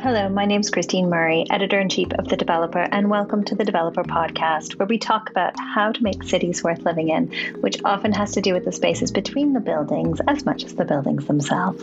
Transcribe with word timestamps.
Hello, 0.00 0.28
my 0.28 0.44
name 0.44 0.60
is 0.60 0.70
Christine 0.70 1.10
Murray, 1.10 1.44
editor 1.50 1.80
in 1.80 1.88
chief 1.88 2.12
of 2.12 2.28
The 2.28 2.36
Developer, 2.36 2.86
and 2.92 3.10
welcome 3.10 3.42
to 3.42 3.56
the 3.56 3.64
Developer 3.64 4.04
Podcast, 4.04 4.78
where 4.78 4.86
we 4.86 4.96
talk 4.96 5.28
about 5.28 5.58
how 5.58 5.90
to 5.90 6.02
make 6.04 6.22
cities 6.22 6.62
worth 6.62 6.84
living 6.84 7.08
in, 7.08 7.32
which 7.62 7.82
often 7.84 8.12
has 8.12 8.30
to 8.34 8.40
do 8.40 8.54
with 8.54 8.64
the 8.64 8.70
spaces 8.70 9.10
between 9.10 9.54
the 9.54 9.60
buildings 9.60 10.20
as 10.28 10.46
much 10.46 10.62
as 10.62 10.76
the 10.76 10.84
buildings 10.84 11.26
themselves. 11.26 11.82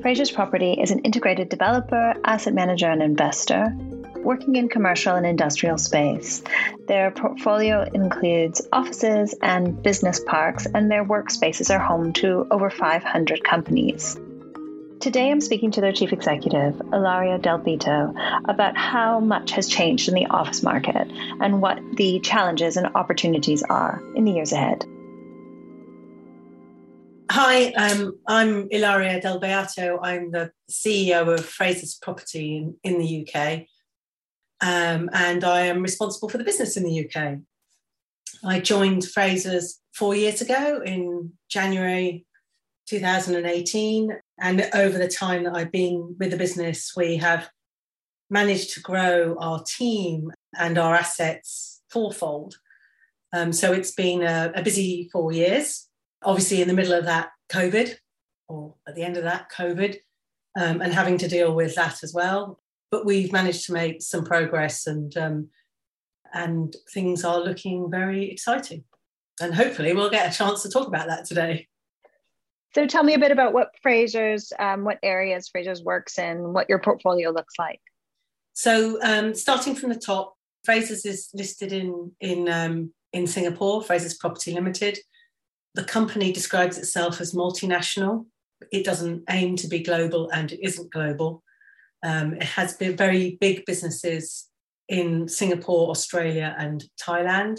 Frasers 0.00 0.32
Property 0.32 0.74
is 0.74 0.92
an 0.92 1.00
integrated 1.00 1.48
developer, 1.48 2.14
asset 2.22 2.54
manager, 2.54 2.88
and 2.88 3.02
investor 3.02 3.76
working 4.18 4.54
in 4.54 4.68
commercial 4.68 5.16
and 5.16 5.26
industrial 5.26 5.76
space. 5.76 6.40
Their 6.86 7.10
portfolio 7.10 7.82
includes 7.94 8.62
offices 8.72 9.34
and 9.42 9.82
business 9.82 10.20
parks, 10.20 10.66
and 10.66 10.88
their 10.88 11.04
workspaces 11.04 11.74
are 11.74 11.80
home 11.80 12.12
to 12.14 12.46
over 12.52 12.70
500 12.70 13.42
companies. 13.42 14.16
Today, 15.00 15.30
I'm 15.30 15.40
speaking 15.40 15.70
to 15.72 15.80
their 15.80 15.92
chief 15.92 16.12
executive, 16.12 16.80
Ilaria 16.92 17.38
Del 17.38 17.58
Beato, 17.58 18.12
about 18.48 18.76
how 18.76 19.20
much 19.20 19.52
has 19.52 19.68
changed 19.68 20.08
in 20.08 20.14
the 20.14 20.26
office 20.26 20.64
market 20.64 21.06
and 21.40 21.62
what 21.62 21.78
the 21.92 22.18
challenges 22.18 22.76
and 22.76 22.88
opportunities 22.96 23.62
are 23.62 24.02
in 24.16 24.24
the 24.24 24.32
years 24.32 24.50
ahead. 24.50 24.84
Hi, 27.30 27.70
um, 27.74 28.18
I'm 28.26 28.66
Ilaria 28.72 29.20
Del 29.20 29.38
Beato. 29.38 30.00
I'm 30.02 30.32
the 30.32 30.50
CEO 30.68 31.32
of 31.32 31.46
Frasers 31.46 32.00
Property 32.02 32.56
in, 32.56 32.76
in 32.82 32.98
the 32.98 33.28
UK, 33.28 33.66
um, 34.60 35.10
and 35.12 35.44
I 35.44 35.66
am 35.66 35.80
responsible 35.80 36.28
for 36.28 36.38
the 36.38 36.44
business 36.44 36.76
in 36.76 36.82
the 36.82 37.08
UK. 37.08 37.38
I 38.42 38.58
joined 38.58 39.02
Frasers 39.02 39.74
four 39.94 40.16
years 40.16 40.40
ago 40.40 40.82
in 40.84 41.34
January 41.48 42.26
2018. 42.88 44.18
And 44.40 44.68
over 44.74 44.98
the 44.98 45.08
time 45.08 45.44
that 45.44 45.56
I've 45.56 45.72
been 45.72 46.16
with 46.18 46.30
the 46.30 46.36
business, 46.36 46.92
we 46.96 47.16
have 47.16 47.50
managed 48.30 48.74
to 48.74 48.80
grow 48.80 49.36
our 49.38 49.62
team 49.64 50.30
and 50.58 50.78
our 50.78 50.94
assets 50.94 51.82
fourfold. 51.90 52.56
Um, 53.32 53.52
so 53.52 53.72
it's 53.72 53.92
been 53.92 54.22
a, 54.22 54.52
a, 54.54 54.62
busy 54.62 55.08
four 55.12 55.32
years. 55.32 55.88
Obviously, 56.22 56.62
in 56.62 56.68
the 56.68 56.74
middle 56.74 56.92
of 56.92 57.04
that, 57.04 57.30
COVID, 57.52 57.94
or 58.48 58.74
at 58.86 58.94
the 58.94 59.02
end 59.02 59.16
of 59.16 59.24
that, 59.24 59.50
COVID, 59.50 59.96
um, 60.58 60.80
and 60.80 60.92
having 60.92 61.18
to 61.18 61.28
deal 61.28 61.54
with 61.54 61.74
that 61.74 62.02
as 62.02 62.14
well. 62.14 62.60
But 62.90 63.04
we've 63.04 63.32
managed 63.32 63.66
to 63.66 63.72
make 63.72 64.00
some 64.00 64.24
progress, 64.24 64.86
and 64.86 65.14
um, 65.16 65.48
and 66.32 66.74
things 66.92 67.22
are 67.24 67.38
looking 67.40 67.90
very 67.90 68.30
exciting. 68.30 68.84
And 69.40 69.54
hopefully, 69.54 69.92
we'll 69.92 70.10
get 70.10 70.32
a 70.32 70.36
chance 70.36 70.62
to 70.62 70.70
talk 70.70 70.88
about 70.88 71.06
that 71.08 71.26
today. 71.26 71.68
So 72.78 72.86
tell 72.86 73.02
me 73.02 73.14
a 73.14 73.18
bit 73.18 73.32
about 73.32 73.52
what 73.52 73.72
Frasers, 73.84 74.52
um, 74.60 74.84
what 74.84 75.00
areas 75.02 75.50
Frasers 75.50 75.82
works 75.82 76.16
in, 76.16 76.52
what 76.52 76.68
your 76.68 76.78
portfolio 76.78 77.30
looks 77.30 77.54
like. 77.58 77.80
So 78.52 79.02
um, 79.02 79.34
starting 79.34 79.74
from 79.74 79.88
the 79.88 79.98
top, 79.98 80.36
Frasers 80.64 81.04
is 81.04 81.28
listed 81.34 81.72
in 81.72 82.12
in 82.20 82.48
um, 82.48 82.92
in 83.12 83.26
Singapore, 83.26 83.82
Frasers 83.82 84.16
Property 84.16 84.52
Limited. 84.52 84.96
The 85.74 85.82
company 85.82 86.30
describes 86.30 86.78
itself 86.78 87.20
as 87.20 87.34
multinational. 87.34 88.26
It 88.70 88.84
doesn't 88.84 89.24
aim 89.28 89.56
to 89.56 89.66
be 89.66 89.80
global, 89.80 90.30
and 90.30 90.52
it 90.52 90.60
isn't 90.64 90.92
global. 90.92 91.42
Um, 92.04 92.34
it 92.34 92.44
has 92.44 92.76
been 92.76 92.96
very 92.96 93.38
big 93.40 93.64
businesses 93.66 94.46
in 94.88 95.26
Singapore, 95.26 95.90
Australia, 95.90 96.54
and 96.56 96.84
Thailand, 96.96 97.58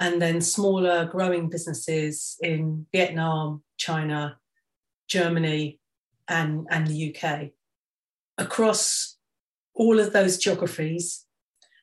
and 0.00 0.20
then 0.20 0.40
smaller 0.40 1.04
growing 1.04 1.48
businesses 1.48 2.36
in 2.40 2.86
Vietnam, 2.92 3.62
China, 3.78 4.39
Germany, 5.10 5.78
and, 6.28 6.66
and 6.70 6.86
the 6.86 7.14
UK. 7.14 7.50
Across 8.38 9.18
all 9.74 9.98
of 9.98 10.12
those 10.12 10.38
geographies, 10.38 11.26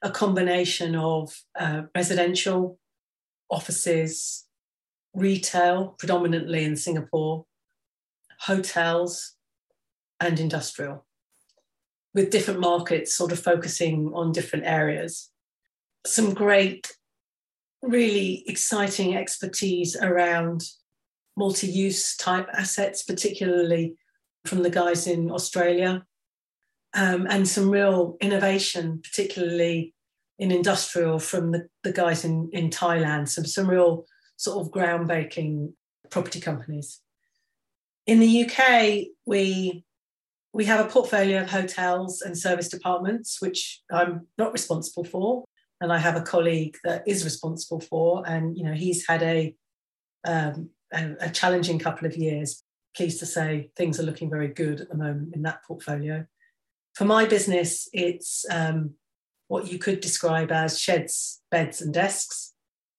a 0.01 0.09
combination 0.09 0.95
of 0.95 1.35
uh, 1.59 1.83
residential, 1.93 2.79
offices, 3.49 4.45
retail, 5.13 5.95
predominantly 5.99 6.63
in 6.63 6.75
Singapore, 6.75 7.45
hotels, 8.41 9.35
and 10.19 10.39
industrial, 10.39 11.05
with 12.13 12.31
different 12.31 12.59
markets 12.59 13.13
sort 13.13 13.31
of 13.31 13.39
focusing 13.39 14.11
on 14.13 14.31
different 14.31 14.65
areas. 14.65 15.29
Some 16.05 16.33
great, 16.33 16.95
really 17.81 18.43
exciting 18.47 19.15
expertise 19.15 19.95
around 19.95 20.63
multi 21.37 21.67
use 21.67 22.17
type 22.17 22.49
assets, 22.53 23.03
particularly 23.03 23.95
from 24.45 24.63
the 24.63 24.69
guys 24.69 25.07
in 25.07 25.31
Australia, 25.31 26.03
um, 26.93 27.27
and 27.29 27.47
some 27.47 27.69
real 27.69 28.17
innovation, 28.19 28.99
particularly 29.03 29.93
in 30.39 30.51
industrial 30.51 31.19
from 31.19 31.51
the, 31.51 31.67
the 31.83 31.91
guys 31.91 32.25
in, 32.25 32.49
in 32.51 32.69
Thailand, 32.69 33.29
some, 33.29 33.45
some 33.45 33.69
real 33.69 34.05
sort 34.35 34.65
of 34.65 34.71
groundbreaking 34.71 35.73
property 36.09 36.39
companies. 36.39 36.99
In 38.05 38.19
the 38.19 38.45
UK, 38.45 39.07
we 39.25 39.83
we 40.53 40.65
have 40.65 40.83
a 40.83 40.89
portfolio 40.89 41.41
of 41.41 41.51
hotels 41.51 42.21
and 42.21 42.35
serviced 42.35 42.73
apartments, 42.73 43.39
which 43.41 43.81
I'm 43.91 44.25
not 44.39 44.53
responsible 44.53 45.03
for, 45.03 45.43
and 45.81 45.93
I 45.93 45.99
have 45.99 46.15
a 46.15 46.21
colleague 46.21 46.77
that 46.83 47.03
is 47.05 47.23
responsible 47.23 47.81
for, 47.81 48.23
and 48.25 48.57
you 48.57 48.63
know 48.63 48.73
he's 48.73 49.05
had 49.07 49.21
a 49.21 49.53
um, 50.25 50.69
a, 50.93 51.15
a 51.21 51.29
challenging 51.29 51.79
couple 51.79 52.07
of 52.07 52.15
years. 52.15 52.63
Pleased 52.95 53.19
to 53.19 53.25
say 53.25 53.69
things 53.75 53.99
are 53.99 54.03
looking 54.03 54.29
very 54.29 54.47
good 54.47 54.81
at 54.81 54.89
the 54.89 54.97
moment 54.97 55.35
in 55.35 55.43
that 55.43 55.63
portfolio. 55.67 56.25
For 56.95 57.05
my 57.05 57.25
business, 57.25 57.87
it's 57.93 58.45
um, 58.51 58.95
what 59.47 59.71
you 59.71 59.77
could 59.77 59.99
describe 59.99 60.51
as 60.51 60.79
sheds, 60.79 61.41
beds, 61.51 61.81
and 61.81 61.93
desks. 61.93 62.53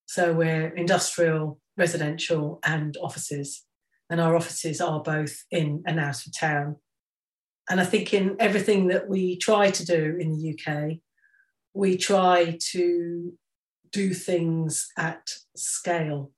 So 0.07 0.33
we're 0.33 0.69
industrial, 0.69 1.61
residential, 1.77 2.61
and 2.65 2.97
offices. 3.03 3.65
And 4.09 4.21
our 4.21 4.37
offices 4.37 4.81
are 4.81 5.03
both 5.03 5.45
in 5.51 5.83
and 5.87 5.99
out 5.99 6.25
of 6.27 6.39
town. 6.39 6.77
And 7.69 7.81
I 7.81 7.85
think 7.85 8.15
in 8.15 8.37
everything 8.39 8.89
that 8.89 9.09
we 9.09 9.37
try 9.37 9.71
to 9.71 9.85
do 9.85 10.17
in 10.19 10.33
the 10.33 10.55
UK, 10.55 10.99
we 11.75 11.99
try 11.99 12.57
to 12.71 13.35
do 13.93 14.15
things 14.15 14.89
at 14.97 15.29
scale 15.57 16.31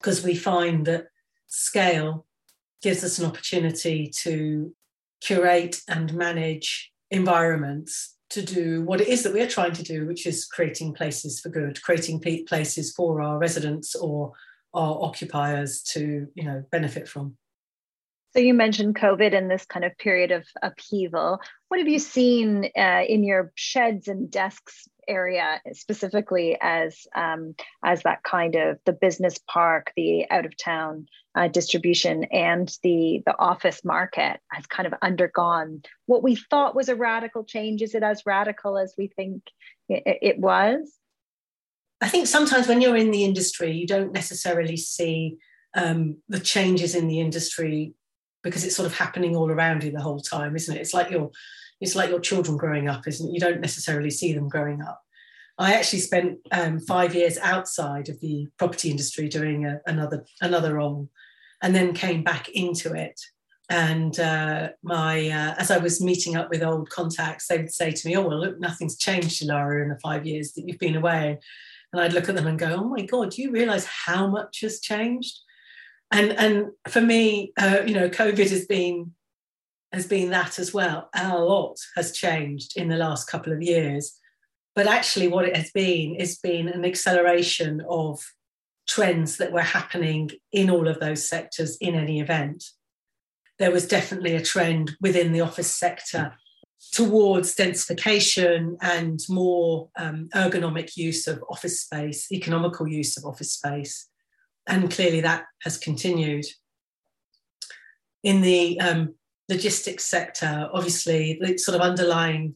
because 0.00 0.22
we 0.22 0.34
find 0.34 0.86
that 0.86 1.08
scale 1.46 2.26
gives 2.82 3.02
us 3.04 3.18
an 3.18 3.26
opportunity 3.26 4.10
to 4.22 4.74
curate 5.20 5.80
and 5.88 6.14
manage 6.14 6.92
environments 7.10 8.16
to 8.30 8.42
do 8.42 8.82
what 8.82 9.00
it 9.00 9.08
is 9.08 9.22
that 9.22 9.32
we're 9.32 9.48
trying 9.48 9.72
to 9.72 9.82
do, 9.82 10.06
which 10.06 10.26
is 10.26 10.46
creating 10.46 10.92
places 10.92 11.40
for 11.40 11.48
good, 11.48 11.80
creating 11.82 12.20
places 12.46 12.92
for 12.92 13.22
our 13.22 13.38
residents 13.38 13.94
or 13.94 14.32
our 14.74 15.02
occupiers 15.02 15.82
to, 15.82 16.26
you 16.34 16.44
know, 16.44 16.62
benefit 16.70 17.08
from. 17.08 17.36
So 18.32 18.40
you 18.40 18.52
mentioned 18.52 18.96
COVID 18.96 19.34
and 19.34 19.50
this 19.50 19.64
kind 19.64 19.84
of 19.84 19.96
period 19.96 20.30
of 20.30 20.44
upheaval. 20.62 21.40
What 21.68 21.80
have 21.80 21.88
you 21.88 21.98
seen 21.98 22.68
uh, 22.76 23.02
in 23.08 23.24
your 23.24 23.52
sheds 23.54 24.08
and 24.08 24.30
desks 24.30 24.86
area 25.08 25.60
specifically 25.72 26.56
as 26.60 27.06
um, 27.14 27.54
as 27.84 28.02
that 28.02 28.22
kind 28.22 28.54
of 28.54 28.78
the 28.84 28.92
business 28.92 29.38
park, 29.48 29.92
the 29.96 30.28
out 30.30 30.46
of 30.46 30.56
town 30.56 31.06
uh, 31.34 31.48
distribution, 31.48 32.24
and 32.24 32.76
the 32.82 33.22
the 33.26 33.38
office 33.38 33.84
market 33.84 34.40
has 34.50 34.66
kind 34.66 34.86
of 34.86 34.94
undergone 35.02 35.82
what 36.06 36.22
we 36.22 36.36
thought 36.36 36.76
was 36.76 36.88
a 36.88 36.96
radical 36.96 37.44
change. 37.44 37.82
Is 37.82 37.94
it 37.94 38.02
as 38.02 38.26
radical 38.26 38.78
as 38.78 38.94
we 38.96 39.08
think 39.08 39.42
it, 39.88 40.18
it 40.22 40.38
was? 40.38 40.92
I 42.00 42.08
think 42.08 42.26
sometimes 42.26 42.68
when 42.68 42.80
you're 42.80 42.96
in 42.96 43.10
the 43.10 43.24
industry, 43.24 43.72
you 43.72 43.86
don't 43.86 44.12
necessarily 44.12 44.76
see 44.76 45.38
um, 45.74 46.18
the 46.28 46.40
changes 46.40 46.94
in 46.94 47.08
the 47.08 47.20
industry 47.20 47.94
because 48.42 48.64
it's 48.64 48.76
sort 48.76 48.86
of 48.86 48.94
happening 48.94 49.34
all 49.34 49.50
around 49.50 49.82
you 49.82 49.90
the 49.90 50.00
whole 50.00 50.20
time, 50.20 50.54
isn't 50.54 50.76
it? 50.76 50.80
It's 50.80 50.94
like 50.94 51.10
you're 51.10 51.30
it's 51.80 51.94
like 51.94 52.10
your 52.10 52.20
children 52.20 52.56
growing 52.56 52.88
up, 52.88 53.06
isn't 53.06 53.28
it? 53.28 53.32
You 53.32 53.40
don't 53.40 53.60
necessarily 53.60 54.10
see 54.10 54.32
them 54.32 54.48
growing 54.48 54.82
up. 54.82 55.00
I 55.58 55.74
actually 55.74 56.00
spent 56.00 56.38
um, 56.52 56.80
five 56.80 57.14
years 57.14 57.38
outside 57.38 58.08
of 58.08 58.20
the 58.20 58.48
property 58.58 58.90
industry 58.90 59.28
doing 59.28 59.64
a, 59.64 59.80
another 59.86 60.24
another 60.40 60.74
role, 60.74 61.08
and 61.62 61.74
then 61.74 61.94
came 61.94 62.22
back 62.22 62.48
into 62.50 62.92
it. 62.92 63.18
And 63.68 64.18
uh, 64.20 64.70
my 64.82 65.28
uh, 65.28 65.54
as 65.58 65.70
I 65.70 65.78
was 65.78 66.02
meeting 66.02 66.36
up 66.36 66.50
with 66.50 66.62
old 66.62 66.90
contacts, 66.90 67.48
they 67.48 67.58
would 67.58 67.72
say 67.72 67.90
to 67.90 68.08
me, 68.08 68.16
"Oh 68.16 68.28
well, 68.28 68.40
look, 68.40 68.60
nothing's 68.60 68.98
changed, 68.98 69.42
Ilaria, 69.42 69.82
in 69.82 69.88
the 69.88 69.98
five 69.98 70.26
years 70.26 70.52
that 70.52 70.64
you've 70.66 70.78
been 70.78 70.96
away." 70.96 71.38
And 71.92 72.02
I'd 72.02 72.12
look 72.12 72.28
at 72.28 72.34
them 72.34 72.46
and 72.46 72.58
go, 72.58 72.76
"Oh 72.78 72.88
my 72.88 73.02
God, 73.02 73.30
do 73.30 73.42
you 73.42 73.50
realise 73.50 73.86
how 73.86 74.26
much 74.28 74.60
has 74.60 74.80
changed?" 74.80 75.38
And 76.10 76.32
and 76.32 76.66
for 76.88 77.00
me, 77.00 77.52
uh, 77.58 77.78
you 77.86 77.94
know, 77.94 78.08
COVID 78.08 78.50
has 78.50 78.66
been 78.66 79.12
has 79.92 80.06
been 80.06 80.30
that 80.30 80.58
as 80.58 80.74
well. 80.74 81.08
A 81.14 81.38
lot 81.38 81.76
has 81.96 82.12
changed 82.12 82.76
in 82.76 82.88
the 82.88 82.96
last 82.96 83.28
couple 83.28 83.52
of 83.52 83.62
years. 83.62 84.18
But 84.74 84.86
actually, 84.86 85.28
what 85.28 85.46
it 85.46 85.56
has 85.56 85.70
been 85.70 86.16
is 86.16 86.38
been 86.38 86.68
an 86.68 86.84
acceleration 86.84 87.82
of 87.88 88.20
trends 88.86 89.38
that 89.38 89.52
were 89.52 89.62
happening 89.62 90.30
in 90.52 90.70
all 90.70 90.86
of 90.86 91.00
those 91.00 91.28
sectors 91.28 91.76
in 91.80 91.94
any 91.94 92.20
event. 92.20 92.62
there 93.58 93.70
was 93.70 93.86
definitely 93.86 94.34
a 94.34 94.42
trend 94.42 94.96
within 95.00 95.32
the 95.32 95.40
office 95.40 95.74
sector 95.74 96.34
towards 96.92 97.56
densification 97.56 98.76
and 98.82 99.20
more 99.28 99.88
um, 99.96 100.28
ergonomic 100.34 100.96
use 100.96 101.26
of 101.26 101.42
office 101.48 101.80
space, 101.80 102.30
economical 102.30 102.86
use 102.86 103.16
of 103.16 103.24
office 103.24 103.52
space. 103.52 104.08
And 104.66 104.90
clearly 104.90 105.20
that 105.22 105.44
has 105.62 105.78
continued. 105.78 106.44
In 108.22 108.42
the 108.42 108.78
um, 108.80 109.14
logistics 109.48 110.04
sector, 110.04 110.68
obviously, 110.72 111.38
the 111.40 111.58
sort 111.58 111.76
of 111.76 111.80
underlying 111.80 112.54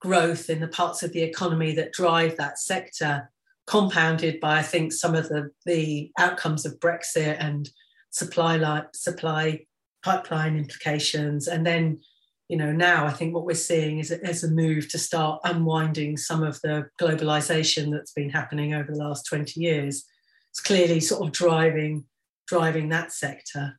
growth 0.00 0.50
in 0.50 0.60
the 0.60 0.68
parts 0.68 1.02
of 1.02 1.12
the 1.12 1.22
economy 1.22 1.74
that 1.74 1.92
drive 1.92 2.36
that 2.36 2.58
sector, 2.58 3.30
compounded 3.66 4.40
by, 4.40 4.58
I 4.58 4.62
think, 4.62 4.92
some 4.92 5.14
of 5.14 5.28
the, 5.28 5.50
the 5.64 6.10
outcomes 6.18 6.66
of 6.66 6.80
Brexit 6.80 7.36
and 7.38 7.70
supply, 8.10 8.56
li- 8.56 8.88
supply 8.92 9.64
pipeline 10.04 10.56
implications. 10.56 11.46
And 11.46 11.64
then, 11.64 12.00
you 12.48 12.56
know, 12.56 12.72
now 12.72 13.06
I 13.06 13.12
think 13.12 13.34
what 13.34 13.44
we're 13.44 13.54
seeing 13.54 14.00
is, 14.00 14.10
is 14.10 14.42
a 14.42 14.50
move 14.50 14.88
to 14.90 14.98
start 14.98 15.40
unwinding 15.44 16.16
some 16.16 16.42
of 16.42 16.60
the 16.62 16.88
globalization 17.00 17.92
that's 17.92 18.12
been 18.12 18.30
happening 18.30 18.74
over 18.74 18.90
the 18.90 18.98
last 18.98 19.26
20 19.26 19.60
years. 19.60 20.04
It's 20.50 20.60
clearly 20.60 21.00
sort 21.00 21.24
of 21.24 21.32
driving 21.32 22.04
driving 22.52 22.90
that 22.90 23.12
sector. 23.12 23.78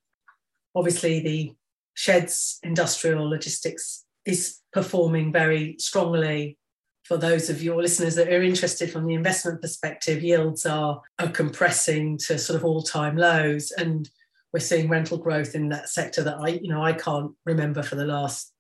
Obviously, 0.76 1.20
the 1.20 1.54
sheds 1.94 2.60
industrial 2.64 3.30
logistics 3.30 4.06
is 4.26 4.60
performing 4.72 5.32
very 5.32 5.76
strongly. 5.80 6.58
For 7.04 7.18
those 7.18 7.50
of 7.50 7.62
your 7.62 7.82
listeners 7.82 8.16
that 8.16 8.30
are 8.30 8.42
interested 8.42 8.90
from 8.90 9.06
the 9.06 9.14
investment 9.14 9.62
perspective 9.62 10.24
yields 10.24 10.66
are, 10.66 11.02
are 11.20 11.30
compressing 11.30 12.18
to 12.28 12.40
sort 12.40 12.58
of 12.58 12.64
all-time 12.64 13.18
lows. 13.18 13.72
And 13.72 14.10
we're 14.54 14.60
seeing 14.60 14.88
rental 14.88 15.18
growth 15.18 15.56
in 15.56 15.70
that 15.70 15.90
sector 15.90 16.22
that 16.22 16.38
i 16.40 16.50
you 16.50 16.70
know 16.70 16.84
i 16.84 16.94
can't 16.94 17.32
remember 17.44 17.82
for 17.82 17.96
the 17.96 18.06
last 18.06 18.54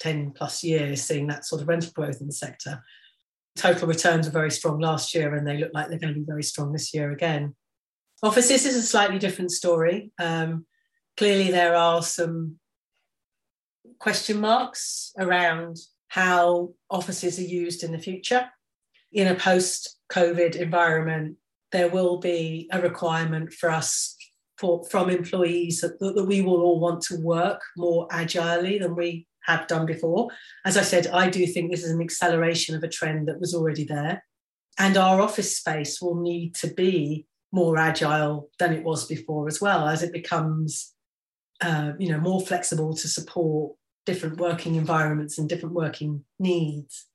10 0.00 0.32
plus 0.32 0.64
years 0.64 1.02
seeing 1.02 1.26
that 1.28 1.44
sort 1.44 1.62
of 1.62 1.68
rental 1.68 1.92
growth 1.94 2.20
in 2.20 2.26
the 2.26 2.32
sector. 2.32 2.82
Total 3.56 3.86
returns 3.86 4.26
were 4.26 4.32
very 4.32 4.50
strong 4.50 4.80
last 4.80 5.14
year 5.14 5.34
and 5.34 5.46
they 5.46 5.58
look 5.58 5.72
like 5.74 5.88
they're 5.88 5.98
going 5.98 6.14
to 6.14 6.18
be 6.18 6.26
very 6.26 6.42
strong 6.42 6.72
this 6.72 6.92
year 6.92 7.12
again. 7.12 7.54
Offices 8.22 8.66
is 8.66 8.76
a 8.76 8.82
slightly 8.82 9.18
different 9.18 9.50
story. 9.50 10.10
Um, 10.18 10.66
clearly 11.16 11.50
there 11.50 11.74
are 11.74 12.02
some 12.02 12.58
question 14.00 14.40
marks 14.40 15.12
around 15.18 15.76
how 16.08 16.70
offices 16.90 17.38
are 17.38 17.42
used 17.42 17.84
in 17.84 17.92
the 17.92 17.98
future. 17.98 18.46
In 19.12 19.28
a 19.28 19.34
post 19.34 19.98
COVID 20.12 20.56
environment, 20.56 21.36
there 21.70 21.88
will 21.88 22.18
be 22.18 22.68
a 22.72 22.80
requirement 22.80 23.52
for 23.52 23.70
us 23.70 24.16
for, 24.58 24.84
from 24.90 25.08
employees 25.08 25.80
that, 25.80 25.98
that 26.00 26.26
we 26.26 26.40
will 26.42 26.62
all 26.62 26.80
want 26.80 27.02
to 27.02 27.16
work 27.16 27.60
more 27.76 28.08
agilely 28.10 28.78
than 28.78 28.96
we 28.96 29.26
have 29.44 29.66
done 29.66 29.86
before. 29.86 30.28
As 30.64 30.76
I 30.76 30.82
said, 30.82 31.06
I 31.06 31.30
do 31.30 31.46
think 31.46 31.70
this 31.70 31.84
is 31.84 31.92
an 31.92 32.02
acceleration 32.02 32.74
of 32.74 32.82
a 32.82 32.88
trend 32.88 33.28
that 33.28 33.40
was 33.40 33.54
already 33.54 33.84
there. 33.84 34.24
And 34.78 34.96
our 34.96 35.20
office 35.20 35.56
space 35.56 36.00
will 36.00 36.20
need 36.20 36.54
to 36.56 36.68
be 36.68 37.26
more 37.52 37.78
agile 37.78 38.50
than 38.58 38.72
it 38.72 38.84
was 38.84 39.06
before 39.06 39.48
as 39.48 39.60
well 39.60 39.88
as 39.88 40.02
it 40.02 40.12
becomes 40.12 40.94
uh, 41.60 41.92
you 41.98 42.08
know 42.10 42.20
more 42.20 42.40
flexible 42.40 42.94
to 42.94 43.08
support 43.08 43.74
different 44.06 44.38
working 44.38 44.74
environments 44.74 45.38
and 45.38 45.48
different 45.48 45.74
working 45.74 46.24
needs. 46.38 47.06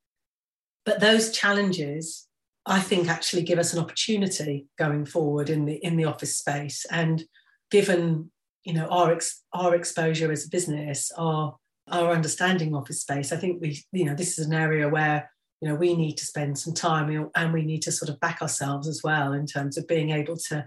But 0.86 1.00
those 1.00 1.32
challenges, 1.32 2.28
I 2.66 2.80
think, 2.80 3.10
actually 3.10 3.44
give 3.44 3.60
us 3.60 3.74
an 3.74 3.80
opportunity 3.80 4.68
going 4.78 5.06
forward 5.06 5.50
in 5.50 5.66
the 5.66 5.76
in 5.76 5.98
the 5.98 6.06
office 6.06 6.38
space. 6.38 6.86
And 6.92 7.24
given 7.72 8.32
you 8.64 8.74
know 8.74 8.88
our 8.88 9.12
ex, 9.14 9.44
our 9.54 9.76
exposure 9.76 10.32
as 10.32 10.46
a 10.46 10.50
business, 10.50 11.12
our 11.18 11.58
our 11.90 12.12
understanding 12.12 12.76
office 12.76 13.02
space, 13.02 13.31
I 13.31 13.38
think 13.38 13.62
we 13.62 13.80
you 13.92 14.06
know 14.06 14.16
this 14.16 14.38
is 14.38 14.46
an 14.46 14.54
area 14.54 14.88
where 14.88 15.31
you 15.62 15.68
know 15.68 15.76
we 15.76 15.96
need 15.96 16.18
to 16.18 16.26
spend 16.26 16.58
some 16.58 16.74
time 16.74 17.30
and 17.36 17.54
we 17.54 17.64
need 17.64 17.81
to 17.84 17.92
sort 17.92 18.10
of 18.10 18.20
back 18.20 18.42
ourselves 18.42 18.88
as 18.88 19.02
well 19.04 19.34
in 19.34 19.48
terms 19.48 19.78
of 19.78 19.88
being 19.88 20.12
able 20.12 20.38
to 20.50 20.66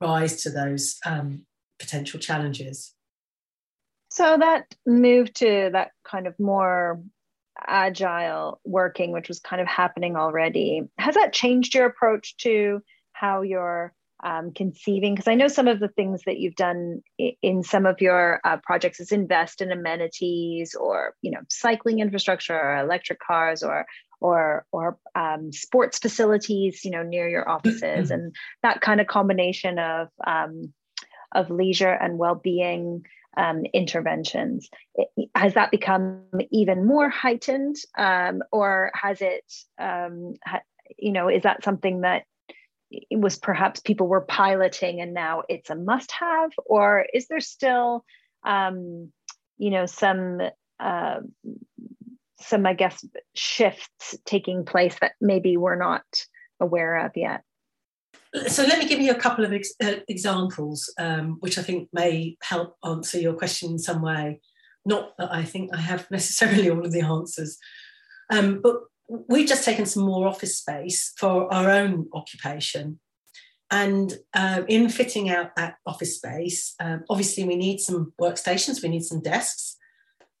rise 0.00 0.42
to 0.42 0.50
those 0.50 0.98
um, 1.06 1.46
potential 1.78 2.20
challenges. 2.20 2.94
So 4.14 4.36
that 4.38 4.72
move 4.86 5.32
to 5.34 5.70
that 5.72 5.90
kind 6.04 6.28
of 6.28 6.38
more 6.38 7.02
agile 7.66 8.60
working, 8.64 9.10
which 9.10 9.26
was 9.26 9.40
kind 9.40 9.60
of 9.60 9.66
happening 9.66 10.14
already, 10.14 10.82
has 10.98 11.16
that 11.16 11.32
changed 11.32 11.74
your 11.74 11.86
approach 11.86 12.36
to 12.36 12.80
how 13.12 13.42
you're 13.42 13.92
um, 14.22 14.52
conceiving? 14.52 15.14
Because 15.16 15.26
I 15.26 15.34
know 15.34 15.48
some 15.48 15.66
of 15.66 15.80
the 15.80 15.88
things 15.88 16.22
that 16.26 16.38
you've 16.38 16.54
done 16.54 17.02
in 17.18 17.64
some 17.64 17.86
of 17.86 18.00
your 18.00 18.40
uh, 18.44 18.58
projects 18.58 19.00
is 19.00 19.10
invest 19.10 19.60
in 19.60 19.72
amenities 19.72 20.76
or 20.76 21.14
you 21.20 21.32
know 21.32 21.40
cycling 21.50 21.98
infrastructure 21.98 22.56
or 22.56 22.76
electric 22.76 23.18
cars 23.18 23.64
or 23.64 23.84
or 24.20 24.64
or 24.70 24.96
um, 25.16 25.50
sports 25.50 25.98
facilities 25.98 26.84
you 26.84 26.92
know 26.92 27.02
near 27.02 27.28
your 27.28 27.48
offices 27.48 28.12
and 28.12 28.32
that 28.62 28.80
kind 28.80 29.00
of 29.00 29.08
combination 29.08 29.80
of 29.80 30.06
um, 30.24 30.72
of 31.34 31.50
leisure 31.50 31.90
and 31.90 32.16
well-being 32.16 33.04
um, 33.36 33.64
interventions. 33.72 34.68
Has 35.34 35.54
that 35.54 35.70
become 35.70 36.22
even 36.50 36.86
more 36.86 37.08
heightened, 37.08 37.76
um, 37.96 38.42
or 38.52 38.90
has 38.94 39.20
it, 39.20 39.44
um, 39.78 40.34
ha, 40.44 40.60
you 40.98 41.12
know, 41.12 41.28
is 41.28 41.42
that 41.42 41.64
something 41.64 42.02
that 42.02 42.24
was 43.10 43.36
perhaps 43.38 43.80
people 43.80 44.06
were 44.06 44.20
piloting 44.20 45.00
and 45.00 45.14
now 45.14 45.42
it's 45.48 45.70
a 45.70 45.74
must-have, 45.74 46.52
or 46.64 47.06
is 47.12 47.26
there 47.28 47.40
still, 47.40 48.04
um, 48.44 49.10
you 49.58 49.70
know, 49.70 49.86
some 49.86 50.40
uh, 50.80 51.20
some 52.40 52.66
I 52.66 52.74
guess 52.74 53.04
shifts 53.34 54.16
taking 54.24 54.64
place 54.64 54.98
that 55.00 55.12
maybe 55.20 55.56
we're 55.56 55.78
not 55.78 56.04
aware 56.60 57.06
of 57.06 57.12
yet? 57.16 57.42
So 58.48 58.64
let 58.64 58.78
me 58.78 58.88
give 58.88 59.00
you 59.00 59.12
a 59.12 59.20
couple 59.20 59.44
of 59.44 59.52
ex- 59.52 59.74
uh, 59.82 59.96
examples, 60.08 60.92
um, 60.98 61.36
which 61.40 61.58
I 61.58 61.62
think 61.62 61.88
may 61.92 62.36
help 62.42 62.76
answer 62.84 63.18
your 63.18 63.34
question 63.34 63.72
in 63.72 63.78
some 63.78 64.02
way. 64.02 64.40
Not 64.84 65.16
that 65.18 65.32
I 65.32 65.44
think 65.44 65.70
I 65.72 65.78
have 65.78 66.10
necessarily 66.10 66.70
all 66.70 66.84
of 66.84 66.92
the 66.92 67.02
answers, 67.02 67.58
um, 68.30 68.60
but 68.62 68.76
we've 69.08 69.48
just 69.48 69.64
taken 69.64 69.86
some 69.86 70.04
more 70.04 70.26
office 70.26 70.58
space 70.58 71.12
for 71.16 71.52
our 71.52 71.70
own 71.70 72.08
occupation. 72.12 72.98
And 73.70 74.12
uh, 74.34 74.62
in 74.68 74.88
fitting 74.88 75.30
out 75.30 75.56
that 75.56 75.76
office 75.86 76.16
space, 76.16 76.74
um, 76.80 77.04
obviously 77.08 77.44
we 77.44 77.56
need 77.56 77.80
some 77.80 78.12
workstations, 78.20 78.82
we 78.82 78.88
need 78.88 79.04
some 79.04 79.20
desks, 79.20 79.76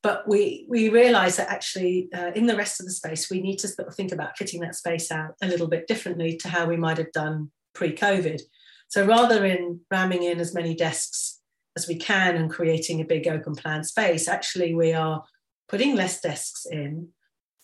but 0.02 0.28
we 0.28 0.66
we 0.68 0.88
realise 0.90 1.36
that 1.36 1.48
actually 1.48 2.08
uh, 2.14 2.30
in 2.34 2.46
the 2.46 2.56
rest 2.56 2.78
of 2.78 2.86
the 2.86 2.92
space 2.92 3.30
we 3.30 3.40
need 3.40 3.58
to 3.58 3.68
think 3.68 4.12
about 4.12 4.36
fitting 4.36 4.60
that 4.60 4.74
space 4.74 5.10
out 5.10 5.34
a 5.42 5.48
little 5.48 5.66
bit 5.66 5.86
differently 5.86 6.36
to 6.36 6.48
how 6.48 6.66
we 6.66 6.76
might 6.76 6.98
have 6.98 7.10
done 7.12 7.50
pre-COVID. 7.74 8.40
So 8.88 9.04
rather 9.04 9.40
than 9.40 9.80
ramming 9.90 10.22
in 10.22 10.40
as 10.40 10.54
many 10.54 10.74
desks 10.74 11.40
as 11.76 11.88
we 11.88 11.96
can 11.96 12.36
and 12.36 12.50
creating 12.50 13.00
a 13.00 13.04
big 13.04 13.26
open 13.26 13.54
plan 13.54 13.84
space, 13.84 14.28
actually 14.28 14.74
we 14.74 14.92
are 14.92 15.24
putting 15.68 15.96
less 15.96 16.20
desks 16.20 16.66
in, 16.70 17.08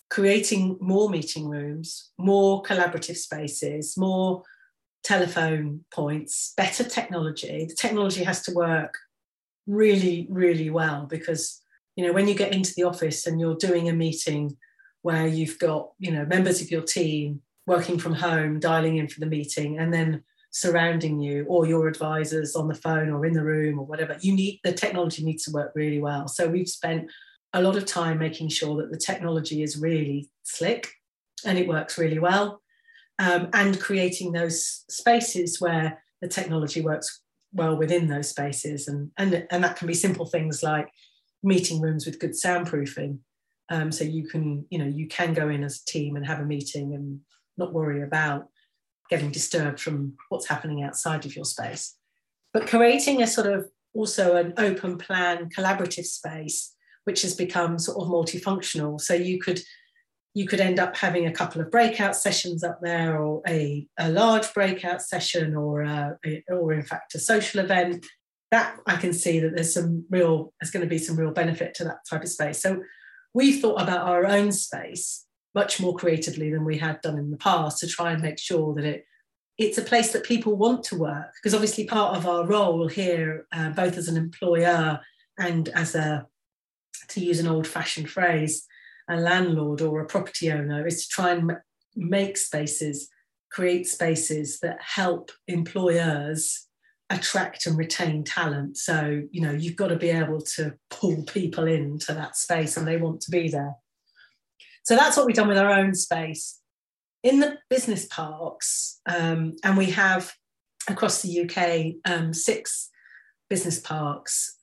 creating 0.08 0.76
more 0.80 1.08
meeting 1.08 1.48
rooms, 1.48 2.10
more 2.18 2.62
collaborative 2.62 3.16
spaces, 3.16 3.96
more 3.96 4.42
telephone 5.04 5.84
points, 5.92 6.52
better 6.56 6.84
technology. 6.84 7.66
The 7.66 7.74
technology 7.74 8.24
has 8.24 8.42
to 8.42 8.52
work 8.52 8.94
really, 9.66 10.26
really 10.30 10.70
well 10.70 11.06
because 11.06 11.62
you 11.96 12.06
know 12.06 12.12
when 12.12 12.28
you 12.28 12.34
get 12.34 12.54
into 12.54 12.72
the 12.76 12.84
office 12.84 13.26
and 13.26 13.40
you're 13.40 13.56
doing 13.56 13.88
a 13.88 13.92
meeting 13.92 14.56
where 15.02 15.26
you've 15.26 15.58
got 15.58 15.90
you 15.98 16.10
know 16.10 16.24
members 16.24 16.60
of 16.60 16.70
your 16.70 16.82
team 16.82 17.42
working 17.66 17.98
from 17.98 18.14
home, 18.14 18.60
dialing 18.60 18.96
in 18.96 19.08
for 19.08 19.20
the 19.20 19.26
meeting, 19.26 19.78
and 19.78 19.92
then 19.92 20.22
surrounding 20.50 21.20
you 21.20 21.44
or 21.48 21.66
your 21.66 21.86
advisors 21.86 22.56
on 22.56 22.68
the 22.68 22.74
phone 22.74 23.10
or 23.10 23.24
in 23.24 23.32
the 23.32 23.44
room 23.44 23.78
or 23.78 23.86
whatever. 23.86 24.16
You 24.20 24.34
need 24.34 24.60
the 24.64 24.72
technology 24.72 25.24
needs 25.24 25.44
to 25.44 25.52
work 25.52 25.72
really 25.74 26.00
well. 26.00 26.26
So 26.28 26.48
we've 26.48 26.68
spent 26.68 27.10
a 27.52 27.62
lot 27.62 27.76
of 27.76 27.86
time 27.86 28.18
making 28.18 28.48
sure 28.48 28.76
that 28.76 28.90
the 28.90 28.98
technology 28.98 29.62
is 29.62 29.78
really 29.78 30.28
slick 30.42 30.88
and 31.44 31.58
it 31.58 31.68
works 31.68 31.98
really 31.98 32.18
well. 32.18 32.62
Um, 33.18 33.48
and 33.52 33.78
creating 33.78 34.32
those 34.32 34.84
spaces 34.88 35.60
where 35.60 36.02
the 36.22 36.28
technology 36.28 36.80
works 36.80 37.20
well 37.52 37.76
within 37.76 38.08
those 38.08 38.28
spaces. 38.28 38.88
And, 38.88 39.10
and, 39.18 39.46
and 39.50 39.62
that 39.62 39.76
can 39.76 39.86
be 39.86 39.94
simple 39.94 40.26
things 40.26 40.62
like 40.62 40.88
meeting 41.42 41.80
rooms 41.80 42.06
with 42.06 42.18
good 42.18 42.32
soundproofing. 42.32 43.18
Um, 43.68 43.92
so 43.92 44.04
you 44.04 44.26
can, 44.26 44.64
you 44.70 44.78
know, 44.78 44.86
you 44.86 45.06
can 45.06 45.34
go 45.34 45.48
in 45.48 45.62
as 45.62 45.82
a 45.82 45.90
team 45.90 46.16
and 46.16 46.26
have 46.26 46.40
a 46.40 46.44
meeting 46.44 46.94
and 46.94 47.20
not 47.60 47.72
worry 47.72 48.02
about 48.02 48.48
getting 49.08 49.30
disturbed 49.30 49.80
from 49.80 50.14
what's 50.28 50.48
happening 50.48 50.82
outside 50.82 51.24
of 51.26 51.34
your 51.36 51.44
space. 51.44 51.96
But 52.52 52.66
creating 52.66 53.22
a 53.22 53.26
sort 53.26 53.52
of 53.52 53.68
also 53.94 54.36
an 54.36 54.54
open 54.56 54.98
plan 54.98 55.48
collaborative 55.56 56.04
space, 56.04 56.74
which 57.04 57.22
has 57.22 57.34
become 57.34 57.78
sort 57.78 57.98
of 58.02 58.08
multifunctional. 58.08 59.00
So 59.00 59.14
you 59.14 59.40
could 59.40 59.60
you 60.32 60.46
could 60.46 60.60
end 60.60 60.78
up 60.78 60.96
having 60.96 61.26
a 61.26 61.32
couple 61.32 61.60
of 61.60 61.72
breakout 61.72 62.14
sessions 62.14 62.62
up 62.62 62.78
there 62.80 63.20
or 63.20 63.42
a, 63.48 63.86
a 63.98 64.08
large 64.10 64.54
breakout 64.54 65.02
session 65.02 65.56
or 65.56 65.82
a, 65.82 66.16
or 66.48 66.72
in 66.72 66.82
fact 66.82 67.16
a 67.16 67.18
social 67.18 67.58
event 67.60 68.06
that 68.52 68.76
I 68.86 68.96
can 68.96 69.12
see 69.12 69.40
that 69.40 69.56
there's 69.56 69.74
some 69.74 70.04
real, 70.08 70.52
there's 70.60 70.70
going 70.70 70.84
to 70.84 70.88
be 70.88 70.98
some 70.98 71.16
real 71.16 71.32
benefit 71.32 71.74
to 71.74 71.84
that 71.84 72.06
type 72.08 72.22
of 72.22 72.28
space. 72.28 72.62
So 72.62 72.80
we've 73.34 73.60
thought 73.60 73.82
about 73.82 74.06
our 74.06 74.24
own 74.24 74.52
space 74.52 75.26
much 75.54 75.80
more 75.80 75.96
creatively 75.96 76.50
than 76.50 76.64
we 76.64 76.78
had 76.78 77.00
done 77.00 77.18
in 77.18 77.30
the 77.30 77.36
past 77.36 77.78
to 77.78 77.86
try 77.86 78.12
and 78.12 78.22
make 78.22 78.38
sure 78.38 78.74
that 78.74 78.84
it 78.84 79.04
it's 79.58 79.76
a 79.76 79.82
place 79.82 80.12
that 80.12 80.24
people 80.24 80.56
want 80.56 80.82
to 80.82 80.96
work. 80.96 81.34
Because 81.34 81.52
obviously 81.52 81.84
part 81.84 82.16
of 82.16 82.26
our 82.26 82.46
role 82.46 82.88
here 82.88 83.46
uh, 83.52 83.68
both 83.70 83.98
as 83.98 84.08
an 84.08 84.16
employer 84.16 84.98
and 85.38 85.68
as 85.70 85.94
a 85.94 86.26
to 87.08 87.20
use 87.20 87.40
an 87.40 87.48
old 87.48 87.66
fashioned 87.66 88.08
phrase 88.08 88.66
a 89.08 89.16
landlord 89.16 89.82
or 89.82 90.00
a 90.00 90.06
property 90.06 90.52
owner 90.52 90.86
is 90.86 91.06
to 91.06 91.08
try 91.08 91.30
and 91.32 91.52
make 91.96 92.36
spaces 92.36 93.08
create 93.50 93.86
spaces 93.86 94.60
that 94.60 94.78
help 94.80 95.32
employers 95.48 96.68
attract 97.10 97.66
and 97.66 97.76
retain 97.76 98.22
talent. 98.22 98.76
So 98.76 99.22
you 99.32 99.42
know 99.42 99.50
you've 99.50 99.76
got 99.76 99.88
to 99.88 99.96
be 99.96 100.10
able 100.10 100.40
to 100.56 100.74
pull 100.88 101.22
people 101.24 101.66
into 101.66 102.14
that 102.14 102.36
space 102.36 102.76
and 102.76 102.86
they 102.86 102.96
want 102.96 103.20
to 103.22 103.30
be 103.30 103.48
there 103.48 103.74
so 104.82 104.96
that's 104.96 105.16
what 105.16 105.26
we've 105.26 105.36
done 105.36 105.48
with 105.48 105.58
our 105.58 105.70
own 105.70 105.94
space 105.94 106.60
in 107.22 107.40
the 107.40 107.58
business 107.68 108.06
parks 108.06 109.00
um, 109.06 109.54
and 109.64 109.76
we 109.76 109.86
have 109.86 110.32
across 110.88 111.22
the 111.22 111.40
uk 111.40 112.12
um, 112.12 112.32
six 112.32 112.90
business 113.48 113.78
parks 113.78 114.58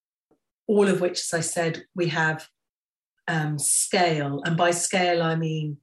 all 0.67 0.88
of 0.88 1.01
which 1.01 1.19
as 1.19 1.33
i 1.33 1.41
said 1.41 1.83
we 1.95 2.07
have 2.07 2.47
um, 3.27 3.59
scale 3.59 4.41
and 4.45 4.55
by 4.57 4.71
scale 4.71 5.21
i 5.21 5.36
mean 5.36 5.77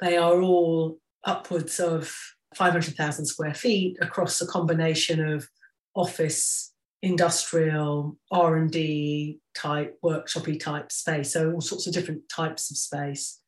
they 0.00 0.16
are 0.16 0.40
all 0.40 0.98
upwards 1.24 1.78
of 1.78 2.12
500,000 2.54 3.26
square 3.26 3.54
feet 3.54 3.96
across 4.00 4.40
a 4.40 4.46
combination 4.46 5.24
of 5.24 5.48
office, 5.94 6.72
industrial, 7.02 8.16
R&D 8.30 9.38
type, 9.54 9.98
workshopy 10.04 10.58
type 10.58 10.90
space. 10.90 11.32
So 11.32 11.52
all 11.52 11.60
sorts 11.60 11.86
of 11.86 11.92
different 11.92 12.28
types 12.28 12.70
of 12.70 12.76
space. 12.76 13.39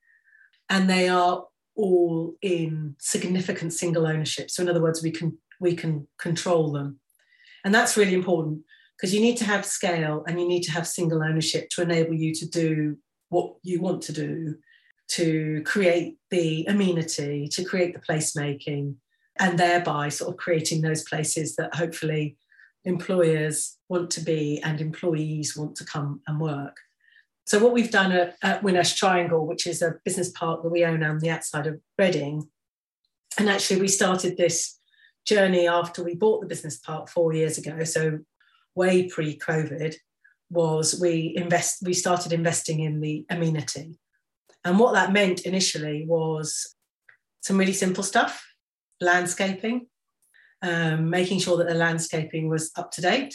And 0.73 0.91
they 0.91 1.09
are 1.09 1.45
all 1.76 2.35
in 2.43 2.97
significant 2.99 3.73
single 3.73 4.07
ownership. 4.07 4.50
So 4.50 4.62
in 4.62 4.69
other 4.69 4.83
words, 4.83 5.02
we 5.02 5.11
can 5.11 5.38
we 5.61 5.76
can 5.76 6.09
control 6.19 6.73
them. 6.73 6.99
And 7.64 7.73
that's 7.75 7.97
really 7.97 8.14
important 8.14 8.62
because 8.97 9.14
you 9.14 9.21
need 9.21 9.37
to 9.37 9.45
have 9.45 9.64
scale 9.64 10.25
and 10.26 10.41
you 10.41 10.49
need 10.49 10.62
to 10.62 10.73
have 10.73 10.87
single 10.87 11.23
ownership 11.23 11.69
to 11.71 11.83
enable 11.83 12.14
you 12.14 12.35
to 12.35 12.49
do 12.49 12.99
what 13.29 13.55
you 13.62 13.81
want 13.81 14.02
to 14.02 14.12
do, 14.12 14.57
to 15.09 15.62
create 15.64 16.17
the 16.31 16.64
amenity, 16.67 17.49
to 17.52 17.64
create 17.64 17.95
the 17.95 18.00
placemaking, 18.00 18.97
and 19.38 19.59
thereby 19.59 20.09
sort 20.09 20.31
of 20.31 20.37
creating 20.37 20.83
those 20.83 21.05
places 21.05 21.57
that 21.57 21.75
hopefully 21.75 22.37
employers 22.85 23.79
want 23.88 24.11
to 24.11 24.21
be 24.21 24.61
and 24.62 24.81
employees 24.81 25.57
want 25.57 25.76
to 25.76 25.85
come 25.85 26.21
and 26.26 26.41
work. 26.41 26.76
So 27.45 27.59
what 27.59 27.73
we've 27.73 27.91
done 27.91 28.13
at, 28.13 28.37
at 28.43 28.63
Winnersh 28.63 28.97
Triangle, 28.97 29.47
which 29.47 29.67
is 29.67 29.83
a 29.83 29.97
business 30.05 30.31
park 30.31 30.63
that 30.63 30.69
we 30.71 30.85
own 30.85 31.03
on 31.03 31.19
the 31.19 31.31
outside 31.31 31.67
of 31.67 31.81
Reading, 31.99 32.49
and 33.39 33.49
actually 33.51 33.81
we 33.81 33.89
started 33.89 34.37
this 34.37 34.79
journey 35.27 35.67
after 35.67 36.03
we 36.03 36.15
bought 36.15 36.41
the 36.41 36.47
business 36.47 36.79
park 36.79 37.09
four 37.09 37.33
years 37.33 37.59
ago, 37.59 37.85
so 37.85 38.19
way 38.75 39.09
pre-COVID, 39.09 39.95
was 40.51 41.01
we 41.01 41.35
invest 41.37 41.83
we 41.83 41.95
started 41.95 42.33
investing 42.33 42.81
in 42.81 43.01
the 43.01 43.25
amenity. 43.31 43.99
And 44.65 44.79
what 44.79 44.93
that 44.95 45.13
meant 45.13 45.43
initially 45.43 46.05
was 46.07 46.77
some 47.41 47.59
really 47.59 47.73
simple 47.73 48.05
stuff 48.05 48.47
landscaping, 49.01 49.87
um, 50.63 51.11
making 51.11 51.41
sure 51.41 51.57
that 51.57 51.69
the 51.69 51.75
landscaping 51.75 52.49
was 52.49 52.71
up 52.77 52.93
to 52.93 53.01
date. 53.01 53.35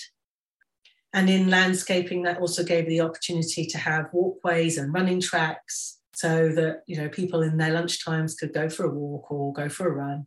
And 1.14 1.30
in 1.30 1.50
landscaping, 1.50 2.24
that 2.24 2.40
also 2.40 2.64
gave 2.64 2.88
the 2.88 3.02
opportunity 3.02 3.66
to 3.68 3.78
have 3.78 4.10
walkways 4.14 4.78
and 4.78 4.94
running 4.94 5.22
tracks 5.22 6.00
so 6.14 6.50
that 6.50 6.82
you 6.88 6.98
know 6.98 7.10
people 7.10 7.44
in 7.44 7.58
their 7.58 7.72
lunch 7.72 8.04
times 8.04 8.36
could 8.36 8.54
go 8.54 8.70
for 8.70 8.86
a 8.86 8.94
walk 8.94 9.32
or 9.32 9.54
go 9.54 9.70
for 9.70 9.88
a 9.88 9.92
run, 9.92 10.26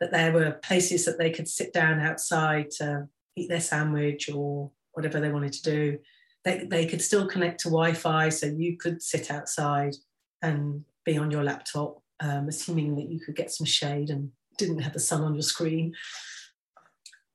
that 0.00 0.12
there 0.12 0.32
were 0.32 0.52
places 0.62 1.04
that 1.04 1.18
they 1.18 1.30
could 1.30 1.48
sit 1.48 1.72
down 1.72 2.00
outside 2.00 2.70
to 2.70 3.08
eat 3.36 3.48
their 3.48 3.60
sandwich 3.60 4.30
or 4.30 4.70
whatever 4.92 5.20
they 5.20 5.30
wanted 5.30 5.52
to 5.52 5.62
do. 5.62 5.98
They, 6.44 6.66
they 6.70 6.86
could 6.86 7.02
still 7.02 7.26
connect 7.26 7.60
to 7.60 7.68
Wi-Fi, 7.68 8.28
so 8.28 8.46
you 8.46 8.76
could 8.76 9.02
sit 9.02 9.30
outside 9.30 9.94
and 10.42 10.84
be 11.04 11.16
on 11.16 11.30
your 11.30 11.42
laptop, 11.42 12.02
um, 12.20 12.48
assuming 12.48 12.96
that 12.96 13.10
you 13.10 13.18
could 13.18 13.34
get 13.34 13.50
some 13.50 13.66
shade 13.66 14.10
and 14.10 14.30
didn't 14.58 14.80
have 14.80 14.92
the 14.92 15.00
sun 15.00 15.22
on 15.22 15.34
your 15.34 15.42
screen. 15.42 15.94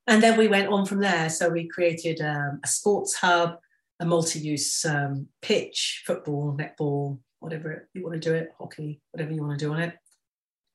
And 0.10 0.24
then 0.24 0.38
we 0.38 0.48
went 0.48 0.70
on 0.70 0.88
from 0.88 1.02
there. 1.02 1.30
So 1.30 1.50
we 1.50 1.68
created 1.68 2.20
um, 2.20 2.60
a 2.64 2.68
sports 2.68 3.14
hub, 3.14 3.60
a 4.00 4.06
multi-use 4.06 4.84
um, 4.84 5.28
pitch, 5.44 6.04
football, 6.04 6.58
netball, 6.58 7.20
whatever 7.42 7.88
you 7.94 8.04
want 8.04 8.16
to 8.16 8.30
do 8.30 8.34
it, 8.34 8.50
hockey, 8.58 9.02
whatever 9.12 9.32
you 9.32 9.44
want 9.44 9.60
to 9.60 9.66
do 9.66 9.72
on 9.72 9.82
it. 9.82 9.94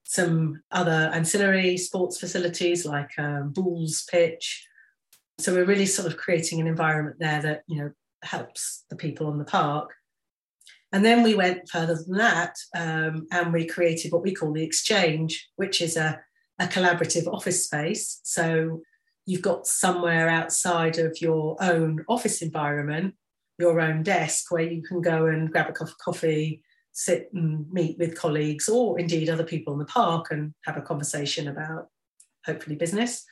Some 0.05 0.63
other 0.71 1.11
ancillary 1.13 1.77
sports 1.79 2.21
facilities 2.21 2.87
like 2.87 3.11
um, 3.19 3.51
boules 3.51 4.05
pitch. 4.09 4.69
So 5.39 5.53
we're 5.53 5.65
really 5.65 5.87
sort 5.87 6.07
of 6.07 6.17
creating 6.17 6.61
an 6.61 6.69
environment 6.69 7.17
there 7.19 7.43
that 7.43 7.63
you 7.67 7.83
know 7.83 7.91
helps 8.23 8.85
the 8.89 8.95
people 8.95 9.27
on 9.27 9.39
the 9.39 9.45
park. 9.45 9.91
And 10.93 11.05
then 11.05 11.25
we 11.25 11.35
went 11.35 11.69
further 11.69 11.97
than 11.97 12.19
that 12.19 12.55
um, 12.77 13.27
and 13.33 13.53
we 13.53 13.67
created 13.67 14.13
what 14.13 14.23
we 14.23 14.33
call 14.33 14.53
the 14.53 14.63
exchange, 14.63 15.49
which 15.57 15.81
is 15.83 15.97
a 15.97 16.21
a 16.61 16.67
collaborative 16.67 17.27
office 17.27 17.65
space. 17.65 18.21
So 18.23 18.83
you've 19.27 19.43
got 19.43 19.67
somewhere 19.67 20.29
outside 20.29 20.99
of 20.99 21.21
your 21.21 21.57
own 21.61 22.05
office 22.09 22.43
environment, 22.43 23.15
your 23.59 23.81
own 23.81 24.03
desk, 24.03 24.51
where 24.51 24.63
you 24.63 24.83
can 24.83 25.01
go 25.01 25.27
and 25.27 25.51
grab 25.51 25.69
a 25.69 25.73
cup 25.73 25.89
of 25.89 25.99
coffee, 25.99 26.63
sit 26.93 27.31
and 27.33 27.71
meet 27.73 27.99
with 27.99 28.19
colleagues, 28.19 28.69
or 28.69 28.99
indeed 28.99 29.29
other 29.29 29.45
people 29.45 29.73
in 29.73 29.79
the 29.79 29.85
park 29.87 30.27
and 30.31 30.53
have 30.65 30.77
a 30.77 30.83
conversation 30.83 31.49
about 31.49 31.89
hopefully 32.45 32.77
business. 32.77 33.25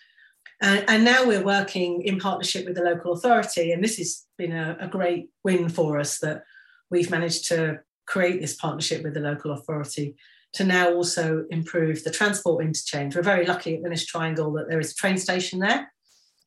And, 0.61 0.85
and 0.89 1.05
now 1.05 1.27
we're 1.27 1.45
working 1.45 2.03
in 2.03 2.19
partnership 2.19 2.67
with 2.67 2.77
the 2.77 2.83
local 2.83 3.13
authority. 3.13 3.73
And 3.73 3.83
this 3.83 3.99
has 3.99 4.25
been 4.39 4.53
a, 4.53 4.77
a 4.81 4.89
great 4.89 5.31
win 5.45 5.69
for 5.69 5.99
us 5.99 6.19
that 6.21 6.45
we've 6.91 7.11
managed 7.11 7.49
to 7.49 7.81
create 8.07 8.41
this 8.41 8.55
partnership 8.55 9.03
with 9.03 9.15
the 9.15 9.21
local 9.21 9.53
authority 9.53 10.17
to 10.54 10.64
now 10.64 10.92
also 10.92 11.44
improve 11.50 12.04
the 12.04 12.11
transport 12.11 12.64
interchange. 12.64 13.16
We're 13.16 13.23
very 13.23 13.47
lucky 13.47 13.75
at 13.75 13.82
Winnersh 13.82 14.06
Triangle 14.06 14.52
that 14.52 14.68
there 14.68 14.80
is 14.80 14.92
a 14.92 14.94
train 14.94 15.16
station 15.16 15.59
there. 15.61 15.90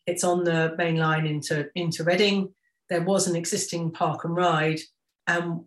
It's 0.05 0.23
on 0.23 0.43
the 0.43 0.75
main 0.77 0.97
line 0.97 1.25
into, 1.25 1.67
into 1.75 2.03
Reading. 2.03 2.53
There 2.89 3.01
was 3.01 3.27
an 3.27 3.35
existing 3.35 3.91
park 3.91 4.23
and 4.23 4.35
ride, 4.35 4.79
and 5.25 5.61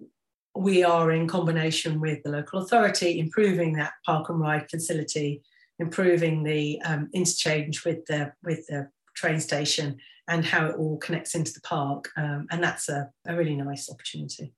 we 0.57 0.85
are 0.85 1.11
in 1.11 1.27
combination 1.27 2.01
with 2.01 2.23
the 2.23 2.31
local 2.31 2.63
authority 2.63 3.19
improving 3.19 3.73
that 3.75 3.93
park 4.07 4.29
and 4.29 4.41
ride 4.41 4.71
facility, 4.71 5.43
improving 5.81 6.45
the 6.45 6.81
um, 6.83 7.09
interchange 7.13 7.85
with 7.85 8.05
the 8.07 8.33
with 8.45 8.67
the 8.69 8.89
train 9.17 9.41
station 9.41 9.97
and 10.29 10.45
how 10.45 10.67
it 10.67 10.77
all 10.77 10.99
connects 10.99 11.35
into 11.35 11.53
the 11.53 11.61
park. 11.63 12.11
Um, 12.17 12.47
and 12.51 12.63
that's 12.63 12.89
a, 12.89 13.11
a 13.27 13.35
really 13.35 13.57
nice 13.57 13.91
opportunity. 13.91 14.53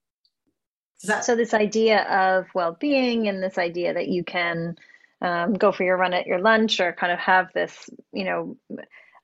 That- 1.04 1.24
so 1.24 1.34
this 1.36 1.54
idea 1.54 2.02
of 2.02 2.46
well-being 2.54 3.28
and 3.28 3.42
this 3.42 3.58
idea 3.58 3.94
that 3.94 4.08
you 4.08 4.24
can 4.24 4.76
um, 5.22 5.54
go 5.54 5.72
for 5.72 5.84
your 5.84 5.96
run 5.96 6.14
at 6.14 6.26
your 6.26 6.40
lunch 6.40 6.80
or 6.80 6.92
kind 6.92 7.12
of 7.12 7.18
have 7.18 7.52
this, 7.52 7.90
you 8.12 8.24
know, 8.24 8.56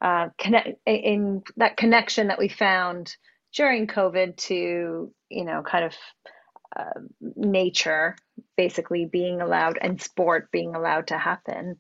uh, 0.01 0.29
connect 0.39 0.79
in 0.87 1.43
that 1.57 1.77
connection 1.77 2.29
that 2.29 2.39
we 2.39 2.49
found 2.49 3.17
during 3.55 3.87
COVID 3.87 4.37
to, 4.37 5.13
you 5.31 5.45
know, 5.45 5.63
kind 5.63 5.85
of 5.87 5.95
uh, 6.79 7.01
nature 7.35 8.17
basically 8.57 9.07
being 9.07 9.41
allowed 9.41 9.79
and 9.81 10.01
sport 10.01 10.51
being 10.53 10.75
allowed 10.75 11.07
to 11.09 11.17
happen 11.19 11.77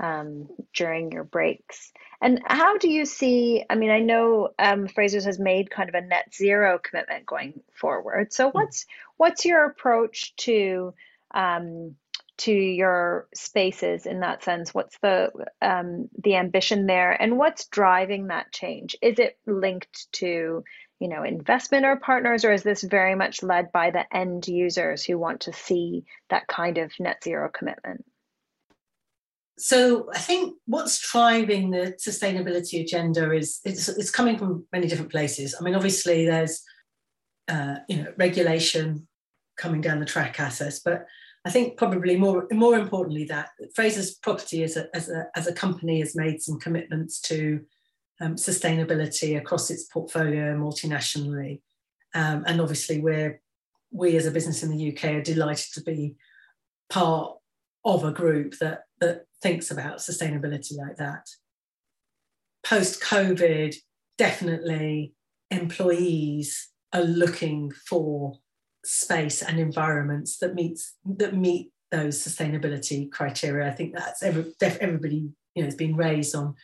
um, 0.00 0.48
during 0.74 1.12
your 1.12 1.24
breaks. 1.24 1.92
And 2.22 2.40
how 2.46 2.78
do 2.78 2.88
you 2.88 3.04
see? 3.04 3.64
I 3.68 3.74
mean, 3.76 3.90
I 3.90 4.00
know 4.00 4.48
um, 4.58 4.88
Frasers 4.88 5.24
has 5.24 5.38
made 5.38 5.70
kind 5.70 5.88
of 5.88 5.94
a 5.94 6.00
net 6.00 6.34
zero 6.34 6.78
commitment 6.78 7.26
going 7.26 7.60
forward. 7.74 8.32
So, 8.32 8.50
hmm. 8.50 8.58
what's 8.58 8.86
what's 9.18 9.44
your 9.44 9.64
approach 9.64 10.34
to 10.36 10.94
um, 11.32 11.94
to 12.38 12.52
your 12.52 13.28
spaces 13.34 14.06
in 14.06 14.20
that 14.20 14.42
sense? 14.42 14.74
What's 14.74 14.98
the 14.98 15.30
um, 15.60 16.08
the 16.22 16.36
ambition 16.36 16.86
there, 16.86 17.12
and 17.12 17.38
what's 17.38 17.66
driving 17.66 18.28
that 18.28 18.52
change? 18.52 18.96
Is 19.02 19.18
it 19.18 19.38
linked 19.46 20.10
to 20.12 20.64
you 20.98 21.08
know 21.08 21.22
investment 21.22 21.84
or 21.84 21.96
partners, 21.96 22.44
or 22.44 22.52
is 22.52 22.62
this 22.62 22.82
very 22.82 23.14
much 23.14 23.42
led 23.42 23.70
by 23.72 23.90
the 23.90 24.04
end 24.14 24.48
users 24.48 25.04
who 25.04 25.18
want 25.18 25.42
to 25.42 25.52
see 25.52 26.04
that 26.30 26.46
kind 26.46 26.78
of 26.78 26.92
net 26.98 27.22
zero 27.22 27.50
commitment? 27.52 28.04
So 29.60 30.08
I 30.14 30.18
think 30.18 30.56
what's 30.64 30.98
driving 31.10 31.70
the 31.70 31.94
sustainability 32.00 32.80
agenda 32.80 33.30
is 33.32 33.60
it's, 33.64 33.88
it's 33.88 34.10
coming 34.10 34.38
from 34.38 34.66
many 34.72 34.86
different 34.86 35.12
places. 35.12 35.54
I 35.58 35.62
mean, 35.62 35.74
obviously 35.74 36.24
there's 36.24 36.62
uh, 37.46 37.76
you 37.88 38.02
know 38.02 38.12
regulation 38.16 39.06
coming 39.58 39.82
down 39.82 40.00
the 40.00 40.06
track 40.06 40.40
at 40.40 40.62
us, 40.62 40.80
but 40.80 41.06
I 41.44 41.50
think 41.50 41.76
probably 41.76 42.16
more 42.16 42.46
more 42.50 42.78
importantly 42.78 43.24
that 43.24 43.50
Frasers 43.78 44.20
Property 44.22 44.62
as 44.62 44.78
a, 44.78 44.88
as 44.96 45.10
a, 45.10 45.26
as 45.36 45.46
a 45.46 45.52
company 45.52 46.00
has 46.00 46.16
made 46.16 46.40
some 46.40 46.58
commitments 46.58 47.20
to 47.22 47.60
um, 48.20 48.36
sustainability 48.36 49.36
across 49.36 49.70
its 49.70 49.84
portfolio 49.84 50.56
multinationally. 50.56 51.60
Um, 52.14 52.44
and 52.46 52.60
obviously, 52.60 53.00
we're 53.00 53.40
we 53.92 54.16
as 54.16 54.24
a 54.24 54.30
business 54.30 54.62
in 54.62 54.70
the 54.70 54.92
UK 54.92 55.04
are 55.16 55.22
delighted 55.22 55.72
to 55.74 55.82
be 55.82 56.16
part 56.88 57.36
of 57.84 58.04
a 58.04 58.12
group 58.12 58.58
that 58.58 58.84
that 59.00 59.26
thinks 59.42 59.70
about 59.70 59.98
sustainability 59.98 60.76
like 60.76 60.96
that. 60.96 61.26
Post 62.64 63.02
COVID, 63.02 63.74
definitely 64.18 65.14
employees 65.50 66.68
are 66.92 67.02
looking 67.02 67.72
for 67.88 68.38
space 68.84 69.42
and 69.42 69.58
environments 69.58 70.38
that 70.38 70.54
meets 70.54 70.94
that 71.04 71.34
meet 71.34 71.70
those 71.90 72.22
sustainability 72.22 73.10
criteria. 73.10 73.68
I 73.68 73.72
think 73.72 73.94
that's 73.94 74.22
every, 74.22 74.52
everybody 74.60 75.30
you 75.54 75.62
know 75.62 75.66
has 75.66 75.74
been 75.74 75.96
raised 75.96 76.34
on 76.34 76.54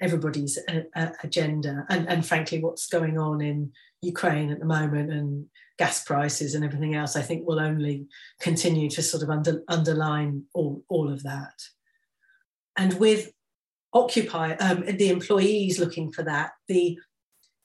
everybody's 0.00 0.58
uh, 0.68 0.82
uh, 0.96 1.10
agenda, 1.22 1.86
and 1.88 2.08
and 2.08 2.26
frankly, 2.26 2.60
what's 2.60 2.86
going 2.88 3.18
on 3.18 3.40
in 3.40 3.72
Ukraine 4.02 4.50
at 4.50 4.58
the 4.58 4.66
moment 4.66 5.10
and 5.12 5.46
gas 5.78 6.04
prices 6.04 6.54
and 6.54 6.64
everything 6.64 6.94
else, 6.94 7.16
I 7.16 7.22
think 7.22 7.46
will 7.46 7.60
only 7.60 8.06
continue 8.40 8.88
to 8.90 9.02
sort 9.02 9.22
of 9.22 9.30
under, 9.30 9.62
underline 9.68 10.44
all, 10.54 10.84
all 10.88 11.12
of 11.12 11.22
that. 11.24 11.54
And 12.76 12.98
with 12.98 13.32
occupy 13.92 14.54
um, 14.54 14.84
the 14.84 15.08
employees 15.08 15.78
looking 15.78 16.10
for 16.12 16.22
that, 16.24 16.52
the 16.68 16.98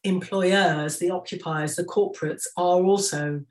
employers, 0.03 0.99
the 0.99 1.11
occupiers, 1.11 1.75
the 1.75 1.83
corporates 1.83 2.43
are 2.55 2.83
also 2.83 3.41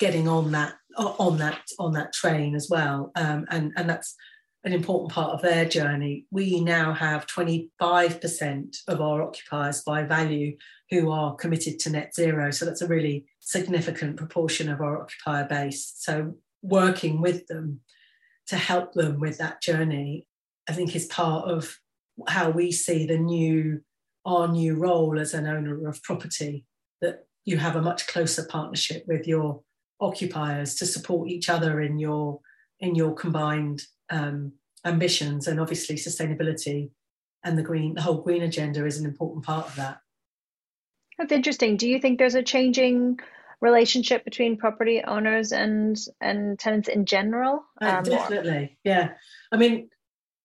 getting 0.00 0.26
on 0.26 0.50
that 0.52 0.74
on 0.96 1.38
that 1.38 1.62
on 1.78 1.92
that 1.92 2.12
train 2.12 2.54
as 2.54 2.68
well, 2.68 3.12
um, 3.14 3.46
and 3.50 3.72
and 3.76 3.88
that's 3.88 4.16
an 4.64 4.72
important 4.72 5.12
part 5.12 5.32
of 5.32 5.42
their 5.42 5.64
journey. 5.64 6.24
We 6.30 6.60
now 6.60 6.92
have 6.92 7.26
25% 7.26 8.76
of 8.86 9.00
our 9.00 9.22
occupiers 9.22 9.82
by 9.82 10.04
value 10.04 10.56
who 10.88 11.10
are 11.10 11.34
committed 11.34 11.80
to 11.80 11.90
net 11.90 12.14
zero. 12.14 12.50
So 12.52 12.64
that's 12.64 12.82
a 12.82 12.86
really 12.86 13.24
significant 13.40 14.16
proportion 14.16 14.68
of 14.68 14.80
our 14.80 15.02
occupier 15.02 15.48
base. 15.48 15.92
So 15.96 16.34
working 16.62 17.20
with 17.20 17.46
them 17.48 17.80
to 18.46 18.56
help 18.56 18.92
them 18.92 19.18
with 19.18 19.38
that 19.38 19.60
journey, 19.62 20.28
I 20.68 20.72
think 20.72 20.94
is 20.94 21.06
part 21.06 21.48
of 21.48 21.78
how 22.28 22.50
we 22.50 22.72
see 22.72 23.06
the 23.06 23.18
new 23.18 23.80
our 24.24 24.46
new 24.46 24.74
role 24.74 25.18
as 25.18 25.34
an 25.34 25.46
owner 25.46 25.88
of 25.88 26.02
property 26.02 26.64
that 27.00 27.26
you 27.44 27.56
have 27.56 27.74
a 27.74 27.82
much 27.82 28.06
closer 28.06 28.46
partnership 28.48 29.04
with 29.08 29.26
your 29.26 29.62
occupiers 30.00 30.74
to 30.76 30.86
support 30.86 31.28
each 31.28 31.48
other 31.48 31.80
in 31.80 31.98
your 31.98 32.40
in 32.80 32.94
your 32.94 33.14
combined 33.14 33.82
um, 34.10 34.52
ambitions. 34.84 35.46
And 35.46 35.60
obviously 35.60 35.96
sustainability 35.96 36.90
and 37.44 37.58
the 37.58 37.62
green 37.62 37.94
the 37.94 38.02
whole 38.02 38.20
green 38.20 38.42
agenda 38.42 38.84
is 38.84 38.98
an 38.98 39.06
important 39.06 39.44
part 39.44 39.66
of 39.66 39.76
that. 39.76 39.98
That's 41.18 41.32
interesting. 41.32 41.76
Do 41.76 41.88
you 41.88 41.98
think 41.98 42.18
there's 42.18 42.34
a 42.34 42.42
changing 42.42 43.18
relationship 43.60 44.24
between 44.24 44.56
property 44.56 45.02
owners 45.06 45.52
and 45.52 45.96
and 46.20 46.58
tenants 46.58 46.88
in 46.88 47.06
general? 47.06 47.64
Uh, 47.80 47.96
um, 47.98 48.04
definitely. 48.04 48.78
Yeah. 48.84 49.12
I 49.50 49.56
mean 49.56 49.88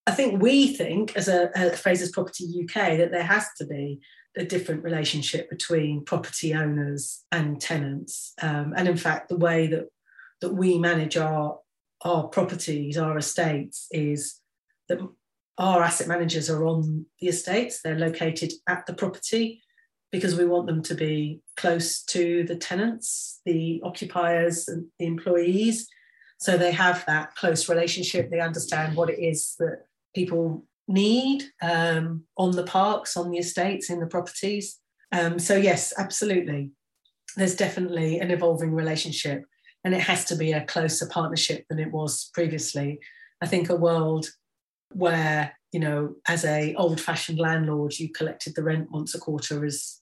i 0.07 0.11
think 0.11 0.41
we 0.41 0.75
think 0.75 1.15
as 1.15 1.27
a, 1.27 1.45
a 1.55 1.71
frasers 1.71 2.11
property 2.11 2.45
uk 2.63 2.73
that 2.73 3.11
there 3.11 3.23
has 3.23 3.47
to 3.57 3.65
be 3.65 3.99
a 4.35 4.45
different 4.45 4.83
relationship 4.83 5.49
between 5.49 6.03
property 6.05 6.53
owners 6.53 7.23
and 7.31 7.61
tenants 7.61 8.33
um, 8.41 8.73
and 8.75 8.87
in 8.87 8.97
fact 8.97 9.29
the 9.29 9.37
way 9.37 9.67
that 9.67 9.87
that 10.41 10.53
we 10.53 10.77
manage 10.77 11.17
our 11.17 11.59
our 12.03 12.27
properties, 12.27 12.97
our 12.97 13.17
estates, 13.17 13.87
is 13.91 14.39
that 14.89 14.99
our 15.57 15.81
asset 15.81 16.07
managers 16.07 16.49
are 16.49 16.65
on 16.65 17.05
the 17.19 17.27
estates. 17.27 17.81
They're 17.81 17.97
located 17.97 18.53
at 18.67 18.85
the 18.85 18.93
property 18.93 19.63
because 20.11 20.35
we 20.35 20.45
want 20.45 20.67
them 20.67 20.83
to 20.83 20.95
be 20.95 21.41
close 21.57 22.03
to 22.03 22.43
the 22.43 22.55
tenants, 22.55 23.41
the 23.45 23.81
occupiers, 23.83 24.67
and 24.67 24.85
the 24.99 25.05
employees. 25.05 25.87
So 26.39 26.55
they 26.55 26.71
have 26.71 27.03
that 27.07 27.35
close 27.35 27.67
relationship. 27.67 28.29
They 28.29 28.39
understand 28.39 28.95
what 28.95 29.09
it 29.09 29.19
is 29.19 29.55
that 29.57 29.86
people 30.17 30.65
need 30.87 31.43
um, 31.61 32.23
on 32.37 32.51
the 32.51 32.63
parks, 32.63 33.15
on 33.15 33.29
the 33.29 33.37
estates, 33.37 33.89
in 33.89 33.99
the 33.99 34.07
properties. 34.07 34.79
Um, 35.11 35.37
so, 35.37 35.55
yes, 35.55 35.93
absolutely. 35.97 36.71
There's 37.35 37.55
definitely 37.55 38.19
an 38.19 38.31
evolving 38.31 38.73
relationship 38.73 39.43
and 39.83 39.93
it 39.93 40.01
has 40.01 40.25
to 40.25 40.35
be 40.35 40.53
a 40.53 40.65
closer 40.65 41.07
partnership 41.07 41.65
than 41.69 41.79
it 41.79 41.91
was 41.91 42.31
previously. 42.33 42.99
I 43.41 43.47
think 43.47 43.69
a 43.69 43.75
world 43.75 44.25
where 44.93 45.53
you 45.71 45.79
know, 45.79 46.15
as 46.27 46.45
a 46.45 46.73
old-fashioned 46.75 47.39
landlord, 47.39 47.99
you 47.99 48.09
collected 48.11 48.55
the 48.55 48.63
rent 48.63 48.89
once 48.91 49.13
a 49.15 49.19
quarter 49.19 49.65
is 49.65 50.01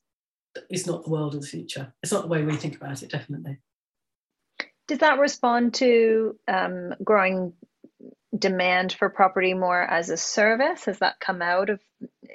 is 0.69 0.87
not 0.87 1.03
the 1.03 1.09
world 1.09 1.35
of 1.35 1.41
the 1.41 1.47
future. 1.47 1.93
It's 2.01 2.13
not 2.13 2.21
the 2.23 2.29
way 2.29 2.43
we 2.43 2.55
think 2.55 2.77
about 2.77 3.03
it. 3.03 3.11
Definitely. 3.11 3.57
Does 4.87 4.99
that 4.99 5.19
respond 5.19 5.73
to 5.75 6.39
um, 6.47 6.93
growing 7.03 7.51
demand 8.37 8.93
for 8.93 9.09
property 9.09 9.53
more 9.53 9.81
as 9.81 10.09
a 10.09 10.17
service? 10.17 10.85
Has 10.85 10.99
that 10.99 11.19
come 11.19 11.41
out 11.41 11.69
of, 11.69 11.79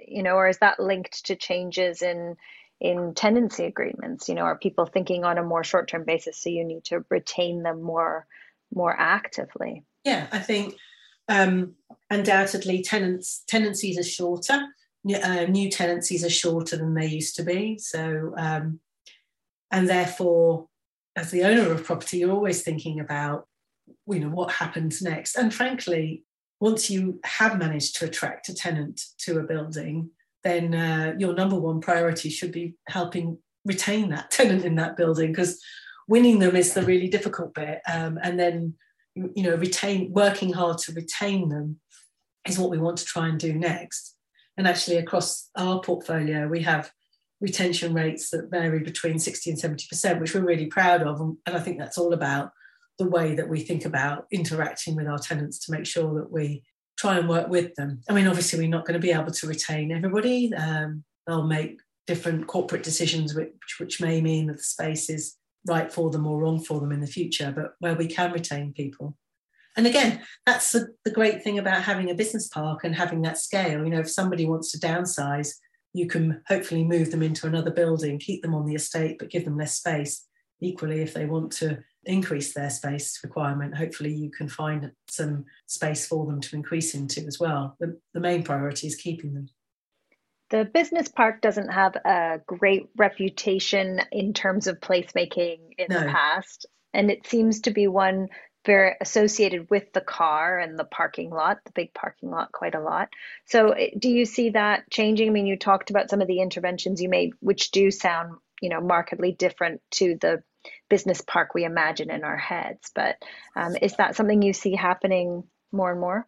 you 0.07 0.23
know, 0.23 0.35
or 0.35 0.49
is 0.49 0.59
that 0.59 0.81
linked 0.81 1.27
to 1.27 1.37
changes 1.37 2.03
in 2.03 2.37
in 2.81 3.15
tenancy 3.15 3.65
agreements? 3.65 4.29
You 4.29 4.35
know, 4.35 4.43
are 4.43 4.59
people 4.59 4.87
thinking 4.87 5.25
on 5.25 5.39
a 5.39 5.43
more 5.43 5.65
short 5.65 5.89
term 5.89 6.05
basis, 6.05 6.43
so 6.43 6.51
you 6.51 6.65
need 6.65 6.85
to 6.85 7.05
retain 7.11 7.63
them 7.63 7.83
more 7.83 8.27
more 8.75 8.95
actively? 8.99 9.85
Yeah, 10.05 10.27
I 10.33 10.39
think 10.39 10.77
um, 11.29 11.75
undoubtedly 12.09 12.83
tenants 12.83 13.45
tenancies 13.47 13.99
are 13.99 14.05
shorter. 14.05 14.67
Uh, 15.23 15.45
new 15.45 15.71
tenancies 15.71 16.25
are 16.25 16.31
shorter 16.31 16.77
than 16.77 16.95
they 16.95 17.07
used 17.07 17.35
to 17.37 17.43
be. 17.43 17.79
So, 17.79 18.35
um, 18.37 18.81
and 19.71 19.89
therefore, 19.89 20.69
as 21.17 21.31
the 21.31 21.45
owner 21.45 21.73
of 21.73 21.85
property, 21.85 22.19
you're 22.19 22.33
always 22.33 22.63
thinking 22.63 23.01
about, 23.01 23.47
you 24.07 24.21
know, 24.21 24.31
what 24.31 24.53
happens 24.53 25.03
next. 25.03 25.37
And 25.37 25.53
frankly, 25.53 26.25
once 26.61 26.91
you 26.91 27.21
have 27.25 27.59
managed 27.59 27.97
to 27.97 28.05
attract 28.05 28.49
a 28.49 28.55
tenant 28.55 29.01
to 29.19 29.39
a 29.39 29.43
building, 29.43 30.11
then 30.45 30.75
uh, 30.75 31.15
your 31.19 31.35
number 31.35 31.59
one 31.59 31.81
priority 31.81 32.31
should 32.31 32.53
be 32.53 32.75
helping 32.89 33.39
retain 33.65 34.11
that 34.11 34.31
tenant 34.31 34.65
in 34.65 34.77
that 34.77 34.97
building 34.97 35.33
because 35.33 35.61
winning 36.09 36.39
them 36.39 36.57
is 36.57 36.75
the 36.75 36.83
really 36.83 37.09
difficult 37.09 37.55
bit 37.55 37.81
um, 37.91 38.19
and 38.23 38.39
then 38.39 38.75
you 39.15 39.43
know 39.43 39.55
retain 39.57 40.13
working 40.13 40.53
hard 40.53 40.79
to 40.79 40.93
retain 40.93 41.49
them 41.49 41.79
is 42.49 42.59
what 42.59 42.71
we 42.71 42.79
want 42.79 42.97
to 42.97 43.05
try 43.05 43.29
and 43.29 43.39
do 43.39 43.53
next 43.53 44.17
and 44.57 44.67
actually 44.67 44.97
across 44.97 45.51
our 45.57 45.81
portfolio 45.81 46.49
we 46.49 46.63
have 46.63 46.91
retention 47.41 47.93
rates 47.93 48.31
that 48.31 48.51
vary 48.51 48.81
between 48.81 49.19
60 49.19 49.51
and 49.51 49.59
70% 49.59 50.21
which 50.21 50.35
we're 50.35 50.41
really 50.41 50.67
proud 50.67 51.03
of 51.03 51.21
and 51.21 51.37
i 51.47 51.59
think 51.61 51.79
that's 51.79 51.99
all 51.99 52.13
about 52.13 52.51
the 53.01 53.09
way 53.09 53.35
that 53.35 53.49
we 53.49 53.61
think 53.61 53.85
about 53.87 54.27
interacting 54.31 54.95
with 54.95 55.09
our 55.09 55.19
tenants 55.19 55.59
to 55.59 55.73
make 55.73 55.87
sure 55.87 56.15
that 56.15 56.31
we 56.31 56.63
try 56.99 57.19
and 57.19 57.29
work 57.29 57.49
with 57.49 57.75
them. 57.77 58.03
I 58.09 58.13
mean, 58.13 58.27
obviously, 58.27 58.59
we're 58.59 58.69
not 58.69 58.85
going 58.85 59.01
to 59.01 59.07
be 59.07 59.11
able 59.11 59.33
to 59.33 59.47
retain 59.47 59.91
everybody. 59.91 60.53
Um, 60.55 61.03
they'll 61.27 61.47
make 61.47 61.81
different 62.07 62.47
corporate 62.47 62.83
decisions, 62.83 63.35
which, 63.35 63.53
which 63.79 64.01
may 64.03 64.21
mean 64.21 64.49
that 64.49 64.59
the 64.59 64.63
space 64.63 65.09
is 65.09 65.37
right 65.67 65.91
for 65.91 66.11
them 66.11 66.27
or 66.27 66.39
wrong 66.39 66.63
for 66.63 66.79
them 66.79 66.93
in 66.93 67.01
the 67.01 67.07
future, 67.07 67.53
but 67.57 67.73
where 67.79 67.95
we 67.95 68.07
can 68.07 68.33
retain 68.33 68.75
people. 68.75 69.17
And 69.77 69.87
again, 69.87 70.21
that's 70.45 70.73
the, 70.73 70.89
the 71.05 71.11
great 71.11 71.43
thing 71.43 71.59
about 71.59 71.83
having 71.83 72.11
a 72.11 72.15
business 72.15 72.49
park 72.49 72.85
and 72.85 72.95
having 72.95 73.23
that 73.23 73.39
scale. 73.39 73.83
You 73.83 73.91
know, 73.91 74.01
if 74.01 74.11
somebody 74.11 74.45
wants 74.45 74.71
to 74.73 74.79
downsize, 74.79 75.55
you 75.95 76.07
can 76.07 76.43
hopefully 76.49 76.85
move 76.85 77.11
them 77.11 77.23
into 77.23 77.47
another 77.47 77.71
building, 77.71 78.19
keep 78.19 78.43
them 78.43 78.55
on 78.55 78.67
the 78.67 78.75
estate, 78.75 79.17
but 79.19 79.31
give 79.31 79.45
them 79.45 79.57
less 79.57 79.77
space. 79.79 80.27
Equally, 80.61 81.01
if 81.01 81.15
they 81.15 81.27
want 81.27 81.53
to 81.53 81.79
increase 82.05 82.55
their 82.55 82.71
space 82.71 83.21
requirement, 83.23 83.77
hopefully 83.77 84.13
you 84.13 84.31
can 84.31 84.49
find 84.49 84.93
some 85.09 85.45
space 85.67 86.07
for 86.07 86.27
them 86.27 86.41
to 86.41 86.57
increase 86.57 86.95
into 86.95 87.25
as 87.27 87.39
well. 87.39 87.77
The, 87.81 87.99
the 88.15 88.21
main 88.21 88.43
priority 88.43 88.87
is 88.87 88.95
keeping 88.95 89.35
them. 89.35 89.49
The 90.51 90.65
business 90.65 91.09
park 91.09 91.43
doesn't 91.43 91.69
have 91.69 91.95
a 91.97 92.41
great 92.45 92.89
reputation 92.97 94.01
in 94.11 94.33
terms 94.33 94.67
of 94.67 94.81
placemaking 94.81 95.59
in 95.79 95.87
no. 95.89 96.01
the 96.01 96.07
past, 96.07 96.67
and 96.93 97.11
it 97.11 97.27
seems 97.27 97.61
to 97.63 97.71
be 97.71 97.87
one 97.87 98.29
very 98.67 98.95
associated 99.01 99.71
with 99.71 99.93
the 99.93 100.01
car 100.01 100.59
and 100.59 100.79
the 100.79 100.85
parking 100.85 101.31
lot, 101.31 101.59
the 101.65 101.73
big 101.73 101.95
parking 101.95 102.31
lot, 102.31 102.53
quite 102.53 102.75
a 102.75 102.81
lot. 102.81 103.09
So, 103.47 103.71
eh, 103.71 103.91
do 103.99 104.11
you 104.11 104.27
see 104.27 104.51
that 104.51 104.91
changing? 104.91 105.29
I 105.29 105.33
mean, 105.33 105.47
you 105.47 105.57
talked 105.57 105.91
about 105.91 106.11
some 106.11 106.21
of 106.21 106.29
the 106.29 106.41
interventions 106.41 107.01
you 107.01 107.09
made, 107.09 107.31
which 107.41 107.71
do 107.71 107.91
sound, 107.91 108.35
you 108.61 108.69
know, 108.69 108.81
markedly 108.81 109.33
different 109.33 109.81
to 109.93 110.17
the 110.21 110.43
business 110.89 111.21
park 111.21 111.55
we 111.55 111.65
imagine 111.65 112.11
in 112.11 112.25
our 112.25 112.37
heads. 112.37 112.91
But 112.95 113.17
um, 113.57 113.77
is 113.81 113.97
that 113.97 114.17
something 114.17 114.43
you 114.43 114.53
see 114.53 114.75
happening 114.75 115.45
more 115.73 115.91
and 115.93 116.01
more? 116.01 116.27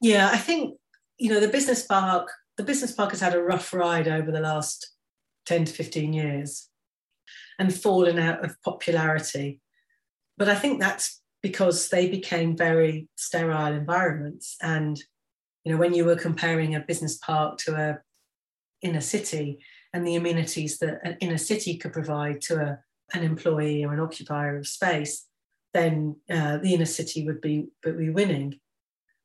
Yeah, 0.00 0.28
I 0.32 0.38
think 0.38 0.78
you 1.18 1.30
know 1.30 1.40
the 1.40 1.48
business 1.48 1.84
park. 1.84 2.30
The 2.56 2.64
business 2.64 2.92
park 2.92 3.10
has 3.10 3.20
had 3.20 3.34
a 3.34 3.42
rough 3.42 3.72
ride 3.72 4.08
over 4.08 4.30
the 4.30 4.40
last 4.40 4.92
ten 5.46 5.64
to 5.64 5.72
fifteen 5.72 6.12
years, 6.12 6.68
and 7.58 7.74
fallen 7.74 8.18
out 8.18 8.44
of 8.44 8.60
popularity. 8.62 9.60
But 10.36 10.48
I 10.48 10.54
think 10.54 10.80
that's 10.80 11.20
because 11.42 11.88
they 11.88 12.08
became 12.08 12.56
very 12.56 13.08
sterile 13.16 13.72
environments, 13.72 14.56
and 14.62 15.00
you 15.64 15.72
know 15.72 15.78
when 15.78 15.94
you 15.94 16.04
were 16.04 16.16
comparing 16.16 16.74
a 16.74 16.80
business 16.80 17.18
park 17.18 17.58
to 17.58 17.74
a 17.74 17.98
inner 18.82 19.00
city, 19.00 19.58
and 19.92 20.06
the 20.06 20.16
amenities 20.16 20.78
that 20.78 21.00
an 21.02 21.16
inner 21.20 21.38
city 21.38 21.76
could 21.76 21.92
provide 21.92 22.40
to 22.42 22.60
a, 22.60 22.78
an 23.14 23.22
employee 23.22 23.84
or 23.84 23.94
an 23.94 24.00
occupier 24.00 24.56
of 24.56 24.66
space, 24.66 25.26
then 25.74 26.16
uh, 26.30 26.58
the 26.58 26.74
inner 26.74 26.86
city 26.86 27.24
would 27.26 27.40
be, 27.40 27.68
would 27.84 27.98
be 27.98 28.10
winning. 28.10 28.58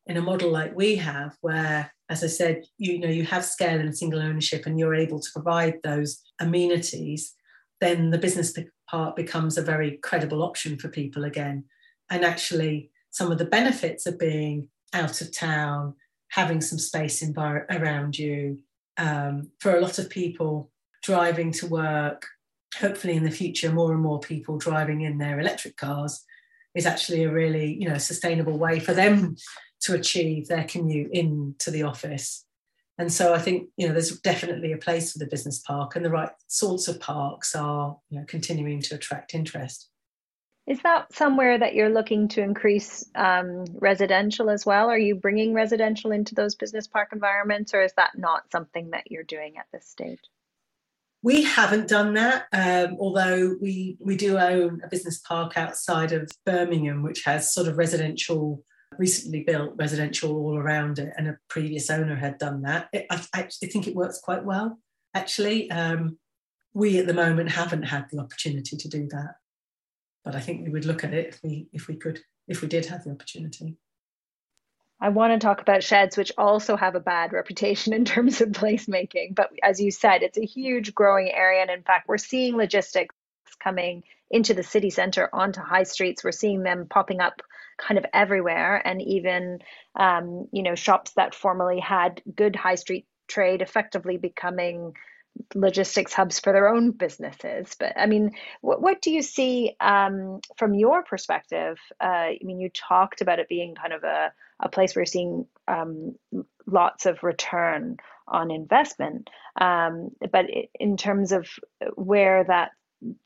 In 0.06 0.18
a 0.18 0.22
model 0.22 0.52
like 0.52 0.76
we 0.76 0.98
have, 0.98 1.38
where, 1.42 1.94
as 2.10 2.24
I 2.24 2.28
said, 2.28 2.66
you, 2.78 3.00
know 3.00 3.08
you 3.08 3.24
have 3.26 3.46
scale 3.46 3.80
and 3.80 3.98
single 3.98 4.20
ownership, 4.20 4.66
and 4.66 4.78
you're 4.78 4.96
able 4.96 5.20
to 5.20 5.32
provide 5.34 5.76
those 5.84 6.22
amenities, 6.40 7.34
then 7.80 8.12
the 8.12 8.18
business 8.18 8.54
part 8.90 9.16
becomes 9.16 9.58
a 9.58 9.62
very 9.62 9.98
credible 10.04 10.44
option 10.44 10.78
for 10.78 10.90
people 10.90 11.24
again. 11.24 11.64
And 12.10 12.26
actually, 12.26 12.92
some 13.12 13.32
of 13.32 13.38
the 13.38 13.46
benefits 13.46 14.06
of 14.06 14.20
being 14.20 14.70
out 14.92 15.22
of 15.22 15.36
town, 15.36 15.96
having 16.30 16.62
some 16.62 16.80
space 16.80 17.24
envir- 17.24 17.66
around 17.70 18.18
you, 18.18 18.60
um, 18.98 19.52
for 19.60 19.76
a 19.76 19.82
lot 19.82 20.00
of 20.00 20.10
people 20.10 20.70
driving 21.02 21.52
to 21.54 21.68
work, 21.68 22.28
hopefully 22.80 23.16
in 23.16 23.24
the 23.24 23.32
future, 23.32 23.72
more 23.72 23.94
and 23.94 24.02
more 24.02 24.20
people 24.20 24.58
driving 24.58 25.02
in 25.02 25.18
their 25.18 25.40
electric 25.40 25.78
cars 25.78 26.24
is 26.76 26.86
actually 26.86 27.24
a 27.24 27.32
really 27.32 27.78
you 27.80 27.88
know 27.88 27.98
sustainable 27.98 28.58
way 28.58 28.80
for 28.80 28.94
them 28.94 29.36
to 29.82 29.94
achieve 29.94 30.48
their 30.48 30.64
commute 30.64 31.12
into 31.12 31.70
the 31.70 31.84
office. 31.84 32.46
And 32.98 33.12
so 33.12 33.34
I 33.34 33.40
think 33.40 33.70
you 33.78 33.88
know 33.88 33.94
there's 33.94 34.20
definitely 34.20 34.72
a 34.72 34.78
place 34.78 35.12
for 35.12 35.20
the 35.20 35.28
business 35.28 35.60
park, 35.60 35.96
and 35.96 36.06
the 36.06 36.12
right 36.12 36.32
sorts 36.48 36.88
of 36.88 37.00
parks 37.00 37.56
are 37.56 37.98
you 38.10 38.20
know 38.20 38.26
continuing 38.28 38.82
to 38.84 38.96
attract 38.96 39.34
interest. 39.34 39.90
Is 40.66 40.80
that 40.84 41.14
somewhere 41.14 41.58
that 41.58 41.76
you're 41.76 41.90
looking 41.90 42.30
to 42.30 42.42
increase 42.42 43.04
um, 43.16 43.66
residential 43.74 44.50
as 44.50 44.66
well? 44.66 44.90
Are 44.90 44.98
you 44.98 45.16
bringing 45.16 45.54
residential 45.54 46.12
into 46.12 46.36
those 46.36 46.56
business 46.56 46.88
park 46.88 47.10
environments, 47.12 47.74
or 47.74 47.82
is 47.82 47.94
that 47.98 48.18
not 48.18 48.50
something 48.50 48.92
that 48.92 49.12
you're 49.12 49.24
doing 49.24 49.58
at 49.58 49.66
this 49.74 49.86
stage? 49.86 50.22
We 51.24 51.44
haven't 51.44 51.88
done 51.88 52.14
that, 52.14 52.46
um, 52.52 52.98
although 53.00 53.56
we 53.62 53.98
we 54.00 54.16
do 54.16 54.38
own 54.38 54.82
a 54.84 54.90
business 54.90 55.20
park 55.20 55.58
outside 55.58 56.12
of 56.12 56.30
Birmingham, 56.46 57.02
which 57.02 57.24
has 57.24 57.54
sort 57.54 57.68
of 57.68 57.78
residential, 57.78 58.64
recently 59.00 59.44
built 59.44 59.74
residential 59.78 60.36
all 60.36 60.58
around 60.58 61.00
it, 61.00 61.14
and 61.18 61.28
a 61.28 61.38
previous 61.50 61.90
owner 61.90 62.16
had 62.16 62.38
done 62.38 62.62
that. 62.64 62.90
It, 62.94 63.08
I, 63.10 63.26
actually 63.34 63.70
think 63.70 63.88
it 63.88 63.96
works 63.96 64.20
quite 64.20 64.44
well. 64.44 64.78
Actually, 65.16 65.72
um, 65.72 66.20
we 66.74 67.00
at 67.00 67.08
the 67.08 67.14
moment 67.14 67.52
haven't 67.52 67.84
had 67.84 68.06
the 68.12 68.20
opportunity 68.20 68.76
to 68.76 68.88
do 68.90 69.08
that 69.12 69.36
but 70.24 70.36
I 70.36 70.40
think 70.40 70.64
we 70.64 70.72
would 70.72 70.86
look 70.86 71.04
at 71.04 71.14
it 71.14 71.28
if 71.28 71.40
we 71.44 71.68
if 71.74 71.88
we 71.88 71.96
could 71.96 72.22
if 72.48 72.62
we 72.62 72.68
did 72.68 72.86
have 72.88 73.04
the 73.04 73.12
opportunity. 73.12 73.78
I 75.04 75.10
want 75.10 75.34
to 75.34 75.46
talk 75.46 75.60
about 75.60 75.84
sheds, 75.84 76.16
which 76.16 76.32
also 76.38 76.78
have 76.78 76.96
a 76.96 77.02
bad 77.02 77.34
reputation 77.34 77.92
in 77.94 78.06
terms 78.06 78.40
of 78.40 78.50
placemaking. 78.50 79.36
But 79.36 79.52
as 79.62 79.82
you 79.82 79.92
said, 79.92 80.24
it's 80.24 80.38
a 80.38 80.46
huge 80.46 80.96
growing 80.96 81.30
area. 81.30 81.62
And 81.62 81.70
in 81.70 81.84
fact, 81.84 82.08
we're 82.08 82.18
seeing 82.18 82.56
logistics 82.56 83.14
coming 83.62 84.04
into 84.32 84.54
the 84.54 84.64
city 84.64 84.90
center 84.90 85.30
onto 85.34 85.60
high 85.60 85.84
streets. 85.84 86.24
We're 86.24 86.32
seeing 86.32 86.64
them 86.64 86.88
popping 86.90 87.20
up 87.20 87.42
kind 87.78 87.98
of 87.98 88.06
everywhere. 88.14 88.82
And 88.88 89.02
even, 89.02 89.60
um, 90.00 90.48
you 90.54 90.64
know, 90.64 90.76
shops 90.76 91.12
that 91.18 91.36
formerly 91.36 91.82
had 91.82 92.22
good 92.34 92.56
high 92.56 92.76
street 92.76 93.06
trade 93.28 93.62
effectively 93.62 94.16
becoming 94.16 94.94
logistics 95.56 96.14
hubs 96.14 96.40
for 96.40 96.54
their 96.54 96.70
own 96.70 96.92
businesses. 96.92 97.76
But 97.78 97.94
I 97.98 98.06
mean, 98.06 98.32
what, 98.62 98.82
what 98.82 99.02
do 99.02 99.12
you 99.12 99.22
see 99.22 99.76
um, 99.82 100.40
from 100.58 100.76
your 100.76 101.04
perspective? 101.04 101.78
Uh, 102.02 102.06
I 102.06 102.40
mean, 102.42 102.60
you 102.60 102.70
talked 102.70 103.22
about 103.22 103.40
it 103.40 103.50
being 103.50 103.76
kind 103.76 103.94
of 103.94 104.04
a, 104.04 104.32
a 104.64 104.70
place 104.70 104.96
where 104.96 105.02
you're 105.02 105.08
seeing 105.08 105.48
um, 105.68 106.16
lots 106.68 107.06
of 107.06 107.24
return 107.24 107.98
on 108.28 108.52
investment. 108.52 109.30
Um, 109.62 110.12
but 110.32 110.46
in 110.80 110.98
terms 110.98 111.34
of 111.34 111.48
where 111.96 112.46
that 112.46 112.72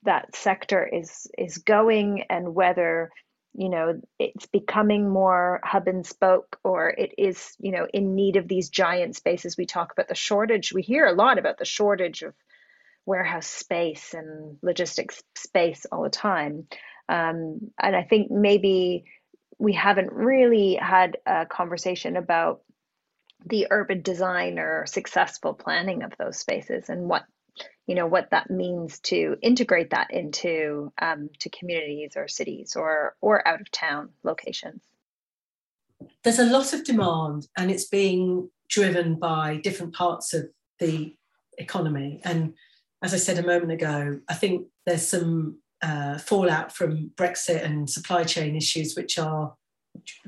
that 0.04 0.36
sector 0.36 0.86
is 0.86 1.28
is 1.38 1.60
going 1.60 2.24
and 2.30 2.56
whether 2.56 3.12
you 3.54 3.70
know 3.70 4.02
it's 4.20 4.48
becoming 4.48 5.10
more 5.10 5.60
hub 5.64 5.88
and 5.88 6.06
spoke 6.06 6.60
or 6.64 6.90
it 6.90 7.14
is 7.18 7.56
you 7.60 7.72
know 7.72 7.88
in 7.94 8.16
need 8.16 8.38
of 8.38 8.48
these 8.48 8.70
giant 8.70 9.16
spaces 9.16 9.58
we 9.58 9.66
talk 9.66 9.92
about 9.92 10.08
the 10.08 10.16
shortage 10.16 10.74
we 10.74 10.82
hear 10.82 11.06
a 11.06 11.14
lot 11.14 11.38
about 11.40 11.58
the 11.60 11.66
shortage 11.66 12.24
of 12.24 12.34
warehouse 13.06 13.48
space 13.48 14.14
and 14.14 14.58
logistics 14.64 15.24
space 15.36 15.86
all 15.92 16.04
the 16.04 16.10
time 16.10 16.68
um, 17.10 17.60
and 17.82 17.96
i 17.96 18.04
think 18.04 18.32
maybe 18.32 19.06
we 19.60 19.74
haven't 19.74 20.12
really 20.12 20.76
had 20.76 21.18
a 21.26 21.46
conversation 21.46 22.16
about 22.16 22.62
the 23.46 23.68
urban 23.72 24.02
design 24.02 24.60
or 24.60 24.86
successful 24.86 25.54
planning 25.54 26.04
of 26.04 26.14
those 26.18 26.38
spaces 26.38 26.90
and 26.90 27.08
what 27.08 27.24
you 27.88 27.96
know 27.96 28.06
what 28.06 28.30
that 28.32 28.52
means 28.52 29.00
to 29.00 29.36
integrate 29.42 29.92
that 29.92 30.12
into 30.12 30.92
um, 31.02 31.30
to 31.40 31.50
communities 31.50 32.14
or 32.16 32.28
cities 32.28 32.76
or 32.76 33.16
or 33.22 33.48
out 33.48 33.62
of 33.62 33.72
town 33.72 34.10
locations. 34.24 34.82
There's 36.24 36.40
a 36.40 36.46
lot 36.46 36.74
of 36.74 36.84
demand 36.84 37.48
and 37.58 37.72
it's 37.72 37.88
being 37.88 38.50
driven 38.70 39.16
by 39.16 39.58
different 39.58 39.96
parts 39.96 40.34
of 40.34 40.50
the 40.80 41.16
economy. 41.58 42.22
And 42.24 42.54
as 43.04 43.14
i 43.14 43.18
said 43.18 43.38
a 43.38 43.46
moment 43.46 43.72
ago 43.72 44.20
i 44.30 44.34
think 44.34 44.68
there's 44.86 45.08
some 45.08 45.60
uh, 45.82 46.18
fallout 46.18 46.76
from 46.76 47.12
brexit 47.16 47.64
and 47.64 47.90
supply 47.90 48.24
chain 48.24 48.56
issues 48.56 48.96
which 48.96 49.18
are 49.18 49.54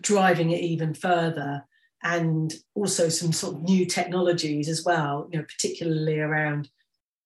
driving 0.01 0.51
it 0.51 0.61
even 0.61 0.93
further 0.93 1.63
and 2.03 2.53
also 2.75 3.09
some 3.09 3.33
sort 3.33 3.55
of 3.55 3.63
new 3.63 3.85
technologies 3.85 4.69
as 4.69 4.83
well 4.85 5.27
you 5.31 5.39
know 5.39 5.45
particularly 5.45 6.19
around 6.19 6.69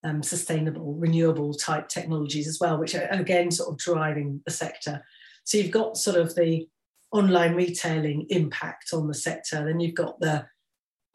um, 0.04 0.22
sustainable, 0.22 0.94
renewable 0.94 1.54
type 1.54 1.88
technologies 1.88 2.48
as 2.48 2.60
well, 2.60 2.78
which 2.78 2.96
are 2.96 3.08
again 3.10 3.52
sort 3.52 3.70
of 3.70 3.78
driving 3.78 4.42
the 4.46 4.52
sector. 4.52 5.04
So 5.46 5.58
you've 5.58 5.72
got 5.72 5.98
sort 5.98 6.18
of 6.18 6.36
the 6.36 6.68
online 7.12 7.56
retailing 7.56 8.26
impact 8.30 8.94
on 8.94 9.08
the 9.08 9.14
sector, 9.14 9.64
then 9.66 9.80
you've 9.80 9.96
got 9.96 10.20
the 10.20 10.46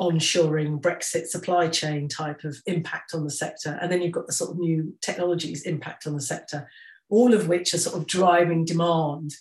onshoring 0.01 0.81
Brexit 0.81 1.27
supply 1.27 1.67
chain 1.69 2.09
type 2.09 2.45
of 2.45 2.57
impact 2.67 3.15
on 3.15 3.25
the 3.25 3.31
sector, 3.31 3.79
and 3.83 3.91
then 3.91 4.01
you've 4.01 4.13
got 4.13 4.27
the 4.27 4.33
sort 4.33 4.53
of 4.53 4.59
new 4.59 4.95
technologies 5.03 5.63
impact 5.63 6.07
on 6.07 6.15
the 6.15 6.21
sector, 6.21 6.69
all 7.09 7.35
of 7.35 7.49
which 7.49 7.75
are 7.75 7.79
sort 7.79 7.97
of 7.97 8.07
driving 8.07 8.65
demand 8.65 9.35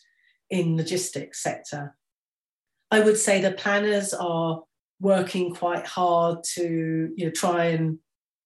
in 0.50 0.78
logistics 0.78 1.44
sector. 1.44 1.96
I 2.90 3.02
would 3.02 3.18
say 3.18 3.42
the 3.42 3.52
planners 3.52 4.14
are 4.14 4.64
working 5.00 5.54
quite 5.54 5.86
hard 5.86 6.44
to 6.44 7.14
you 7.16 7.26
know 7.26 7.32
try 7.32 7.66
and 7.66 8.00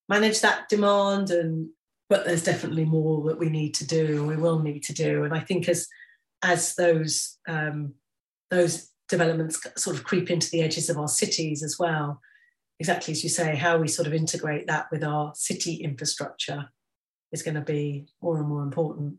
manage 0.08 0.40
that 0.40 0.68
demand 0.68 1.30
and 1.30 1.68
but 2.10 2.26
there's 2.26 2.44
definitely 2.44 2.84
more 2.84 3.26
that 3.26 3.38
we 3.38 3.48
need 3.48 3.72
to 3.72 3.86
do 3.86 4.18
and 4.18 4.28
we 4.28 4.36
will 4.36 4.58
need 4.58 4.82
to 4.82 4.92
do 4.92 5.24
and 5.24 5.32
i 5.32 5.40
think 5.40 5.68
as 5.68 5.88
as 6.42 6.74
those 6.74 7.38
um, 7.48 7.94
those 8.50 8.90
developments 9.08 9.60
sort 9.76 9.96
of 9.96 10.04
creep 10.04 10.30
into 10.30 10.50
the 10.50 10.60
edges 10.60 10.90
of 10.90 10.98
our 10.98 11.08
cities 11.08 11.62
as 11.62 11.76
well 11.78 12.20
exactly 12.78 13.12
as 13.12 13.22
you 13.22 13.30
say 13.30 13.54
how 13.54 13.78
we 13.78 13.88
sort 13.88 14.06
of 14.06 14.12
integrate 14.12 14.66
that 14.66 14.86
with 14.92 15.02
our 15.02 15.32
city 15.34 15.76
infrastructure 15.76 16.68
is 17.32 17.42
going 17.42 17.54
to 17.54 17.60
be 17.60 18.06
more 18.20 18.38
and 18.38 18.48
more 18.48 18.62
important 18.62 19.16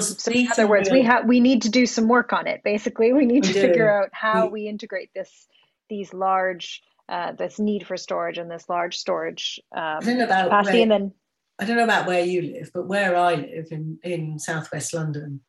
so 0.00 0.30
in 0.32 0.48
other 0.50 0.66
words 0.66 0.90
we 0.90 1.02
have 1.02 1.24
we 1.26 1.40
need 1.40 1.62
to 1.62 1.68
do 1.68 1.86
some 1.86 2.08
work 2.08 2.32
on 2.32 2.46
it 2.46 2.62
basically 2.64 3.12
we 3.12 3.26
need 3.26 3.44
we 3.44 3.52
to 3.52 3.54
do. 3.54 3.60
figure 3.60 3.90
out 3.90 4.08
how 4.12 4.46
we, 4.46 4.62
we 4.62 4.68
integrate 4.68 5.10
this 5.14 5.46
these 5.88 6.12
large 6.12 6.82
uh, 7.08 7.32
this 7.32 7.58
need 7.58 7.86
for 7.86 7.96
storage 7.96 8.38
and 8.38 8.50
this 8.50 8.68
large 8.68 8.96
storage 8.96 9.60
um, 9.76 10.00
capacity. 10.00 10.78
Where, 10.78 10.82
and 10.82 10.90
then 10.90 11.12
I 11.58 11.64
don't 11.64 11.76
know 11.76 11.84
about 11.84 12.06
where 12.06 12.24
you 12.24 12.42
live, 12.42 12.70
but 12.74 12.88
where 12.88 13.16
I 13.16 13.34
live 13.34 13.68
in, 13.70 13.98
in 14.02 14.38
southwest 14.38 14.94
London, 14.94 15.40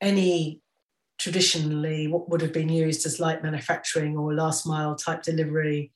any 0.00 0.60
traditionally 1.18 2.06
what 2.06 2.28
would 2.28 2.40
have 2.40 2.52
been 2.52 2.68
used 2.68 3.04
as 3.04 3.20
light 3.20 3.42
manufacturing 3.42 4.16
or 4.16 4.34
last 4.34 4.66
mile 4.66 4.94
type 4.94 5.22
delivery 5.22 5.92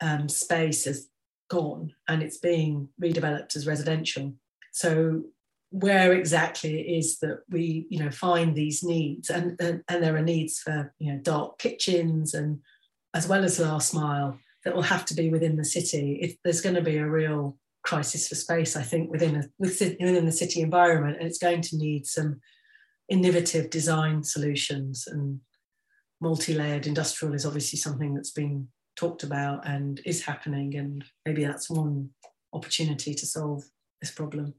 um, 0.00 0.28
space 0.28 0.84
has 0.84 1.08
gone 1.52 1.92
and 2.08 2.22
it's 2.22 2.38
being 2.38 2.88
redeveloped 3.00 3.56
as 3.56 3.66
residential. 3.66 4.32
So 4.72 5.24
where 5.68 6.14
exactly 6.14 6.80
it 6.80 6.98
is 6.98 7.18
that 7.18 7.40
we 7.50 7.86
you 7.88 7.98
know 7.98 8.10
find 8.10 8.54
these 8.54 8.82
needs 8.82 9.30
and, 9.30 9.58
and, 9.60 9.82
and 9.88 10.02
there 10.02 10.16
are 10.16 10.22
needs 10.22 10.58
for 10.58 10.94
you 10.98 11.10
know 11.10 11.18
dark 11.20 11.58
kitchens 11.58 12.34
and 12.34 12.58
as 13.14 13.26
well 13.26 13.42
as 13.42 13.58
last 13.58 13.94
mile 13.94 14.38
that 14.64 14.74
will 14.74 14.82
have 14.82 15.06
to 15.06 15.14
be 15.14 15.30
within 15.30 15.56
the 15.56 15.64
city 15.64 16.18
if 16.20 16.36
there's 16.44 16.60
going 16.60 16.74
to 16.74 16.82
be 16.82 16.98
a 16.98 17.06
real 17.06 17.56
crisis 17.82 18.28
for 18.28 18.34
space 18.34 18.76
i 18.76 18.82
think 18.82 19.10
within 19.10 19.36
a 19.36 19.44
within 19.58 20.26
the 20.26 20.40
city 20.42 20.60
environment 20.60 21.16
and 21.18 21.26
it's 21.26 21.38
going 21.46 21.62
to 21.62 21.78
need 21.78 22.06
some 22.06 22.38
innovative 23.08 23.70
design 23.70 24.22
solutions 24.22 25.06
and 25.06 25.40
multi-layered 26.20 26.86
industrial 26.86 27.32
is 27.32 27.46
obviously 27.46 27.78
something 27.78 28.12
that's 28.14 28.30
been 28.32 28.68
talked 28.96 29.22
about 29.22 29.66
and 29.66 30.00
is 30.04 30.24
happening 30.24 30.76
and 30.76 31.04
maybe 31.26 31.44
that's 31.44 31.70
one 31.70 32.10
opportunity 32.52 33.14
to 33.14 33.26
solve 33.26 33.64
this 34.00 34.10
problem 34.10 34.54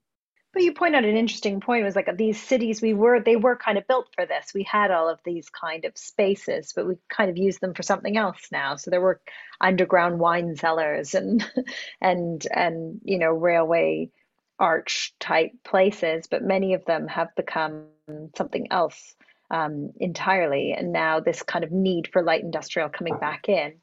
But 0.53 0.63
you 0.63 0.73
point 0.73 0.95
out 0.95 1.05
an 1.05 1.17
interesting 1.17 1.59
point 1.59 1.83
was 1.83 1.95
like 1.95 2.09
these 2.17 2.41
cities 2.41 2.81
we 2.81 2.93
were 2.93 3.19
they 3.19 3.35
were 3.35 3.55
kind 3.55 3.77
of 3.77 3.87
built 3.87 4.09
for 4.15 4.25
this. 4.25 4.53
We 4.53 4.63
had 4.63 4.91
all 4.91 5.09
of 5.09 5.19
these 5.25 5.49
kind 5.49 5.85
of 5.85 5.97
spaces, 5.97 6.73
but 6.75 6.87
we 6.87 6.95
kind 7.09 7.29
of 7.29 7.37
use 7.37 7.57
them 7.59 7.73
for 7.73 7.83
something 7.83 8.17
else 8.17 8.47
now. 8.51 8.75
So 8.75 8.91
there 8.91 9.01
were 9.01 9.21
underground 9.59 10.19
wine 10.19 10.55
cellars 10.55 11.15
and 11.15 11.43
and 12.01 12.45
and 12.53 13.01
you 13.03 13.17
know 13.17 13.31
railway 13.31 14.11
arch 14.59 15.13
type 15.19 15.51
places, 15.63 16.27
but 16.27 16.43
many 16.43 16.73
of 16.73 16.85
them 16.85 17.07
have 17.07 17.35
become 17.35 17.87
something 18.35 18.67
else 18.71 19.15
um, 19.51 19.91
entirely. 19.99 20.73
And 20.73 20.91
now 20.91 21.19
this 21.19 21.43
kind 21.43 21.63
of 21.65 21.71
need 21.71 22.09
for 22.11 22.23
light 22.23 22.43
industrial 22.43 22.89
coming 22.89 23.17
back 23.17 23.49
in. 23.49 23.73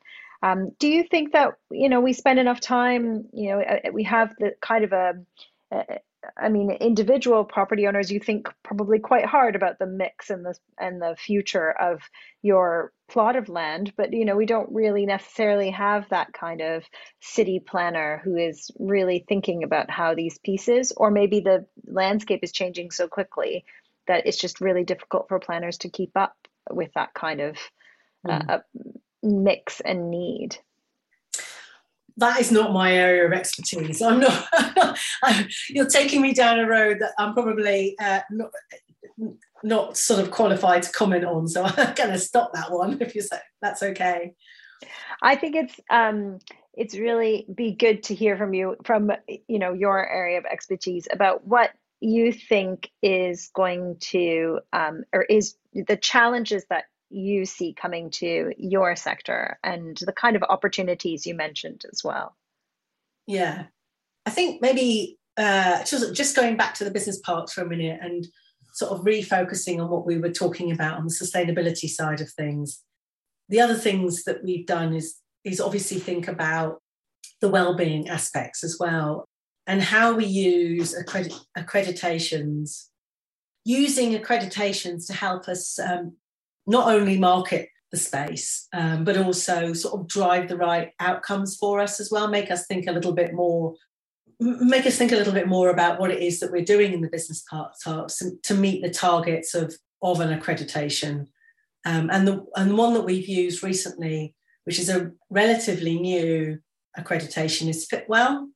Um, 0.43 0.71
do 0.79 0.89
you 0.89 1.05
think 1.05 1.33
that 1.33 1.55
you 1.71 1.89
know 1.89 2.01
we 2.01 2.13
spend 2.13 2.39
enough 2.39 2.61
time? 2.61 3.27
You 3.33 3.51
know, 3.51 3.61
uh, 3.61 3.91
we 3.93 4.05
have 4.05 4.35
the 4.39 4.55
kind 4.61 4.85
of 4.85 4.93
a, 4.93 5.15
a 5.71 5.99
I 6.37 6.49
mean, 6.49 6.71
individual 6.71 7.45
property 7.45 7.87
owners, 7.87 8.11
you 8.11 8.21
think 8.21 8.49
probably 8.63 8.99
quite 8.99 9.25
hard 9.25 9.57
about 9.57 9.79
the 9.79 9.87
mix 9.87 10.31
and 10.31 10.45
the 10.45 10.55
and 10.79 11.01
the 11.01 11.17
future 11.17 11.71
of 11.71 12.03
your 12.43 12.93
plot 13.09 13.37
of 13.37 13.49
land, 13.49 13.93
but 13.97 14.13
you 14.13 14.25
know, 14.25 14.37
we 14.37 14.47
don't 14.47 14.71
really 14.73 15.07
necessarily 15.07 15.71
have 15.71 16.09
that 16.11 16.33
kind 16.33 16.61
of 16.61 16.85
city 17.21 17.61
planner 17.61 18.21
who 18.25 18.37
is 18.37 18.71
really 18.79 19.25
thinking 19.29 19.63
about 19.65 19.91
how 19.91 20.15
these 20.15 20.39
pieces, 20.39 20.93
or 20.97 21.11
maybe 21.11 21.41
the 21.41 21.67
landscape 21.87 22.41
is 22.43 22.53
changing 22.53 22.91
so 22.91 23.09
quickly 23.09 23.65
that 24.07 24.27
it's 24.27 24.39
just 24.39 24.61
really 24.61 24.85
difficult 24.85 25.29
for 25.29 25.39
planners 25.39 25.79
to 25.79 25.89
keep 25.89 26.17
up 26.17 26.37
with 26.71 26.93
that 26.95 27.15
kind 27.15 27.41
of 27.41 27.57
mm. 28.27 28.51
uh, 28.51 28.59
mix 29.23 29.81
and 29.81 30.11
need 30.11 30.59
that 32.21 32.39
is 32.39 32.53
not 32.53 32.73
my 32.73 32.93
area 32.93 33.25
of 33.25 33.33
expertise. 33.33 34.03
I'm 34.03 34.21
not. 34.21 34.47
you're 35.71 35.89
taking 35.89 36.21
me 36.21 36.35
down 36.35 36.59
a 36.59 36.69
road 36.69 36.99
that 37.01 37.13
I'm 37.19 37.33
probably 37.33 37.97
uh, 37.99 38.21
not, 38.31 38.51
not 39.63 39.97
sort 39.97 40.21
of 40.21 40.31
qualified 40.31 40.83
to 40.83 40.93
comment 40.93 41.25
on. 41.25 41.49
So 41.49 41.65
I'm 41.77 41.95
going 41.95 42.11
to 42.11 42.19
stop 42.19 42.53
that 42.55 42.71
one 42.71 42.99
if 43.01 43.15
you 43.15 43.23
say 43.23 43.39
that's 43.63 43.83
okay. 43.83 44.35
I 45.23 45.37
think 45.37 45.57
it's 45.57 45.81
um, 45.91 46.39
it's 46.75 46.97
really 46.97 47.47
be 47.55 47.73
good 47.73 48.03
to 48.05 48.15
hear 48.15 48.37
from 48.37 48.55
you 48.55 48.77
from 48.85 49.13
you 49.27 49.59
know 49.59 49.73
your 49.73 50.07
area 50.07 50.39
of 50.39 50.45
expertise 50.45 51.07
about 51.11 51.47
what 51.47 51.71
you 52.01 52.33
think 52.33 52.91
is 53.03 53.51
going 53.55 53.97
to 54.01 54.61
um, 54.73 55.05
or 55.13 55.23
is 55.25 55.57
the 55.75 55.97
challenges 55.97 56.65
that 56.71 56.85
you 57.11 57.45
see 57.45 57.75
coming 57.75 58.11
to 58.11 58.53
your 58.57 58.97
sector 58.97 59.59
and 59.63 59.97
the 59.97 60.13
kind 60.13 60.37
of 60.37 60.43
opportunities 60.45 61.27
you 61.27 61.35
mentioned 61.35 61.85
as 61.93 62.03
well? 62.05 62.37
Yeah, 63.27 63.65
I 64.25 64.31
think 64.31 64.63
maybe 64.63 65.19
uh, 65.37 65.85
just, 65.85 66.37
going 66.37 66.57
back 66.57 66.75
to 66.75 66.85
the 66.85 66.91
business 66.91 67.19
parks 67.19 67.53
for 67.53 67.63
a 67.63 67.69
minute 67.69 67.99
and 68.03 68.27
sort 68.73 68.93
of 68.93 69.05
refocusing 69.05 69.83
on 69.83 69.91
what 69.91 70.07
we 70.07 70.19
were 70.19 70.31
talking 70.31 70.71
about 70.71 70.99
on 70.99 71.05
the 71.05 71.13
sustainability 71.13 71.89
side 71.89 72.21
of 72.21 72.31
things. 72.31 72.83
The 73.49 73.61
other 73.61 73.75
things 73.75 74.25
that 74.25 74.45
we've 74.45 74.67
done 74.67 74.95
is 74.95 75.17
is 75.45 75.61
obviously 75.61 75.99
think 75.99 76.29
about 76.29 76.83
the 77.41 77.49
well-being 77.49 78.09
aspects 78.09 78.63
as 78.63 78.77
well 78.79 79.27
and 79.67 79.83
how 79.83 80.13
we 80.13 80.27
use 80.27 80.95
accredit- 80.95 81.33
accreditations 81.57 82.89
using 83.65 84.19
accreditations 84.19 85.07
to 85.07 85.15
help 85.15 85.49
us 85.49 85.79
um, 85.79 86.17
not 86.67 86.93
only 86.95 87.19
market 87.19 87.69
the 87.91 87.97
space, 87.97 88.69
um, 88.73 89.05
but 89.05 89.17
also 89.17 89.73
sort 89.73 90.01
of 90.01 90.07
drive 90.07 90.49
the 90.49 90.57
right 90.57 90.93
outcomes 91.01 91.57
for 91.57 91.81
us 91.81 92.01
as 92.01 92.11
well, 92.11 92.29
make 92.29 92.51
us 92.51 92.67
think 92.67 92.87
a 92.87 92.93
little 92.93 93.13
bit 93.13 93.35
more, 93.35 93.75
make 94.39 94.87
us 94.87 94.97
think 94.97 95.13
a 95.13 95.17
little 95.17 95.33
bit 95.33 95.49
more 95.49 95.71
about 95.71 95.99
what 95.99 96.11
it 96.11 96.23
is 96.23 96.39
that 96.41 96.53
we're 96.53 96.65
doing 96.65 96.93
in 96.93 97.01
the 97.01 97.09
business 97.09 97.43
part 97.51 97.73
to 97.85 98.55
meet 98.55 98.83
the 98.83 98.91
targets 98.91 99.55
of, 99.55 99.75
of 100.03 100.21
an 100.21 100.39
accreditation. 100.39 101.27
Um, 101.85 102.11
and, 102.11 102.29
the, 102.29 102.45
and 102.57 102.79
one 102.79 102.95
that 102.95 103.05
we've 103.05 103.29
used 103.29 103.63
recently, 103.63 104.35
which 104.65 104.79
is 104.79 104.89
a 104.89 105.11
relatively 105.31 105.99
new 105.99 106.59
accreditation, 106.97 107.69
is 107.69 107.89
Fitwel, 107.89 108.49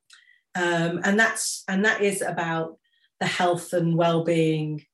Um, 0.54 1.00
and 1.02 1.18
that's 1.18 1.64
and 1.66 1.84
that 1.84 2.00
is 2.00 2.22
about 2.22 2.78
the 3.18 3.26
health 3.26 3.72
and 3.72 3.96
well-being 3.96 4.84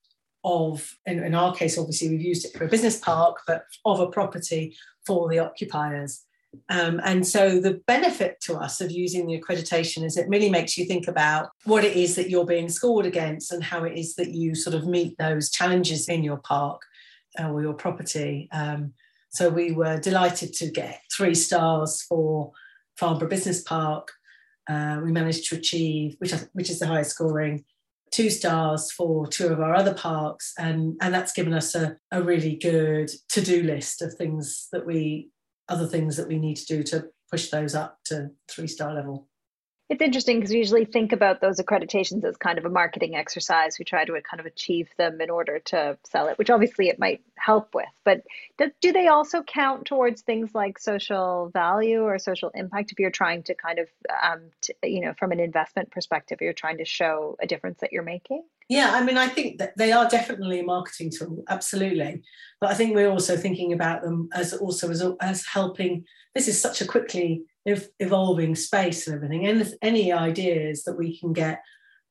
of, 0.44 0.96
in, 1.07 1.22
in 1.22 1.35
our 1.35 1.55
case, 1.55 1.79
obviously 1.79 2.09
we've 2.09 2.22
used 2.22 2.46
it 2.46 2.57
for 2.57 2.64
a 2.64 2.68
business 2.68 2.98
park, 2.98 3.40
but 3.46 3.64
of 3.85 4.00
a 4.00 4.09
property 4.09 4.76
for 5.07 5.29
the 5.29 5.38
occupiers. 5.38 6.24
Um, 6.68 7.00
and 7.05 7.26
so 7.26 7.61
the 7.61 7.81
benefit 7.87 8.40
to 8.42 8.57
us 8.57 8.81
of 8.81 8.90
using 8.90 9.26
the 9.26 9.40
accreditation 9.40 10.05
is 10.05 10.16
it 10.16 10.29
really 10.29 10.50
makes 10.50 10.76
you 10.76 10.85
think 10.85 11.07
about 11.07 11.50
what 11.64 11.85
it 11.85 11.96
is 11.96 12.16
that 12.16 12.29
you're 12.29 12.46
being 12.46 12.68
scored 12.68 13.07
against 13.07 13.53
and 13.53 13.62
how 13.62 13.85
it 13.85 13.96
is 13.96 14.16
that 14.16 14.31
you 14.31 14.55
sort 14.55 14.74
of 14.74 14.87
meet 14.87 15.16
those 15.18 15.50
challenges 15.50 16.09
in 16.09 16.24
your 16.24 16.38
park 16.38 16.83
uh, 17.38 17.48
or 17.50 17.62
your 17.62 17.74
property. 17.74 18.48
Um, 18.50 18.94
so 19.29 19.48
we 19.48 19.70
were 19.70 19.98
delighted 19.98 20.53
to 20.55 20.70
get 20.70 21.03
three 21.16 21.37
stars 21.37 22.03
for 22.03 22.50
Farnborough 22.96 23.29
Business 23.29 23.62
Park. 23.62 24.11
Uh, 24.68 25.00
we 25.05 25.12
managed 25.12 25.48
to 25.48 25.57
achieve, 25.57 26.16
which, 26.18 26.33
which 26.53 26.70
is 26.70 26.81
the 26.81 26.87
highest 26.87 27.12
scoring, 27.12 27.64
two 28.11 28.31
stars 28.31 28.90
for 28.90 29.27
two 29.27 29.49
of 29.49 29.61
our 29.61 29.75
other 29.75 29.94
parks 29.94 30.53
and 30.59 30.96
and 31.01 31.14
that's 31.14 31.33
given 31.33 31.55
us 31.55 31.75
a, 31.75 31.96
a 32.11 32.23
really 32.23 32.57
good 32.57 33.11
to-do 33.29 33.62
list 33.62 34.03
of 34.03 34.14
things 34.14 34.68
that 34.73 34.87
we 34.87 35.31
other 35.68 35.87
things 35.87 36.16
that 36.16 36.29
we 36.29 36.38
need 36.38 36.57
to 36.57 36.66
do 36.66 36.83
to 36.83 37.07
push 37.31 37.51
those 37.51 37.75
up 37.75 37.99
to 38.05 38.29
three 38.49 38.66
star 38.66 38.92
level 38.92 39.29
it's 39.90 40.00
interesting 40.00 40.37
because 40.37 40.53
we 40.53 40.59
usually 40.59 40.85
think 40.85 41.11
about 41.11 41.40
those 41.40 41.59
accreditations 41.59 42.24
as 42.24 42.37
kind 42.37 42.59
of 42.59 42.64
a 42.64 42.70
marketing 42.70 43.16
exercise. 43.16 43.76
We 43.76 43.85
try 43.85 44.05
to 44.05 44.12
kind 44.22 44.38
of 44.38 44.46
achieve 44.46 44.88
them 44.96 45.20
in 45.20 45.31
order 45.31 45.59
to 45.66 45.98
sell 46.05 46.29
it, 46.29 46.38
which 46.38 46.48
obviously 46.48 46.88
it 46.88 47.00
might 47.00 47.22
help 47.35 47.74
with. 47.74 47.88
But 48.05 48.22
do, 48.57 48.70
do 48.81 48.92
they 48.92 49.09
also 49.09 49.42
count 49.42 49.87
towards 49.87 50.22
things 50.22 50.55
like 50.55 50.79
social 50.79 51.50
value 51.53 52.03
or 52.03 52.20
social 52.20 52.50
impact 52.55 52.92
if 52.92 53.00
you're 53.00 53.11
trying 53.11 53.42
to 53.42 53.55
kind 53.57 53.81
of, 53.81 53.88
um, 54.22 54.42
to, 54.62 54.74
you 54.85 55.00
know, 55.00 55.12
from 55.18 55.33
an 55.33 55.40
investment 55.40 55.90
perspective, 55.90 56.38
you're 56.40 56.53
trying 56.53 56.79
to 56.79 56.85
show 56.85 57.37
a 57.42 57.48
difference 57.48 57.81
that 57.81 57.90
you're 57.90 58.05
making? 58.05 58.44
Yeah, 58.68 58.92
I 58.94 59.03
mean, 59.03 59.18
I 59.18 59.26
think 59.26 59.59
that 59.59 59.76
they 59.76 59.90
are 59.90 60.09
definitely 60.09 60.61
a 60.61 60.64
marketing 60.64 61.11
tool, 61.11 61.42
absolutely. 61.48 62.22
But 62.61 62.70
I 62.70 62.74
think 62.74 62.94
we're 62.94 63.11
also 63.11 63.37
thinking 63.37 63.72
about 63.72 64.03
them 64.03 64.29
as 64.33 64.53
also 64.53 64.88
as, 64.88 65.03
as 65.20 65.44
helping. 65.44 66.05
This 66.37 66.46
is 66.46 66.61
such 66.61 66.81
a 66.81 66.87
quickly 66.87 67.42
evolving 67.66 68.55
space 68.55 69.07
and 69.07 69.16
everything. 69.16 69.46
And 69.46 69.75
any 69.83 70.12
ideas 70.12 70.85
that 70.85 70.96
we 70.96 71.18
can 71.18 71.33
get 71.33 71.62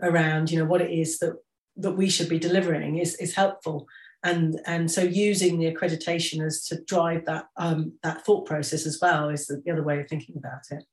around 0.02 0.50
you 0.50 0.58
know 0.58 0.66
what 0.66 0.82
it 0.82 0.92
is 0.92 1.20
that 1.20 1.34
that 1.76 1.94
we 1.94 2.10
should 2.10 2.30
be 2.30 2.40
delivering 2.40 2.98
is 2.98 3.16
is 3.16 3.36
helpful. 3.36 3.88
And 4.24 4.60
and 4.66 4.92
so 4.92 5.02
using 5.02 5.60
the 5.60 5.74
accreditation 5.74 6.46
as 6.46 6.66
to 6.66 6.84
drive 6.84 7.26
that 7.26 7.46
um, 7.58 7.94
that 8.04 8.26
thought 8.26 8.46
process 8.46 8.86
as 8.86 9.00
well 9.02 9.30
is 9.30 9.48
the, 9.48 9.62
the 9.64 9.72
other 9.72 9.84
way 9.84 10.00
of 10.00 10.10
thinking 10.10 10.36
about 10.38 10.62
it. 10.72 10.84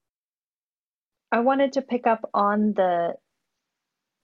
I 1.33 1.41
wanted 1.41 1.73
to 1.73 1.83
pick 1.83 2.07
up 2.07 2.29
on 2.33 2.75
the 2.75 3.15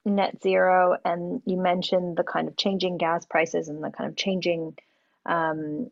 net 0.05 0.41
zero 0.41 0.97
and 1.03 1.41
you 1.45 1.57
mentioned 1.57 2.17
the 2.17 2.23
kind 2.23 2.47
of 2.47 2.57
changing 2.57 2.97
gas 2.97 3.25
prices 3.25 3.67
and 3.67 3.83
the 3.83 3.89
kind 3.89 4.09
of 4.09 4.15
changing 4.15 4.77
um, 5.25 5.89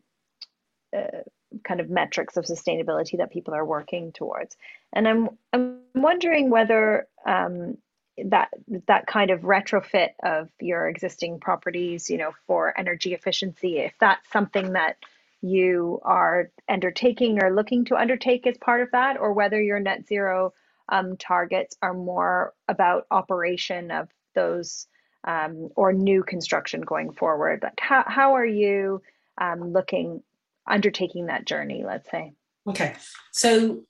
uh, 0.96 1.22
kind 1.64 1.80
of 1.80 1.90
metrics 1.90 2.36
of 2.36 2.44
sustainability 2.44 3.18
that 3.18 3.32
people 3.32 3.54
are 3.54 3.64
working 3.64 4.12
towards. 4.12 4.56
And 4.92 5.08
I'm 5.08 5.28
I'm 5.52 5.80
wondering 5.94 6.50
whether 6.50 7.06
um, 7.26 7.78
that 8.24 8.48
that 8.86 9.06
kind 9.06 9.30
of 9.30 9.40
retrofit 9.40 10.10
of 10.22 10.50
your 10.60 10.88
existing 10.88 11.40
properties, 11.40 12.10
you 12.10 12.18
know, 12.18 12.32
for 12.46 12.78
energy 12.78 13.14
efficiency, 13.14 13.78
if 13.78 13.94
that's 14.00 14.30
something 14.30 14.72
that 14.72 14.96
you 15.40 16.00
are 16.04 16.50
undertaking 16.68 17.42
or 17.42 17.52
looking 17.52 17.84
to 17.86 17.96
undertake 17.96 18.46
as 18.46 18.56
part 18.58 18.82
of 18.82 18.90
that, 18.92 19.18
or 19.18 19.32
whether 19.32 19.60
your 19.60 19.80
net 19.80 20.06
zero 20.06 20.52
um, 20.88 21.16
targets 21.16 21.76
are 21.82 21.94
more 21.94 22.54
about 22.68 23.06
operation 23.10 23.90
of 23.90 24.08
those 24.34 24.86
um, 25.24 25.68
or 25.76 25.92
new 25.92 26.22
construction 26.22 26.80
going 26.82 27.12
forward. 27.12 27.60
Like 27.62 27.80
how 27.80 28.04
how 28.06 28.34
are 28.34 28.46
you 28.46 29.02
um, 29.38 29.72
looking 29.72 30.22
undertaking 30.66 31.26
that 31.26 31.46
journey, 31.46 31.84
let's 31.86 32.10
say? 32.10 32.32
Okay. 32.68 32.94
So, 33.32 33.82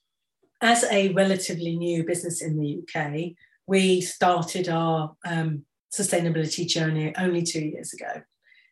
as 0.61 0.85
a 0.85 1.13
relatively 1.13 1.77
new 1.77 2.05
business 2.05 2.41
in 2.41 2.59
the 2.59 2.83
UK, 2.83 3.35
we 3.67 4.01
started 4.01 4.69
our 4.69 5.17
um, 5.25 5.65
sustainability 5.93 6.67
journey 6.67 7.15
only 7.17 7.43
two 7.43 7.61
years 7.61 7.93
ago. 7.93 8.23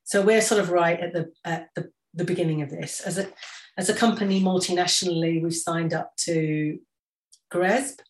So 0.04 0.22
we're 0.22 0.40
sort 0.40 0.60
of 0.60 0.70
right 0.70 0.98
at 0.98 1.12
the 1.12 1.32
at 1.44 1.68
the, 1.74 1.90
the 2.14 2.24
beginning 2.24 2.62
of 2.62 2.70
this. 2.70 3.00
As 3.00 3.18
a 3.18 3.28
as 3.76 3.88
a 3.88 3.94
company 3.94 4.42
multinationally, 4.42 5.42
we've 5.42 5.54
signed 5.54 5.94
up 5.94 6.16
to 6.24 6.78
GRESB, 7.52 8.00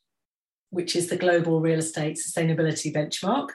which 0.70 0.96
is 0.96 1.08
the 1.08 1.16
Global 1.16 1.60
Real 1.60 1.78
Estate 1.78 2.18
Sustainability 2.18 2.94
Benchmark. 2.94 3.50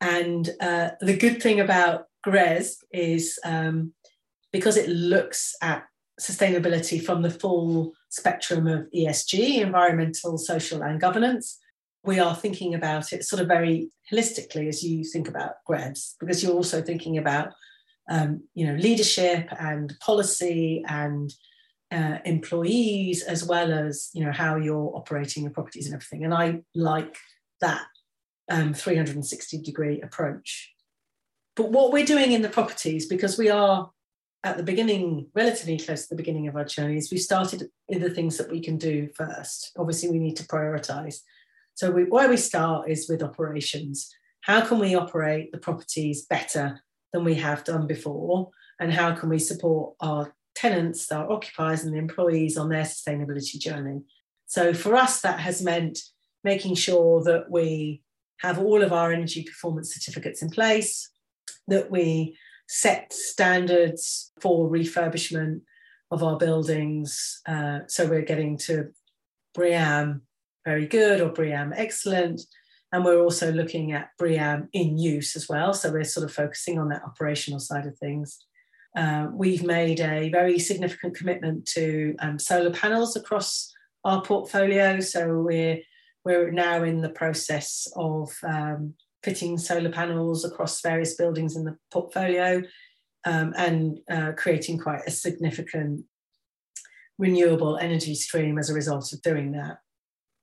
And 0.00 0.48
uh, 0.60 0.90
the 1.00 1.16
good 1.16 1.42
thing 1.42 1.58
about 1.58 2.06
GRESB 2.26 2.76
is 2.92 3.38
um, 3.44 3.92
because 4.52 4.76
it 4.76 4.88
looks 4.88 5.54
at 5.62 5.84
sustainability 6.20 7.02
from 7.02 7.22
the 7.22 7.30
full 7.30 7.92
spectrum 8.08 8.66
of 8.66 8.86
ESG, 8.94 9.58
environmental, 9.58 10.36
social, 10.38 10.82
and 10.82 11.00
governance. 11.00 11.58
we 12.04 12.18
are 12.18 12.34
thinking 12.34 12.74
about 12.74 13.12
it 13.12 13.24
sort 13.24 13.42
of 13.42 13.48
very 13.48 13.90
holistically 14.10 14.68
as 14.68 14.82
you 14.82 15.04
think 15.04 15.28
about 15.28 15.56
GRESB, 15.68 16.14
because 16.20 16.42
you're 16.42 16.54
also 16.54 16.80
thinking 16.80 17.18
about 17.18 17.52
um, 18.08 18.42
you 18.54 18.66
know 18.66 18.74
leadership 18.74 19.48
and 19.60 19.94
policy 20.00 20.82
and 20.88 21.32
uh, 21.90 22.18
employees 22.24 23.22
as 23.22 23.44
well 23.44 23.72
as 23.72 24.10
you 24.14 24.24
know 24.24 24.32
how 24.32 24.56
you're 24.56 24.92
operating 24.94 25.42
your 25.42 25.52
properties 25.52 25.86
and 25.86 25.94
everything. 25.94 26.24
And 26.24 26.34
I 26.34 26.62
like 26.74 27.16
that 27.60 27.86
um, 28.50 28.74
360 28.74 29.58
degree 29.62 30.00
approach. 30.00 30.72
But 31.56 31.70
what 31.70 31.92
we're 31.92 32.06
doing 32.06 32.32
in 32.32 32.42
the 32.42 32.48
properties, 32.48 33.06
because 33.06 33.36
we 33.36 33.50
are 33.50 33.90
at 34.44 34.56
the 34.56 34.62
beginning, 34.62 35.28
relatively 35.34 35.78
close 35.78 36.02
to 36.02 36.10
the 36.10 36.22
beginning 36.22 36.46
of 36.46 36.56
our 36.56 36.64
journeys, 36.64 37.10
we 37.10 37.18
started 37.18 37.70
in 37.88 38.00
the 38.00 38.10
things 38.10 38.36
that 38.38 38.50
we 38.50 38.60
can 38.60 38.76
do 38.76 39.08
first. 39.14 39.72
Obviously, 39.76 40.10
we 40.10 40.18
need 40.18 40.36
to 40.36 40.46
prioritize. 40.46 41.20
So, 41.74 41.90
we, 41.90 42.04
where 42.04 42.28
we 42.28 42.36
start 42.36 42.88
is 42.88 43.08
with 43.08 43.22
operations. 43.22 44.14
How 44.42 44.64
can 44.64 44.78
we 44.78 44.94
operate 44.94 45.50
the 45.50 45.58
properties 45.58 46.24
better 46.24 46.80
than 47.12 47.24
we 47.24 47.34
have 47.36 47.64
done 47.64 47.86
before? 47.86 48.50
And 48.80 48.92
how 48.92 49.14
can 49.14 49.28
we 49.28 49.40
support 49.40 49.94
our 50.00 50.34
tenants, 50.54 51.10
our 51.10 51.30
occupiers, 51.30 51.82
and 51.82 51.92
the 51.92 51.98
employees 51.98 52.56
on 52.56 52.68
their 52.68 52.84
sustainability 52.84 53.58
journey? 53.58 54.02
So, 54.46 54.72
for 54.72 54.94
us, 54.94 55.20
that 55.22 55.40
has 55.40 55.62
meant 55.62 55.98
making 56.44 56.76
sure 56.76 57.24
that 57.24 57.50
we 57.50 58.02
have 58.38 58.60
all 58.60 58.82
of 58.82 58.92
our 58.92 59.12
energy 59.12 59.42
performance 59.42 59.92
certificates 59.92 60.42
in 60.42 60.50
place, 60.50 61.10
that 61.66 61.90
we 61.90 62.38
set 62.68 63.12
standards 63.12 64.30
for 64.40 64.70
refurbishment 64.70 65.60
of 66.10 66.22
our 66.22 66.36
buildings. 66.36 67.40
Uh, 67.46 67.80
so 67.86 68.06
we're 68.06 68.22
getting 68.22 68.56
to 68.56 68.88
BREEAM 69.54 70.22
very 70.64 70.86
good 70.86 71.20
or 71.20 71.30
BREEAM 71.30 71.72
excellent. 71.74 72.42
And 72.92 73.04
we're 73.04 73.20
also 73.20 73.52
looking 73.52 73.92
at 73.92 74.10
BREEAM 74.18 74.68
in 74.72 74.98
use 74.98 75.36
as 75.36 75.48
well. 75.48 75.72
So 75.74 75.90
we're 75.90 76.04
sort 76.04 76.24
of 76.24 76.32
focusing 76.32 76.78
on 76.78 76.88
that 76.90 77.04
operational 77.04 77.60
side 77.60 77.86
of 77.86 77.98
things. 77.98 78.38
Uh, 78.96 79.28
we've 79.32 79.62
made 79.62 80.00
a 80.00 80.30
very 80.30 80.58
significant 80.58 81.14
commitment 81.16 81.66
to 81.66 82.14
um, 82.20 82.38
solar 82.38 82.70
panels 82.70 83.16
across 83.16 83.72
our 84.04 84.22
portfolio. 84.22 85.00
So 85.00 85.38
we're 85.40 85.80
we're 86.24 86.50
now 86.50 86.82
in 86.82 87.00
the 87.00 87.08
process 87.10 87.86
of 87.96 88.30
um, 88.42 88.94
fitting 89.22 89.58
solar 89.58 89.90
panels 89.90 90.44
across 90.44 90.80
various 90.80 91.14
buildings 91.14 91.56
in 91.56 91.64
the 91.64 91.76
portfolio 91.90 92.62
um, 93.24 93.52
and 93.56 93.98
uh, 94.10 94.32
creating 94.36 94.78
quite 94.78 95.02
a 95.06 95.10
significant 95.10 96.04
renewable 97.18 97.76
energy 97.78 98.14
stream 98.14 98.58
as 98.58 98.70
a 98.70 98.74
result 98.74 99.12
of 99.12 99.20
doing 99.22 99.52
that. 99.52 99.78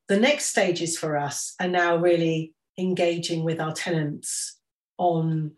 The 0.08 0.20
next 0.20 0.46
stages 0.46 0.98
for 0.98 1.18
us 1.18 1.56
are 1.60 1.68
now 1.68 1.96
really 1.96 2.54
engaging 2.78 3.44
with 3.44 3.60
our 3.60 3.74
tenants 3.74 4.60
on 4.98 5.54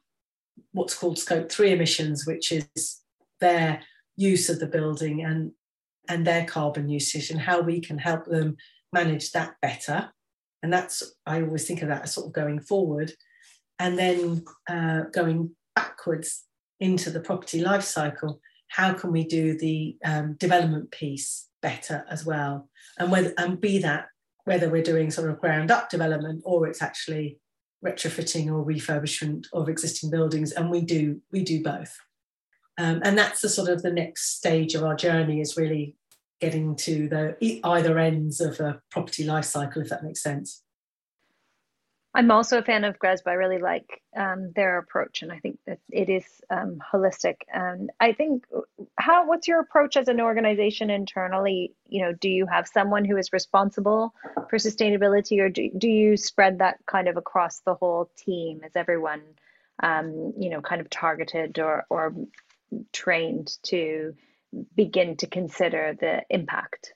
what's 0.72 0.96
called 0.96 1.20
scope 1.20 1.52
three 1.52 1.72
emissions, 1.72 2.26
which 2.26 2.52
is 2.52 3.02
their 3.42 3.82
use 4.16 4.50
of 4.50 4.60
the 4.60 4.68
building 4.68 5.24
and, 5.24 5.52
and 6.08 6.26
their 6.26 6.46
carbon 6.46 6.88
usage 6.88 7.30
and 7.30 7.42
how 7.42 7.62
we 7.62 7.82
can 7.82 7.98
help 7.98 8.26
them 8.26 8.56
manage 8.94 9.32
that 9.32 9.56
better. 9.62 10.12
And 10.64 10.74
that's, 10.74 11.04
I 11.26 11.42
always 11.42 11.66
think 11.66 11.82
of 11.82 11.90
that 11.90 12.04
as 12.04 12.14
sort 12.14 12.28
of 12.28 12.34
going 12.34 12.60
forward. 12.60 13.12
And 13.80 13.98
then 13.98 14.44
uh, 14.70 15.02
going 15.14 15.52
backwards 15.76 16.46
into 16.80 17.10
the 17.10 17.20
property 17.20 17.62
life 17.62 17.84
cycle, 17.84 18.42
how 18.70 18.94
can 18.94 19.12
we 19.12 19.24
do 19.24 19.58
the 19.58 19.98
um, 20.04 20.34
development 20.34 20.92
piece 20.92 21.48
better 21.62 22.06
as 22.10 22.26
well? 22.26 22.70
And 22.98 23.12
whether 23.12 23.34
and 23.38 23.60
be 23.60 23.80
that 23.80 24.08
whether 24.46 24.70
we're 24.70 24.82
doing 24.82 25.12
sort 25.12 25.30
of 25.30 25.42
ground 25.42 25.72
up 25.72 25.90
development 25.90 26.42
or 26.46 26.68
it's 26.68 26.82
actually 26.82 27.38
retrofitting 27.86 28.48
or 28.48 28.66
refurbishment 28.66 29.46
of 29.54 29.68
existing 29.68 30.10
buildings, 30.10 30.52
and 30.54 30.72
we 30.72 30.82
do 30.82 31.22
we 31.32 31.44
do 31.44 31.62
both. 31.62 31.96
Um, 32.80 33.02
and 33.04 33.18
that's 33.18 33.42
the 33.42 33.50
sort 33.50 33.70
of 33.70 33.82
the 33.82 33.92
next 33.92 34.38
stage 34.38 34.74
of 34.74 34.84
our 34.84 34.96
journey 34.96 35.42
is 35.42 35.58
really 35.58 35.97
getting 36.40 36.76
to 36.76 37.08
the 37.08 37.38
either 37.42 37.98
ends 37.98 38.40
of 38.40 38.60
a 38.60 38.82
property 38.92 39.24
life 39.24 39.46
cycle, 39.46 39.82
if 39.82 39.90
that 39.90 40.04
makes 40.04 40.22
sense. 40.22 40.64
I'm 42.18 42.32
also 42.32 42.58
a 42.58 42.64
fan 42.64 42.84
of 42.84 42.98
GRESB. 42.98 43.28
I 43.28 43.34
really 43.34 43.60
like 43.60 44.02
um, 44.16 44.52
their 44.56 44.80
approach, 44.80 45.22
and 45.22 45.32
I 45.32 45.38
think 45.38 45.60
that 45.68 45.78
it 45.92 46.10
is 46.10 46.26
um, 46.50 46.80
holistic. 46.92 47.36
And 47.54 47.92
I 48.00 48.12
think, 48.14 48.44
how 48.98 49.28
what's 49.28 49.48
your 49.48 49.60
approach 49.60 49.98
as 49.98 50.08
an 50.08 50.20
organization 50.20 50.90
internally? 50.90 51.74
You 51.86 52.02
know, 52.02 52.14
do 52.14 52.28
you 52.28 52.48
have 52.48 52.68
someone 52.68 53.06
who 53.06 53.18
is 53.18 53.32
responsible 53.32 54.16
for 54.50 54.58
sustainability, 54.58 55.40
or 55.40 55.50
do 55.50 55.70
do 55.78 55.88
you 55.88 56.18
spread 56.18 56.58
that 56.58 56.80
kind 56.88 57.08
of 57.08 57.18
across 57.18 57.60
the 57.60 57.76
whole 57.76 58.10
team? 58.18 58.62
Is 58.66 58.76
everyone, 58.76 59.22
um, 59.84 60.34
you 60.40 60.50
know, 60.50 60.62
kind 60.62 60.82
of 60.82 60.90
targeted 60.90 61.60
or 61.60 61.86
or 61.92 62.16
trained 62.94 63.58
to 63.64 64.16
begin 64.76 65.18
to 65.18 65.28
consider 65.28 65.96
the 66.00 66.24
impact? 66.30 66.94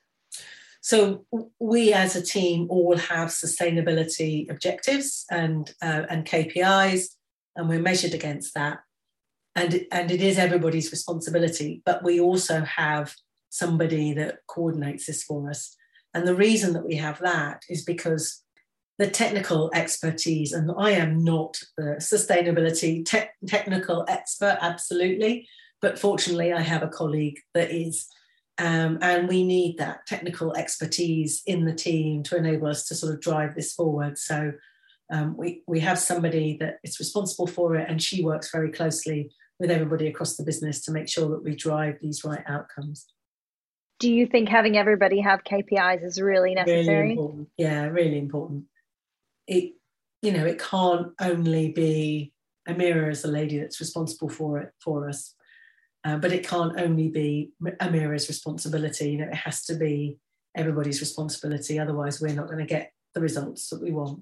So 0.82 1.26
we 1.60 1.94
as 1.94 2.16
a 2.16 2.24
team 2.24 2.68
all 2.70 2.98
have 2.98 3.30
sustainability 3.30 4.50
objectives 4.50 5.26
and 5.30 5.72
uh, 5.82 6.04
and 6.10 6.26
KPIs, 6.26 7.10
and 7.56 7.70
we're 7.70 7.80
measured 7.80 8.16
against 8.16 8.56
that. 8.56 8.80
And 9.56 9.86
and 9.92 10.10
it 10.10 10.22
is 10.22 10.40
everybody's 10.40 10.92
responsibility, 10.92 11.84
but 11.86 12.04
we 12.04 12.20
also 12.20 12.62
have 12.62 13.14
somebody 13.50 14.14
that 14.14 14.40
coordinates 14.48 15.06
this 15.06 15.24
for 15.24 15.50
us. 15.50 15.76
And 16.14 16.28
the 16.28 16.36
reason 16.36 16.74
that 16.74 16.86
we 16.86 16.96
have 16.96 17.20
that 17.20 17.62
is 17.70 17.84
because 17.84 18.44
the 18.98 19.08
technical 19.08 19.72
expertise, 19.74 20.52
and 20.52 20.72
I 20.78 20.92
am 20.92 21.24
not 21.24 21.58
the 21.78 21.98
sustainability 22.00 23.06
te- 23.06 23.30
technical 23.48 24.06
expert, 24.08 24.58
absolutely, 24.62 25.48
but 25.82 26.00
fortunately, 26.00 26.54
I 26.54 26.62
have 26.62 26.84
a 26.84 26.88
colleague 26.88 27.40
that 27.54 27.72
is. 27.72 28.08
Um, 28.58 29.00
and 29.02 29.28
we 29.28 29.44
need 29.44 29.78
that 29.80 30.06
technical 30.06 30.56
expertise 30.56 31.42
in 31.48 31.66
the 31.66 31.74
team 31.74 32.22
to 32.24 32.38
enable 32.38 32.68
us 32.68 32.86
to 32.90 32.96
sort 32.96 33.14
of 33.14 33.22
drive 33.22 33.56
this 33.56 33.74
forward. 33.74 34.20
So 34.20 34.52
um, 35.12 35.36
we, 35.36 35.64
we 35.68 35.80
have 35.80 35.98
somebody 35.98 36.58
that 36.60 36.78
is 36.84 37.00
responsible 37.00 37.48
for 37.48 37.76
it, 37.76 37.90
and 37.90 38.02
she 38.02 38.24
works 38.24 38.52
very 38.52 38.72
closely 38.72 39.32
with 39.60 39.72
everybody 39.72 40.08
across 40.08 40.38
the 40.38 40.44
business 40.44 40.82
to 40.84 40.92
make 40.92 41.10
sure 41.10 41.30
that 41.30 41.44
we 41.44 41.56
drive 41.56 41.98
these 42.02 42.24
right 42.24 42.44
outcomes. 42.48 43.08
Do 44.00 44.12
you 44.12 44.26
think 44.26 44.50
having 44.50 44.78
everybody 44.78 45.22
have 45.22 45.44
KPIs 45.44 46.04
is 46.04 46.20
really 46.20 46.56
necessary? 46.56 46.88
Really 46.88 47.12
important. 47.12 47.50
Yeah, 47.58 47.86
really 47.86 48.18
important. 48.18 48.66
It, 49.48 49.74
you 50.22 50.32
know, 50.32 50.46
it 50.46 50.60
can't 50.60 51.10
only 51.20 51.72
be 51.72 52.34
Amira 52.68 53.12
as 53.12 53.22
the 53.22 53.28
lady 53.28 53.60
that's 53.60 53.80
responsible 53.80 54.30
for 54.30 54.60
it 54.60 54.72
for 54.84 55.08
us. 55.08 55.36
Uh, 56.04 56.18
but 56.18 56.32
it 56.32 56.48
can't 56.48 56.80
only 56.80 57.10
be 57.10 57.52
Amira's 57.62 58.28
responsibility. 58.28 59.12
You 59.12 59.20
know, 59.20 59.28
it 59.28 59.36
has 59.36 59.66
to 59.66 59.76
be 59.76 60.18
everybody's 60.56 61.00
responsibility. 61.00 61.80
Otherwise, 61.80 62.20
we're 62.20 62.34
not 62.34 62.48
going 62.48 62.60
to 62.60 62.66
get 62.66 62.94
the 63.14 63.22
results 63.22 63.70
that 63.70 63.82
we 63.82 63.92
want. 63.92 64.22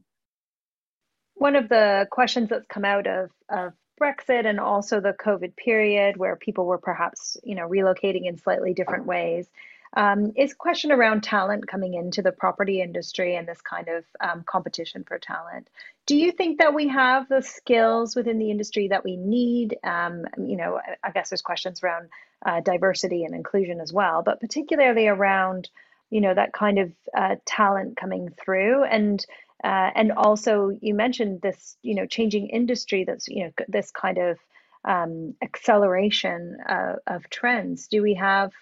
One 1.36 1.56
of 1.56 1.70
the 1.70 2.08
questions 2.12 2.50
that's 2.50 2.68
come 2.68 2.84
out 2.84 3.08
of, 3.08 3.30
of 3.48 3.74
Brexit 4.00 4.46
and 4.46 4.60
also 4.60 5.00
the 5.00 5.14
COVID 5.14 5.56
period, 5.56 6.18
where 6.18 6.36
people 6.36 6.66
were 6.66 6.78
perhaps, 6.78 7.38
you 7.44 7.56
know, 7.56 7.68
relocating 7.68 8.26
in 8.26 8.38
slightly 8.38 8.74
different 8.74 9.06
ways, 9.06 9.50
um, 9.94 10.34
is 10.36 10.54
question 10.54 10.92
around 10.92 11.24
talent 11.24 11.68
coming 11.68 11.96
into 11.96 12.22
the 12.22 12.32
property 12.32 12.82
industry 12.82 13.36
and 13.36 13.48
this 13.48 13.62
kind 13.62 13.88
of 13.88 14.06
um, 14.22 14.44
competition 14.46 15.04
for 15.04 15.18
talent. 15.18 15.70
Do 16.06 16.16
you 16.16 16.32
think 16.32 16.60
that 16.60 16.74
we 16.74 16.88
have 16.90 17.28
the 17.28 17.42
skills 17.42 18.16
within 18.16 18.40
the 18.40 18.52
industry 18.52 18.90
that 18.90 19.04
we 19.04 19.16
need? 19.18 19.78
Um, 19.84 20.26
you 20.38 20.58
know, 20.58 20.80
I 21.04 21.12
guess 21.12 21.30
there's 21.30 21.42
questions 21.42 21.84
around 21.84 22.10
uh, 22.46 22.62
diversity 22.62 23.26
and 23.26 23.34
inclusion 23.34 23.82
as 23.82 23.92
well, 23.92 24.22
but 24.22 24.40
particularly 24.40 25.08
around, 25.08 25.70
you 26.10 26.22
know, 26.22 26.34
that 26.34 26.54
kind 26.54 26.80
of 26.80 26.92
uh, 27.16 27.36
talent 27.46 27.98
coming 27.98 28.30
through 28.44 28.84
and. 28.84 29.26
Uh, 29.62 29.92
and 29.94 30.14
also, 30.14 30.70
you 30.80 30.94
mentioned 30.94 31.42
this, 31.42 31.76
you 31.82 31.94
know, 31.94 32.06
changing 32.06 32.48
industry. 32.48 33.04
That's 33.04 33.28
you 33.28 33.44
know 33.44 33.52
this 33.68 33.92
kind 33.92 34.18
of 34.18 34.38
um, 34.86 35.36
acceleration 35.42 36.58
uh, 36.66 36.96
of 37.06 37.30
trends. 37.30 37.88
Do 37.88 38.02
we 38.02 38.14
have 38.14 38.54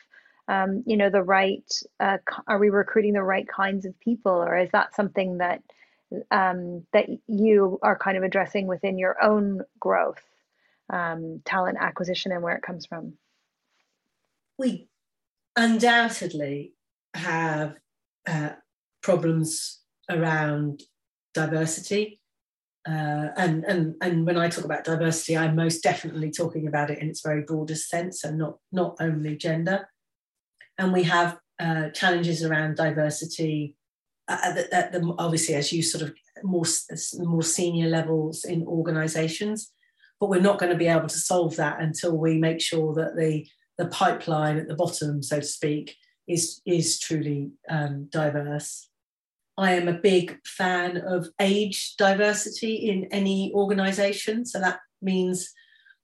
um, 0.48 0.84
you 0.86 0.98
know 0.98 1.10
the 1.10 1.24
right 1.24 1.72
uh, 2.00 2.18
are 2.48 2.60
we 2.60 2.70
recruiting 2.70 3.14
the 3.14 3.24
right 3.24 3.48
kinds 3.48 3.86
of 3.86 4.00
people 4.00 4.32
or 4.32 4.58
is 4.58 4.70
that 4.72 4.95
something 4.95 5.39
that 5.39 5.62
um, 6.32 6.86
that 6.93 7.08
you 7.28 7.80
are 7.82 7.98
kind 7.98 8.18
of 8.18 8.24
addressing 8.24 8.68
within 8.68 8.98
your 8.98 9.22
own 9.22 9.62
growth 9.80 10.24
um, 10.89 11.41
talent 11.43 11.78
acquisition 11.80 12.32
and 12.32 12.41
where 12.41 12.56
it 12.56 12.64
comes 12.64 12.86
from? 12.86 13.14
We 14.58 14.88
undoubtedly 15.56 16.74
have 17.14 17.76
uh, 18.26 18.52
problems 19.02 19.80
around 20.10 20.84
diversity 21.34 22.22
uh, 22.88 23.32
and, 23.36 23.66
and, 23.66 23.95
and 24.02 24.26
when 24.26 24.38
I 24.38 24.48
talk 24.48 24.64
about 24.64 24.86
diversity, 24.86 25.36
I'm 25.36 25.58
most 25.58 25.84
definitely 25.84 26.32
talking 26.32 26.68
about 26.68 26.89
it 26.89 27.00
in 27.00 27.10
its 27.10 27.22
very 27.22 27.41
broadest 27.41 27.89
sense, 27.89 28.24
and 28.24 28.38
not, 28.38 28.60
not 28.72 28.95
only 29.02 29.36
gender 29.36 29.89
and 30.78 30.93
we 30.93 31.03
have 31.03 31.38
uh, 31.59 31.89
challenges 31.89 32.43
around 32.43 32.75
diversity. 32.75 33.75
At 34.30 34.55
the, 34.55 34.75
at 34.75 34.91
the, 34.91 35.15
obviously, 35.17 35.55
as 35.55 35.71
you 35.71 35.82
sort 35.82 36.03
of 36.03 36.13
more, 36.43 36.65
more 37.19 37.43
senior 37.43 37.88
levels 37.88 38.43
in 38.43 38.65
organizations. 38.67 39.71
But 40.19 40.30
we're 40.30 40.41
not 40.41 40.59
going 40.59 40.71
to 40.71 40.78
be 40.78 40.88
able 40.88 41.07
to 41.07 41.17
solve 41.17 41.55
that 41.57 41.80
until 41.80 42.17
we 42.17 42.38
make 42.38 42.59
sure 42.59 42.93
that 42.95 43.15
the, 43.15 43.47
the 43.78 43.88
pipeline 43.88 44.57
at 44.57 44.67
the 44.67 44.75
bottom, 44.75 45.21
so 45.21 45.39
to 45.39 45.45
speak, 45.45 45.95
is, 46.28 46.61
is 46.65 46.99
truly 46.99 47.51
um, 47.69 48.07
diverse. 48.11 48.89
I 49.57 49.73
am 49.73 49.88
a 49.88 49.93
big 49.93 50.38
fan 50.45 50.97
of 50.97 51.30
age 51.39 51.95
diversity 51.97 52.75
in 52.89 53.05
any 53.11 53.51
organization. 53.53 54.45
So 54.45 54.59
that 54.59 54.80
means 55.01 55.51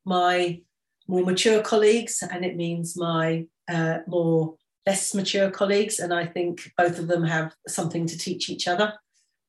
my 0.05 0.61
more 1.07 1.24
mature 1.24 1.61
colleagues 1.61 2.24
and 2.24 2.45
it 2.45 2.55
means 2.55 2.97
my 2.97 3.45
uh, 3.69 3.99
more 4.07 4.55
less 4.86 5.14
mature 5.14 5.50
colleagues. 5.50 6.00
And 6.00 6.14
I 6.14 6.26
think 6.26 6.72
both 6.78 7.00
of 7.00 7.08
them 7.08 7.24
have 7.24 7.54
something 7.68 8.06
to 8.08 8.18
teach 8.18 8.50
each 8.50 8.68
other. 8.68 8.94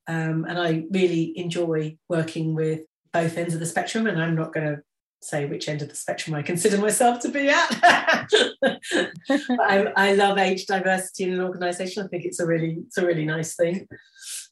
Um, 0.07 0.45
and 0.47 0.59
I 0.59 0.85
really 0.91 1.37
enjoy 1.37 1.97
working 2.09 2.53
with 2.53 2.81
both 3.11 3.37
ends 3.37 3.53
of 3.53 3.59
the 3.59 3.65
spectrum. 3.65 4.07
And 4.07 4.21
I'm 4.21 4.35
not 4.35 4.53
going 4.53 4.67
to 4.67 4.81
say 5.21 5.45
which 5.45 5.67
end 5.67 5.81
of 5.81 5.89
the 5.89 5.95
spectrum 5.95 6.35
I 6.35 6.41
consider 6.41 6.77
myself 6.77 7.19
to 7.21 7.29
be 7.29 7.49
at. 7.49 7.79
I, 9.59 9.91
I, 9.95 10.13
love 10.13 10.37
age 10.37 10.67
diversity 10.67 11.23
in 11.23 11.33
an 11.33 11.41
organisation. 11.41 12.03
I 12.03 12.07
think 12.07 12.25
it's 12.25 12.39
a 12.39 12.45
really 12.45 12.77
it's 12.85 12.97
a 12.97 13.05
really 13.05 13.25
nice 13.25 13.55
thing. 13.55 13.87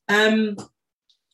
Um, 0.09 0.57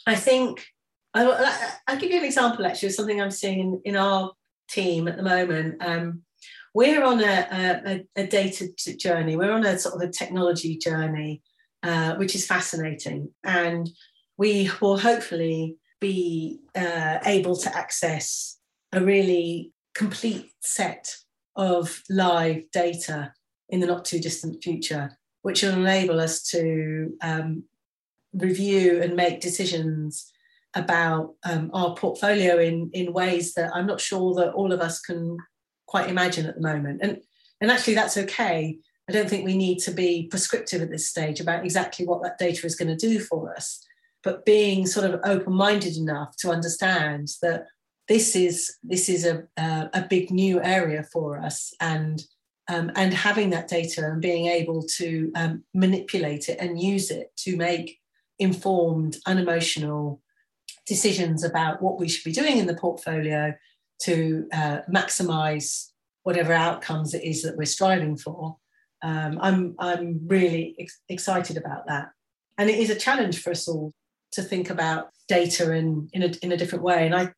I 0.06 0.16
think 0.16 0.66
I, 1.14 1.24
will 1.24 2.00
give 2.00 2.12
you 2.12 2.20
an 2.20 2.26
example 2.26 2.66
actually 2.66 2.90
of 2.90 2.96
something 2.96 3.22
I'm 3.22 3.32
seeing 3.32 3.60
in, 3.60 3.82
in 3.86 3.96
our 3.96 4.32
team 4.70 5.08
at 5.08 5.18
the 5.18 5.24
moment. 5.24 5.78
Um, 5.82 6.24
we're 6.74 7.04
on 7.04 7.24
a, 7.24 7.48
a, 7.86 8.06
a, 8.16 8.28
data 8.28 8.70
journey. 8.96 9.36
We're 9.36 9.52
on 9.52 9.66
a 9.66 9.78
sort 9.78 9.96
of 9.96 10.02
a 10.02 10.12
technology 10.12 10.78
journey, 10.78 11.42
uh, 11.84 12.16
which 12.16 12.36
is 12.36 12.46
fascinating, 12.46 13.30
and 13.44 13.90
we 14.38 14.70
will 14.82 14.98
hopefully 14.98 15.78
be 16.00 16.60
uh, 16.76 17.20
able 17.26 17.56
to 17.58 17.76
access 17.76 18.58
a 18.94 19.02
really 19.02 19.72
complete 19.94 20.52
set 20.62 21.14
of 21.56 22.02
live 22.10 22.64
data 22.72 23.34
in 23.70 23.80
the 23.80 23.88
not 23.88 24.06
too 24.06 24.20
distant 24.20 24.64
future, 24.64 25.18
which 25.42 25.62
will 25.62 25.74
enable 25.74 26.20
us 26.20 26.44
to 26.44 27.14
um, 27.22 27.64
review 28.34 29.02
and 29.02 29.16
make 29.16 29.42
decisions 29.42 30.32
about 30.76 31.34
um, 31.44 31.70
our 31.74 31.96
portfolio 31.96 32.60
in, 32.60 32.90
in 32.94 33.12
ways 33.12 33.54
that 33.56 33.72
I'm 33.74 33.88
not 33.88 34.00
sure 34.00 34.34
that 34.36 34.54
all 34.54 34.72
of 34.72 34.82
us 34.82 35.00
can 35.00 35.38
quite 35.90 36.10
imagine 36.10 36.46
at 36.46 36.56
the 36.56 36.62
moment. 36.62 37.00
And, 37.02 37.20
and 37.60 37.72
actually, 37.72 37.96
that's 37.96 38.18
okay. 38.18 38.78
I 39.10 39.12
don't 39.12 39.28
think 39.28 39.44
we 39.44 39.58
need 39.58 39.80
to 39.80 39.92
be 39.92 40.28
prescriptive 40.30 40.84
at 40.84 40.92
this 40.92 41.10
stage 41.10 41.40
about 41.40 41.66
exactly 41.66 42.06
what 42.06 42.22
that 42.22 42.38
data 42.38 42.68
is 42.68 42.76
going 42.76 42.96
to 42.96 43.08
do 43.08 43.20
for 43.20 43.54
us, 43.56 43.84
but 44.24 44.46
being 44.46 44.86
sort 44.86 45.10
of 45.10 45.20
open 45.24 45.54
minded 45.54 45.98
enough 45.98 46.36
to 46.38 46.52
understand 46.52 47.30
that 47.42 47.66
this 48.08 48.36
is 48.36 48.78
this 48.84 49.10
is 49.10 49.26
a, 49.26 49.44
a, 49.58 49.90
a 49.94 50.08
big 50.08 50.30
new 50.30 50.62
area 50.62 51.04
for 51.12 51.40
us 51.40 51.74
and 51.80 52.24
um, 52.68 52.92
and 52.96 53.14
having 53.14 53.50
that 53.50 53.68
data 53.68 54.06
and 54.06 54.22
being 54.22 54.46
able 54.46 54.84
to 54.98 55.32
um, 55.36 55.64
manipulate 55.74 56.50
it 56.50 56.60
and 56.60 56.80
use 56.80 57.10
it 57.10 57.36
to 57.38 57.58
make 57.58 57.98
informed 58.38 59.18
unemotional 59.26 60.22
decisions 60.86 61.44
about 61.44 61.82
what 61.82 62.00
we 62.00 62.08
should 62.08 62.24
be 62.24 62.32
doing 62.32 62.58
in 62.58 62.68
the 62.68 62.76
portfolio 62.76 63.54
to 64.04 64.48
uh, 64.54 64.80
maximize 64.92 65.90
whatever 66.24 66.54
outcomes 66.54 67.14
it 67.14 67.24
is 67.24 67.44
that 67.44 67.58
we're 67.58 67.66
striving 67.66 68.18
for 68.18 68.58
um, 69.02 69.40
I'm, 69.42 69.76
I'm 69.80 70.22
really 70.28 70.76
ex- 70.80 71.02
excited 71.10 71.58
about 71.58 71.88
that 71.88 72.10
and 72.58 72.70
it 72.70 72.80
is 72.80 72.90
a 72.90 72.96
challenge 72.96 73.42
for 73.42 73.52
us 73.52 73.68
all 73.68 73.94
to 74.34 74.44
think 74.44 74.70
about 74.70 75.10
data 75.28 75.72
in, 75.74 76.10
in, 76.14 76.24
a, 76.24 76.32
in 76.42 76.52
a 76.52 76.58
different 76.58 76.84
way 76.84 77.06
and 77.06 77.16
I, 77.16 77.34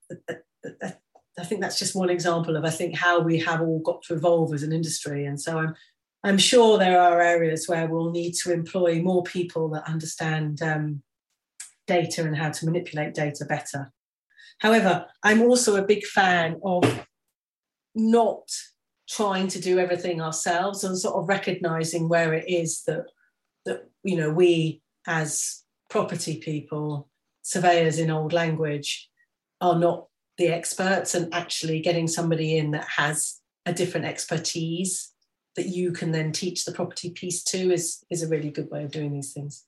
I 1.40 1.46
think 1.46 1.62
that's 1.62 1.80
just 1.80 1.96
one 1.96 2.10
example 2.10 2.56
of 2.56 2.66
I 2.66 2.70
think 2.70 2.96
how 2.96 3.20
we 3.20 3.40
have 3.40 3.62
all 3.62 3.80
got 3.80 4.04
to 4.04 4.16
evolve 4.16 4.54
as 4.54 4.64
an 4.64 4.74
industry. 4.74 5.26
And 5.26 5.40
so 5.40 5.58
I'm 5.58 5.76
I'm 6.24 6.38
sure 6.38 6.78
there 6.78 7.02
are 7.02 7.20
areas 7.20 7.68
where 7.68 7.88
we'll 7.88 8.12
need 8.12 8.34
to 8.44 8.54
employ 8.54 9.02
more 9.02 9.24
people 9.24 9.70
that 9.70 9.88
understand 9.88 10.62
um, 10.62 11.02
data 11.88 12.24
and 12.24 12.38
how 12.38 12.52
to 12.52 12.66
manipulate 12.66 13.16
data 13.16 13.44
better. 13.46 13.92
However, 14.62 15.08
I'm 15.24 15.42
also 15.42 15.76
a 15.76 15.86
big 15.86 16.06
fan 16.06 16.60
of 16.64 17.08
not 17.96 18.48
trying 19.10 19.48
to 19.50 19.60
do 19.60 19.80
everything 19.80 20.22
ourselves 20.22 20.84
and 20.84 20.98
sort 20.98 21.16
of 21.16 21.28
recognizing 21.28 22.08
where 22.08 22.34
it 22.34 22.48
is 22.48 22.84
that 22.84 23.06
that 23.66 23.90
you 24.04 24.16
know 24.16 24.32
we 24.32 24.82
as 25.08 25.64
property 25.90 26.38
people 26.38 27.10
surveyors 27.42 28.00
in 28.00 28.10
old 28.10 28.34
language 28.34 29.10
are 29.60 29.78
not 29.78 30.08
the 30.38 30.48
experts 30.48 31.14
and 31.14 31.34
actually 31.34 31.82
getting 31.82 32.08
somebody 32.08 32.58
in 32.58 32.72
that 32.72 32.88
has 32.98 33.42
a 33.66 33.74
different 33.74 34.06
expertise 34.06 35.12
that 35.56 35.68
you 35.68 35.92
can 35.92 36.12
then 36.12 36.32
teach 36.32 36.64
the 36.66 36.72
property 36.72 37.10
piece 37.10 37.44
to 37.44 37.72
is 37.72 38.04
is 38.10 38.24
a 38.24 38.28
really 38.28 38.52
good 38.52 38.70
way 38.70 38.84
of 38.84 38.92
doing 38.92 39.12
these 39.12 39.34
things. 39.34 39.66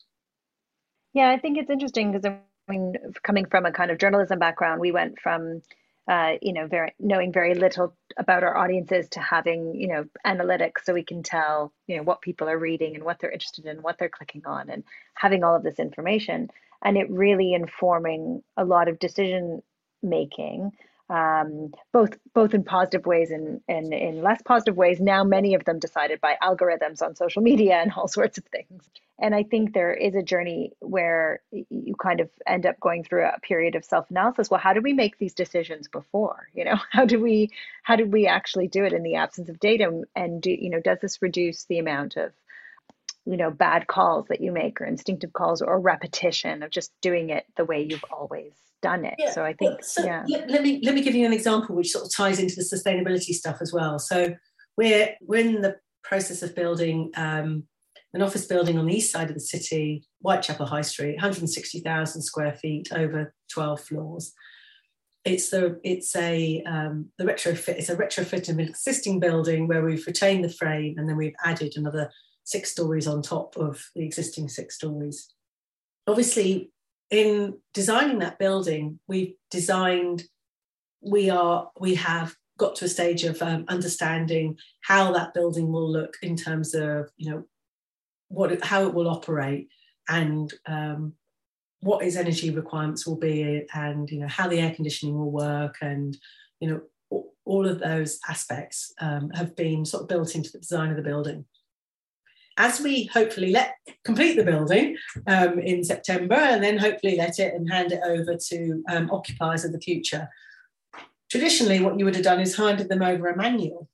Yeah, 1.13 1.29
I 1.29 1.37
think 1.37 1.57
it's 1.57 1.69
interesting 1.69 2.11
because 2.11 2.37
Mean, 2.67 2.95
coming 3.23 3.45
from 3.45 3.65
a 3.65 3.71
kind 3.71 3.91
of 3.91 3.97
journalism 3.97 4.39
background, 4.39 4.79
we 4.79 4.91
went 4.91 5.19
from 5.19 5.61
uh, 6.07 6.33
you 6.41 6.53
know 6.53 6.67
very 6.67 6.93
knowing 6.99 7.31
very 7.31 7.55
little 7.55 7.95
about 8.17 8.43
our 8.43 8.57
audiences 8.57 9.07
to 9.09 9.19
having 9.21 9.73
you 9.75 9.87
know 9.87 10.05
analytics 10.25 10.83
so 10.83 10.93
we 10.93 11.03
can 11.03 11.23
tell 11.23 11.71
you 11.87 11.95
know 11.95 12.03
what 12.03 12.21
people 12.21 12.49
are 12.49 12.57
reading 12.57 12.95
and 12.95 13.03
what 13.03 13.19
they're 13.19 13.31
interested 13.31 13.65
in 13.65 13.81
what 13.81 13.97
they're 13.97 14.09
clicking 14.09 14.45
on 14.45 14.69
and 14.69 14.83
having 15.13 15.43
all 15.43 15.55
of 15.55 15.63
this 15.63 15.79
information 15.79 16.49
and 16.83 16.97
it 16.97 17.09
really 17.09 17.53
informing 17.53 18.43
a 18.57 18.65
lot 18.65 18.89
of 18.89 18.99
decision 18.99 19.63
making 20.01 20.71
um, 21.13 21.71
both 21.91 22.17
both 22.33 22.55
in 22.55 22.63
positive 22.63 23.05
ways 23.05 23.29
and, 23.29 23.61
and 23.67 23.93
in 23.93 24.23
less 24.23 24.41
positive 24.41 24.75
ways. 24.75 24.99
Now, 24.99 25.23
many 25.23 25.53
of 25.53 25.63
them 25.63 25.77
decided 25.77 26.19
by 26.19 26.37
algorithms 26.41 27.03
on 27.03 27.15
social 27.15 27.43
media 27.43 27.75
and 27.75 27.91
all 27.95 28.07
sorts 28.19 28.39
of 28.39 28.45
things. 28.45 28.89
And 29.19 29.35
I 29.35 29.43
think 29.43 29.73
there 29.73 29.93
is 29.93 30.15
a 30.15 30.23
journey 30.23 30.71
where 30.79 31.41
you 31.51 31.93
kind 32.01 32.19
of 32.19 32.29
end 32.47 32.65
up 32.65 32.79
going 32.79 33.03
through 33.03 33.25
a 33.25 33.39
period 33.41 33.75
of 33.75 33.85
self 33.85 34.09
analysis. 34.09 34.49
Well, 34.49 34.59
how 34.59 34.73
did 34.73 34.83
we 34.83 34.93
make 34.93 35.19
these 35.19 35.35
decisions 35.35 35.87
before? 35.87 36.47
You 36.55 36.65
know, 36.65 36.79
how 36.91 37.05
do 37.05 37.19
we 37.19 37.49
how 37.83 37.95
did 37.95 38.11
we 38.11 38.27
actually 38.27 38.67
do 38.67 38.85
it 38.85 38.93
in 38.93 39.03
the 39.03 39.15
absence 39.15 39.49
of 39.49 39.59
data? 39.59 40.03
And 40.15 40.41
do 40.41 40.49
you 40.49 40.69
know 40.69 40.79
does 40.79 40.99
this 40.99 41.21
reduce 41.21 41.65
the 41.65 41.77
amount 41.79 42.15
of 42.15 42.31
you 43.25 43.37
know 43.37 43.51
bad 43.51 43.87
calls 43.87 44.27
that 44.27 44.41
you 44.41 44.51
make 44.51 44.81
or 44.81 44.85
instinctive 44.85 45.33
calls 45.33 45.61
or 45.61 45.79
repetition 45.79 46.63
of 46.63 46.71
just 46.71 46.91
doing 47.01 47.29
it 47.29 47.45
the 47.55 47.65
way 47.65 47.81
you've 47.81 48.03
always 48.11 48.53
done 48.81 49.05
it. 49.05 49.15
Yeah. 49.17 49.31
So 49.31 49.43
I 49.43 49.53
think, 49.53 49.71
well, 49.71 49.79
so 49.81 50.03
yeah. 50.03 50.23
Let, 50.27 50.49
let, 50.49 50.61
me 50.61 50.81
let 50.83 50.93
me 50.93 51.01
give 51.01 51.15
you 51.15 51.25
an 51.25 51.33
example 51.33 51.75
which 51.75 51.91
sort 51.91 52.05
of 52.05 52.13
ties 52.13 52.39
into 52.39 52.55
the 52.55 52.63
sustainability 52.63 53.33
stuff 53.33 53.57
as 53.61 53.73
well. 53.73 53.97
So 53.97 54.35
we're 54.77 55.15
we're 55.21 55.45
in 55.47 55.61
the 55.61 55.77
process 56.03 56.43
of 56.43 56.53
building 56.53 57.11
um, 57.15 57.63
an 58.13 58.21
office 58.21 58.45
building 58.45 58.77
on 58.77 58.85
the 58.85 58.95
east 58.95 59.11
side 59.11 59.29
of 59.29 59.33
the 59.33 59.41
city, 59.41 60.05
Whitechapel 60.21 60.67
High 60.67 60.81
Street, 60.81 61.15
160,000 61.15 62.21
square 62.21 62.53
feet 62.53 62.89
over 62.93 63.33
12 63.51 63.81
floors. 63.81 64.33
It's 65.25 65.49
the 65.49 65.79
it's 65.83 66.15
a 66.17 66.61
um, 66.63 67.07
the 67.17 67.23
retrofit. 67.23 67.77
It's 67.77 67.89
a 67.89 67.95
retrofit 67.95 68.49
of 68.49 68.59
an 68.59 68.67
existing 68.67 69.21
building 69.21 69.67
where 69.67 69.83
we've 69.83 70.05
retained 70.05 70.43
the 70.43 70.49
frame 70.49 70.95
and 70.97 71.07
then 71.07 71.15
we've 71.15 71.35
added 71.45 71.73
another 71.77 72.11
six 72.43 72.71
stories 72.71 73.07
on 73.07 73.21
top 73.21 73.55
of 73.57 73.83
the 73.95 74.03
existing 74.03 74.49
six 74.49 74.75
stories. 74.75 75.33
Obviously, 76.07 76.71
in 77.09 77.57
designing 77.73 78.19
that 78.19 78.39
building, 78.39 78.99
we've 79.07 79.33
designed, 79.51 80.23
we 81.01 81.29
are, 81.29 81.69
we 81.79 81.95
have 81.95 82.35
got 82.57 82.75
to 82.75 82.85
a 82.85 82.89
stage 82.89 83.23
of 83.23 83.41
um, 83.41 83.65
understanding 83.67 84.57
how 84.81 85.11
that 85.11 85.33
building 85.33 85.71
will 85.71 85.89
look 85.89 86.15
in 86.21 86.35
terms 86.35 86.73
of, 86.73 87.09
you 87.17 87.31
know, 87.31 87.43
what 88.33 88.63
how 88.63 88.87
it 88.87 88.93
will 88.93 89.07
operate 89.07 89.69
and 90.09 90.53
um, 90.65 91.13
what 91.81 92.03
its 92.03 92.15
energy 92.15 92.49
requirements 92.49 93.05
will 93.05 93.17
be 93.17 93.65
and 93.73 94.09
you 94.09 94.19
know 94.19 94.27
how 94.27 94.47
the 94.47 94.59
air 94.59 94.73
conditioning 94.73 95.17
will 95.17 95.31
work 95.31 95.77
and 95.81 96.17
you 96.59 96.69
know 96.69 96.81
all 97.45 97.67
of 97.67 97.79
those 97.79 98.19
aspects 98.27 98.93
um, 99.01 99.29
have 99.31 99.55
been 99.55 99.85
sort 99.85 100.03
of 100.03 100.09
built 100.09 100.33
into 100.33 100.51
the 100.51 100.59
design 100.59 100.89
of 100.89 100.95
the 100.95 101.03
building 101.03 101.45
as 102.57 102.81
we 102.81 103.05
hopefully 103.05 103.51
let 103.51 103.75
complete 104.03 104.35
the 104.35 104.43
building 104.43 104.95
um, 105.27 105.59
in 105.59 105.83
September 105.83 106.35
and 106.35 106.63
then 106.63 106.77
hopefully 106.77 107.15
let 107.15 107.39
it 107.39 107.53
and 107.53 107.71
hand 107.71 107.91
it 107.91 108.01
over 108.05 108.35
to 108.35 108.83
um, 108.89 109.09
occupiers 109.11 109.65
of 109.65 109.71
the 109.71 109.79
future. 109.79 110.29
Traditionally, 111.31 111.79
what 111.79 111.97
you 111.97 112.05
would 112.05 112.15
have 112.15 112.23
done 112.23 112.39
is 112.39 112.55
handed 112.55 112.89
them 112.89 113.01
over 113.01 113.27
a 113.27 113.35
manual, 113.35 113.89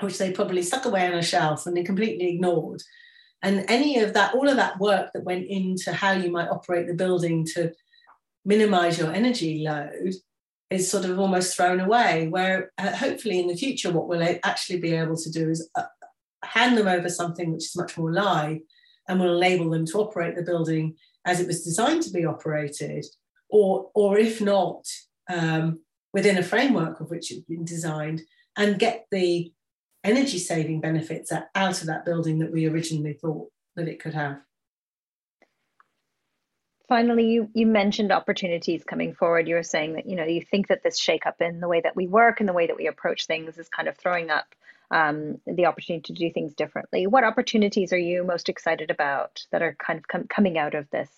which 0.00 0.18
they 0.18 0.30
probably 0.30 0.62
stuck 0.62 0.84
away 0.84 1.06
on 1.06 1.14
a 1.14 1.22
shelf 1.22 1.66
and 1.66 1.76
they 1.76 1.82
completely 1.82 2.28
ignored. 2.28 2.82
And 3.42 3.64
any 3.68 3.98
of 4.00 4.14
that, 4.14 4.34
all 4.34 4.48
of 4.48 4.56
that 4.56 4.78
work 4.78 5.10
that 5.12 5.24
went 5.24 5.46
into 5.46 5.92
how 5.92 6.12
you 6.12 6.30
might 6.30 6.48
operate 6.48 6.86
the 6.86 6.94
building 6.94 7.44
to 7.54 7.72
minimize 8.44 8.98
your 8.98 9.12
energy 9.12 9.64
load 9.64 10.14
is 10.70 10.90
sort 10.90 11.04
of 11.04 11.18
almost 11.18 11.56
thrown 11.56 11.80
away. 11.80 12.28
Where 12.28 12.72
uh, 12.78 12.94
hopefully 12.94 13.40
in 13.40 13.48
the 13.48 13.56
future, 13.56 13.92
what 13.92 14.08
we'll 14.08 14.38
actually 14.44 14.80
be 14.80 14.92
able 14.92 15.16
to 15.16 15.30
do 15.30 15.50
is 15.50 15.68
uh, 15.74 15.82
hand 16.44 16.76
them 16.76 16.88
over 16.88 17.08
something 17.08 17.52
which 17.52 17.64
is 17.64 17.76
much 17.76 17.96
more 17.98 18.12
live 18.12 18.58
and 19.08 19.20
will 19.20 19.36
enable 19.36 19.70
them 19.70 19.86
to 19.86 19.98
operate 19.98 20.36
the 20.36 20.42
building 20.42 20.94
as 21.24 21.40
it 21.40 21.46
was 21.46 21.64
designed 21.64 22.02
to 22.02 22.10
be 22.10 22.24
operated 22.24 23.04
or 23.48 23.90
or 23.94 24.18
if 24.18 24.40
not, 24.40 24.86
um, 25.30 25.80
within 26.12 26.38
a 26.38 26.42
framework 26.42 27.00
of 27.00 27.10
which 27.10 27.30
it's 27.30 27.44
been 27.46 27.64
designed, 27.64 28.22
and 28.56 28.78
get 28.78 29.06
the 29.10 29.52
energy 30.04 30.38
saving 30.38 30.80
benefits 30.80 31.32
out 31.32 31.80
of 31.80 31.86
that 31.86 32.04
building 32.04 32.38
that 32.38 32.52
we 32.52 32.66
originally 32.66 33.14
thought 33.14 33.48
that 33.76 33.88
it 33.88 34.00
could 34.00 34.14
have. 34.14 34.38
Finally, 36.88 37.26
you, 37.26 37.50
you 37.52 37.66
mentioned 37.66 38.10
opportunities 38.10 38.82
coming 38.82 39.12
forward. 39.12 39.46
You 39.46 39.56
were 39.56 39.62
saying 39.62 39.94
that 39.94 40.06
you 40.06 40.16
know 40.16 40.24
you 40.24 40.42
think 40.42 40.68
that 40.68 40.82
this 40.82 41.00
shakeup 41.00 41.40
in 41.40 41.60
the 41.60 41.68
way 41.68 41.80
that 41.80 41.96
we 41.96 42.06
work 42.06 42.40
and 42.40 42.48
the 42.48 42.54
way 42.54 42.66
that 42.66 42.76
we 42.76 42.86
approach 42.86 43.26
things 43.26 43.58
is 43.58 43.68
kind 43.68 43.88
of 43.88 43.96
throwing 43.96 44.30
up 44.30 44.54
um, 44.90 45.40
the 45.46 45.66
opportunity 45.66 46.12
to 46.12 46.18
do 46.18 46.32
things 46.32 46.54
differently. 46.54 47.06
What 47.06 47.24
opportunities 47.24 47.92
are 47.92 47.98
you 47.98 48.24
most 48.24 48.48
excited 48.48 48.90
about 48.90 49.42
that 49.52 49.62
are 49.62 49.76
kind 49.78 49.98
of 49.98 50.08
com- 50.08 50.28
coming 50.28 50.58
out 50.58 50.74
of 50.74 50.88
this 50.90 51.10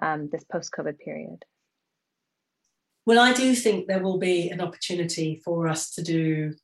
um, 0.00 0.28
this 0.30 0.44
post 0.44 0.72
COVID 0.72 0.98
period? 0.98 1.44
Well, 3.04 3.18
I 3.18 3.32
do 3.32 3.54
think 3.54 3.86
there 3.86 4.02
will 4.02 4.18
be 4.18 4.50
an 4.50 4.60
opportunity 4.60 5.40
for 5.44 5.66
us 5.66 5.90
to 5.92 6.02
do 6.02 6.54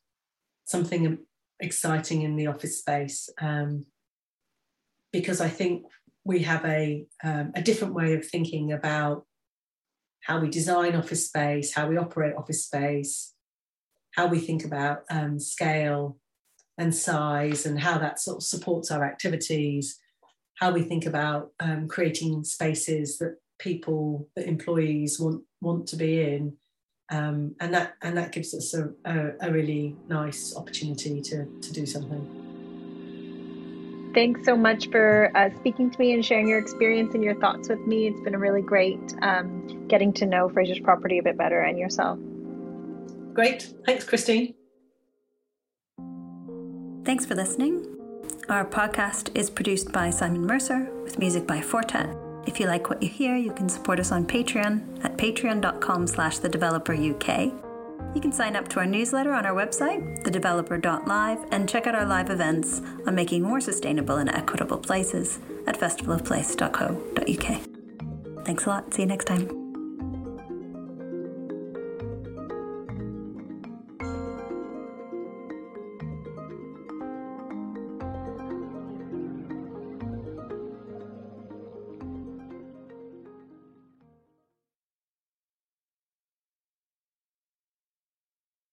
something 0.65 1.17
exciting 1.59 2.21
in 2.21 2.35
the 2.35 2.47
office 2.47 2.79
space 2.79 3.29
um, 3.41 3.85
because 5.11 5.41
I 5.41 5.49
think 5.49 5.85
we 6.23 6.43
have 6.43 6.63
a, 6.65 7.05
um, 7.23 7.51
a 7.55 7.61
different 7.61 7.93
way 7.93 8.13
of 8.13 8.25
thinking 8.25 8.71
about 8.71 9.25
how 10.21 10.39
we 10.39 10.49
design 10.49 10.95
office 10.95 11.27
space, 11.27 11.73
how 11.73 11.87
we 11.87 11.97
operate 11.97 12.35
office 12.35 12.65
space, 12.65 13.33
how 14.11 14.27
we 14.27 14.39
think 14.39 14.63
about 14.65 15.03
um, 15.09 15.39
scale 15.39 16.17
and 16.77 16.93
size, 16.93 17.65
and 17.65 17.79
how 17.79 17.97
that 17.97 18.19
sort 18.19 18.37
of 18.37 18.43
supports 18.43 18.91
our 18.91 19.03
activities, 19.03 19.99
how 20.55 20.71
we 20.71 20.83
think 20.83 21.05
about 21.05 21.51
um, 21.59 21.87
creating 21.87 22.43
spaces 22.43 23.17
that 23.17 23.37
people, 23.59 24.27
that 24.35 24.47
employees 24.47 25.19
want 25.19 25.43
want 25.61 25.87
to 25.87 25.95
be 25.95 26.21
in, 26.21 26.53
um, 27.11 27.55
and 27.59 27.73
that 27.73 27.95
and 28.01 28.17
that 28.17 28.31
gives 28.31 28.53
us 28.53 28.73
a, 28.73 28.89
a, 29.05 29.49
a 29.49 29.51
really 29.51 29.95
nice 30.07 30.55
opportunity 30.55 31.21
to 31.21 31.45
to 31.61 31.73
do 31.73 31.85
something. 31.85 32.41
Thanks 34.13 34.45
so 34.45 34.55
much 34.55 34.89
for 34.91 35.29
uh, 35.35 35.49
speaking 35.57 35.91
to 35.91 35.99
me 35.99 36.13
and 36.13 36.25
sharing 36.25 36.47
your 36.47 36.57
experience 36.57 37.13
and 37.13 37.21
your 37.21 37.35
thoughts 37.35 37.67
with 37.67 37.85
me. 37.85 38.07
It's 38.07 38.21
been 38.21 38.33
a 38.33 38.39
really 38.39 38.61
great 38.61 39.13
um, 39.21 39.87
getting 39.89 40.13
to 40.13 40.25
know 40.25 40.47
Frasers 40.47 40.81
Property 40.81 41.17
a 41.17 41.23
bit 41.23 41.37
better 41.37 41.59
and 41.59 41.77
yourself. 41.77 42.17
Great. 43.33 43.73
Thanks, 43.85 44.05
Christine. 44.05 44.55
Thanks 47.05 47.25
for 47.25 47.35
listening. 47.35 47.85
Our 48.49 48.65
podcast 48.65 49.35
is 49.35 49.49
produced 49.49 49.91
by 49.91 50.09
Simon 50.09 50.45
Mercer 50.45 50.89
with 51.03 51.19
music 51.19 51.45
by 51.45 51.61
Fortet. 51.61 52.15
If 52.47 52.59
you 52.59 52.67
like 52.67 52.89
what 52.89 53.01
you 53.01 53.09
hear, 53.09 53.35
you 53.35 53.51
can 53.51 53.69
support 53.69 53.99
us 53.99 54.11
on 54.11 54.25
Patreon 54.25 55.03
at 55.03 55.17
patreon.com 55.17 56.07
slash 56.07 56.39
the 56.39 56.49
developer 56.49 56.93
UK. 56.93 57.51
You 58.13 58.21
can 58.21 58.31
sign 58.31 58.55
up 58.55 58.67
to 58.69 58.79
our 58.79 58.85
newsletter 58.85 59.33
on 59.33 59.45
our 59.45 59.53
website, 59.53 60.23
thedeveloper.live, 60.23 61.45
and 61.51 61.69
check 61.69 61.85
out 61.85 61.95
our 61.95 62.05
live 62.05 62.29
events 62.29 62.81
on 63.05 63.13
making 63.13 63.43
more 63.43 63.61
sustainable 63.61 64.17
and 64.17 64.29
equitable 64.29 64.77
places 64.77 65.39
at 65.67 65.79
festivalofplace.co.uk. 65.79 68.45
Thanks 68.45 68.65
a 68.65 68.69
lot. 68.69 68.93
See 68.93 69.01
you 69.01 69.07
next 69.07 69.25
time. 69.25 69.64